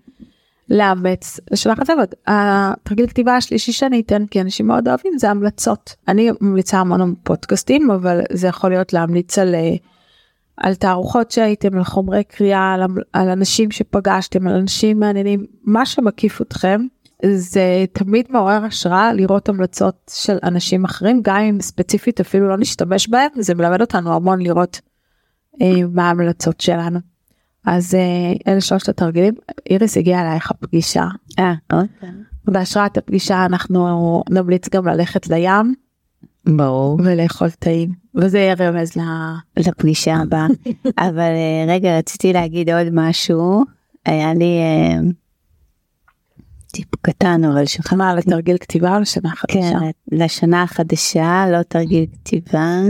לאמץ 0.71 1.41
לשנה 1.51 1.73
החדשה. 1.73 1.93
התרגיל 2.27 3.07
כתיבה 3.07 3.37
השלישי 3.37 3.73
שאני 3.73 4.01
אתן 4.01 4.27
כי 4.27 4.41
אנשים 4.41 4.66
מאוד 4.66 4.89
אוהבים 4.89 5.12
זה 5.19 5.31
המלצות 5.31 5.95
אני 6.09 6.31
ממליצה 6.41 6.79
המון 6.79 7.14
פודקאסטים 7.23 7.91
אבל 7.91 8.21
זה 8.33 8.49
יכול 8.49 8.71
להיות 8.71 8.93
להמליץ 8.93 9.39
על. 9.39 9.55
אה, 9.55 9.77
על 10.61 10.75
תערוכות 10.75 11.31
שהייתם, 11.31 11.77
על 11.77 11.85
חומרי 11.85 12.25
קריאה, 12.25 12.73
על, 12.75 12.83
על 13.12 13.29
אנשים 13.29 13.71
שפגשתם, 13.71 14.47
על 14.47 14.55
אנשים 14.55 15.01
מעניינים, 15.01 15.47
מה 15.64 15.87
שמקיף 15.87 16.41
אתכם, 16.43 16.87
זה 17.35 17.85
תמיד 17.93 18.27
מעורר 18.31 18.64
השראה 18.64 19.12
לראות 19.12 19.49
המלצות 19.49 20.11
של 20.14 20.39
אנשים 20.43 20.85
אחרים, 20.85 21.21
גם 21.23 21.37
אם 21.37 21.61
ספציפית 21.61 22.21
אפילו 22.21 22.49
לא 22.49 22.57
נשתמש 22.57 23.09
בהם, 23.09 23.31
זה 23.35 23.55
מלמד 23.55 23.81
אותנו 23.81 24.14
המון 24.14 24.43
לראות 24.43 24.81
אה, 25.62 25.87
מה 25.93 26.09
ההמלצות 26.09 26.61
שלנו. 26.61 26.99
אז 27.71 27.95
אה, 27.95 28.53
אלה 28.53 28.61
שלושת 28.61 28.89
התרגילים, 28.89 29.35
איריס 29.71 29.97
הגיעה 29.97 30.23
אלייך 30.23 30.51
הפגישה. 30.51 31.07
אה, 31.39 31.55
אוקיי. 31.73 32.09
בהשראת 32.45 32.97
הפגישה 32.99 33.45
אנחנו 33.45 34.23
נמליץ 34.31 34.69
גם 34.69 34.89
ללכת 34.89 35.29
לים. 35.29 35.75
ברור. 36.47 36.99
ולאכול 37.05 37.51
טעים, 37.51 37.93
וזה 38.14 38.39
יהיה 38.39 38.55
רמז 38.59 38.97
ל... 38.97 39.01
לפגישה 39.57 40.16
הבאה. 40.16 40.47
אבל 41.09 41.21
אה, 41.21 41.64
רגע, 41.69 41.99
רציתי 41.99 42.33
להגיד 42.33 42.71
עוד 42.71 42.87
משהו. 42.93 43.64
היה 44.07 44.35
לי 44.35 44.61
טיפ 46.73 46.89
קטן, 47.03 47.45
אבל 47.45 47.66
שלך. 47.66 47.93
מה, 47.93 48.14
לתרגיל 48.14 48.59
כתיבה 48.59 48.97
או 48.97 49.01
לשנה 49.01 49.33
החדשה? 49.33 49.79
כן, 49.81 49.91
לשנה 50.12 50.62
החדשה, 50.62 51.45
לא 51.53 51.62
תרגיל 51.62 52.07
כתיבה. 52.12 52.81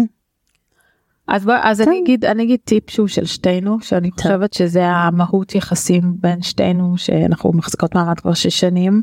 אז 1.29 1.45
בוא, 1.45 1.55
אז 1.63 1.79
טוב. 1.79 1.89
אני 1.89 2.01
אגיד, 2.03 2.25
אני 2.25 2.43
אגיד 2.43 2.61
טיפ 2.65 2.91
שהוא 2.91 3.09
של 3.09 3.25
שתינו, 3.25 3.81
שאני 3.81 4.11
חושבת 4.11 4.53
שזה 4.53 4.87
המהות 4.87 5.55
יחסים 5.55 6.03
בין 6.21 6.43
שתינו, 6.43 6.95
שאנחנו 6.97 7.53
מחזיקות 7.53 7.95
מעמד 7.95 8.21
כבר 8.21 8.35
שש 8.35 8.61
שנים. 8.61 9.03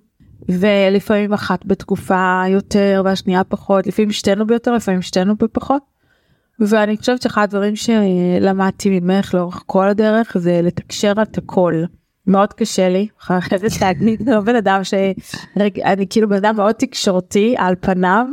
ולפעמים 0.50 1.34
אחת 1.34 1.66
בתקופה 1.66 2.44
יותר 2.50 3.02
והשנייה 3.06 3.44
פחות, 3.44 3.88
לפעמים 3.88 4.12
שתינו 4.12 4.48
ביותר, 4.48 4.74
לפעמים 4.74 5.02
שתינו 5.02 5.36
בפחות. 5.36 5.82
ואני 6.60 6.98
חושבת 6.98 7.22
שאחד 7.22 7.42
הדברים 7.44 7.74
שלמדתי 7.76 9.00
ממך 9.00 9.34
לאורך 9.34 9.64
כל 9.66 9.88
הדרך 9.88 10.38
זה 10.38 10.62
לתקשר 10.64 11.14
את 11.22 11.38
הכל. 11.38 11.84
מאוד 12.28 12.54
קשה 12.54 12.90
לי, 12.90 13.08
חייבת 13.20 13.82
להגיד, 13.82 14.30
לא 14.30 14.42
בן 14.42 14.56
אדם 14.56 14.84
ש... 14.84 14.94
אני 15.84 16.08
כאילו 16.10 16.30
בן 16.30 16.36
אדם 16.36 16.56
מאוד 16.56 16.76
תקשורתי 16.76 17.56
על 17.58 17.76
פניו, 17.80 18.26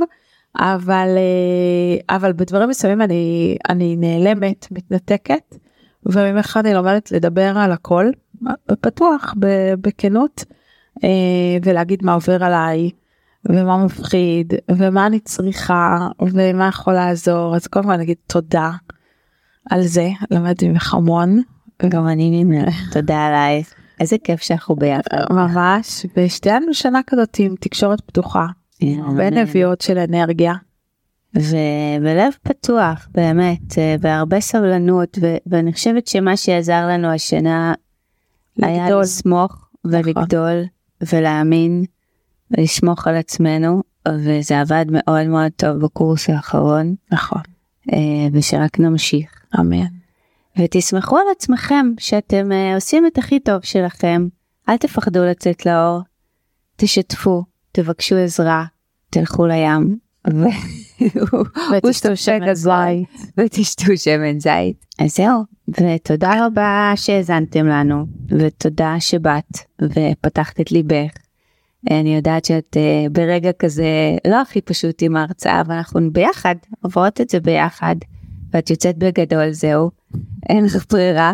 אבל, 0.59 1.09
אה, 1.17 2.17
אבל 2.17 2.33
בדברים 2.33 2.69
מסוימים 2.69 3.03
אני, 3.03 3.57
אני 3.69 3.97
נעלמת, 3.97 4.67
מתנתקת, 4.71 5.57
וממך 6.07 6.57
אני 6.61 6.75
לומדת 6.75 7.13
לדבר 7.13 7.59
על 7.59 7.73
הכל, 7.73 8.11
פתוח, 8.81 9.35
בכנות. 9.81 10.45
אה, 11.05 11.59
ולהגיד 11.65 12.05
מה 12.05 12.13
עובר 12.15 12.45
עליי 12.45 12.91
ומה 13.45 13.85
מפחיד 13.85 14.55
ומה 14.71 15.07
אני 15.07 15.21
צריכה 15.21 16.09
ומה 16.21 16.69
יכול 16.69 16.93
לעזור 16.93 17.57
אז 17.57 17.67
קודם 17.67 17.85
כל 17.85 17.97
נגיד 17.97 18.17
תודה 18.27 18.71
על 19.71 19.83
זה 19.83 20.09
למדתי 20.31 20.69
ממך 20.69 20.95
המון. 20.95 21.43
גם 21.89 22.09
אני 22.09 22.45
ממך, 22.45 22.93
תודה 22.93 23.27
עלייך. 23.27 23.75
איזה 24.01 24.17
כיף 24.25 24.41
שאנחנו 24.41 24.77
ביחד. 24.77 25.03
ממש 25.31 26.07
ושתינו 26.17 26.75
שנה 26.75 27.01
כזאת 27.07 27.37
עם 27.39 27.55
תקשורת 27.61 28.01
פתוחה 28.01 28.47
ונביאות 29.17 29.81
של 29.81 29.99
אנרגיה. 29.99 30.55
ו- 31.37 31.97
ולב 32.03 32.33
פתוח 32.43 33.09
באמת 33.15 33.79
אה, 33.79 33.97
והרבה 34.01 34.41
סבלנות 34.41 35.19
ו- 35.23 35.37
ואני 35.47 35.73
חושבת 35.73 36.07
שמה 36.07 36.37
שעזר 36.37 36.87
לנו 36.87 37.09
השנה 37.09 37.75
היה 38.63 38.85
לגדול. 38.85 39.03
לסמוך 39.03 39.69
ולגדול 39.85 40.65
ולהאמין 41.13 41.85
ולסמוך 42.51 43.07
על 43.07 43.17
עצמנו 43.17 43.83
וזה 44.09 44.61
עבד 44.61 44.87
מאוד 44.89 45.27
מאוד 45.27 45.53
טוב 45.57 45.77
בקורס 45.77 46.31
האחרון 46.31 46.95
נכון. 47.13 47.43
אה, 47.93 48.29
ושרק 48.33 48.79
נמשיך. 48.79 49.43
אמן. 49.61 49.87
ותסמכו 50.59 51.17
על 51.17 51.27
עצמכם 51.37 51.87
שאתם 51.99 52.53
אה, 52.53 52.75
עושים 52.75 53.07
את 53.07 53.19
הכי 53.19 53.41
טוב 53.41 53.61
שלכם 53.63 54.29
אל 54.69 54.77
תפחדו 54.77 55.25
לצאת 55.25 55.67
לאור 55.67 56.01
תשתפו 56.77 57.45
תבקשו 57.73 58.17
עזרה 58.17 58.65
תלכו 59.11 59.47
לים 59.47 59.99
ותשתו 61.73 62.17
שמן 62.17 62.55
זית. 62.55 63.33
ותשתו 63.39 63.97
שמן 63.97 64.41
זית. 64.41 64.87
אז 64.99 65.17
זהו, 65.17 65.43
ותודה 65.69 66.47
רבה 66.47 66.93
שהאזנתם 66.97 67.67
לנו, 67.67 68.07
ותודה 68.29 68.97
שבאת 69.01 69.59
ופתחת 69.83 70.61
את 70.61 70.73
ליבך. 70.73 71.11
אני 71.91 72.17
יודעת 72.17 72.45
שאת 72.45 72.77
uh, 72.77 73.11
ברגע 73.13 73.53
כזה 73.53 74.17
לא 74.29 74.41
הכי 74.43 74.61
פשוט 74.61 75.03
עם 75.03 75.17
ההרצאה, 75.17 75.61
אבל 75.61 75.75
אנחנו 75.75 76.13
ביחד 76.13 76.55
עוברות 76.83 77.21
את 77.21 77.31
זה 77.31 77.41
ביחד, 77.41 77.97
ואת 78.53 78.71
יוצאת 78.71 78.99
בגדול, 78.99 79.51
זהו, 79.51 79.91
אין 80.49 80.65
לך 80.65 80.87
ברירה. 80.91 81.33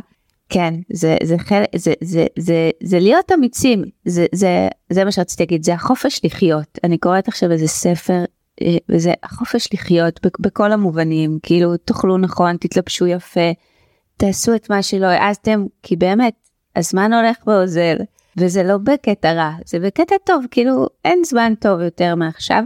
כן, 0.48 0.74
זה, 0.92 1.16
זה, 1.22 1.38
חלק, 1.38 1.66
זה, 1.76 1.92
זה, 2.00 2.26
זה, 2.38 2.70
זה 2.82 2.98
להיות 2.98 3.32
אמיצים, 3.32 3.84
זה, 4.04 4.26
זה, 4.34 4.68
זה 4.90 5.04
מה 5.04 5.12
שרציתי 5.12 5.42
להגיד, 5.42 5.62
זה 5.62 5.74
החופש 5.74 6.20
לחיות. 6.24 6.78
אני 6.84 6.98
קוראת 6.98 7.28
עכשיו 7.28 7.52
איזה 7.52 7.66
ספר 7.68 8.24
אה, 8.62 8.76
וזה 8.88 9.12
החופש 9.22 9.68
לחיות 9.72 10.26
בכ- 10.26 10.40
בכל 10.40 10.72
המובנים 10.72 11.38
כאילו 11.42 11.76
תאכלו 11.76 12.18
נכון 12.18 12.56
תתלבשו 12.56 13.06
יפה 13.06 13.50
תעשו 14.16 14.54
את 14.54 14.70
מה 14.70 14.82
שלא 14.82 15.06
העזתם 15.06 15.64
כי 15.82 15.96
באמת 15.96 16.34
הזמן 16.76 17.12
הולך 17.12 17.36
ואוזל 17.46 17.96
וזה 18.36 18.62
לא 18.62 18.78
בקטע 18.78 19.32
רע 19.32 19.52
זה 19.66 19.78
בקטע 19.78 20.14
טוב 20.24 20.44
כאילו 20.50 20.86
אין 21.04 21.22
זמן 21.24 21.52
טוב 21.60 21.80
יותר 21.80 22.14
מעכשיו. 22.14 22.62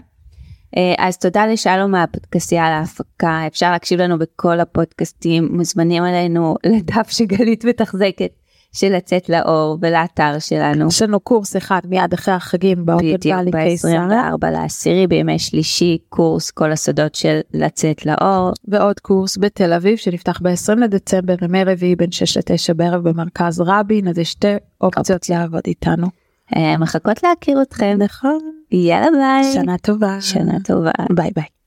אה, 0.77 0.95
אז 0.99 1.19
תודה 1.19 1.47
לשלום 1.47 1.91
מהפודקאסטייה 1.91 2.67
על 2.67 2.73
ההפקה 2.73 3.47
אפשר 3.47 3.71
להקשיב 3.71 4.01
לנו 4.01 4.19
בכל 4.19 4.61
הפודקאסטים 4.61 5.49
מוזמנים 5.53 6.05
אלינו 6.05 6.57
לדף 6.67 7.11
שגלית 7.11 7.65
מתחזקת 7.65 8.31
של 8.73 8.97
לצאת 8.97 9.29
לאור 9.29 9.79
ולאתר 9.81 10.39
שלנו. 10.39 10.87
יש 10.87 11.03
לנו 11.03 11.21
קורס 11.21 11.57
אחד 11.57 11.81
מיד 11.89 12.13
אחרי 12.15 12.35
החגים 12.35 12.87
בדיוק 12.87 13.27
ואלי 13.27 13.51
קיסריה, 13.53 14.07
ב-24 14.41 14.51
לעשירי 14.51 15.07
בימי 15.07 15.39
שלישי 15.39 15.99
קורס 16.09 16.51
כל 16.51 16.73
הסודות 16.73 17.15
של 17.15 17.41
לצאת 17.55 18.07
לאור. 18.07 18.53
ועוד 18.69 19.01
קורס 19.01 19.39
בתל 19.39 19.73
אביב 19.73 19.97
שנפתח 19.97 20.41
ב-20 20.43 20.75
לדצמבר 20.81 21.35
ימי 21.43 21.65
רביעי 21.65 21.97
בין 21.97 22.13
6 22.13 22.37
ל-9 22.37 22.75
בערב 22.77 23.09
במרכז 23.09 23.61
רבין 23.61 24.09
אז 24.09 24.19
יש 24.19 24.31
שתי 24.31 24.55
אופציות 24.81 25.29
לעבוד 25.29 25.63
איתנו. 25.67 26.22
אה, 26.57 26.79
מחכות 26.79 27.23
להכיר 27.23 27.63
אתכם. 27.63 27.97
נכון. 27.99 28.39
יאללה 28.71 29.11
ביי. 29.11 29.53
שנה 29.53 29.79
טובה. 29.79 30.21
שנה 30.21 30.61
טובה. 30.65 30.91
ביי 31.13 31.31
ביי. 31.35 31.62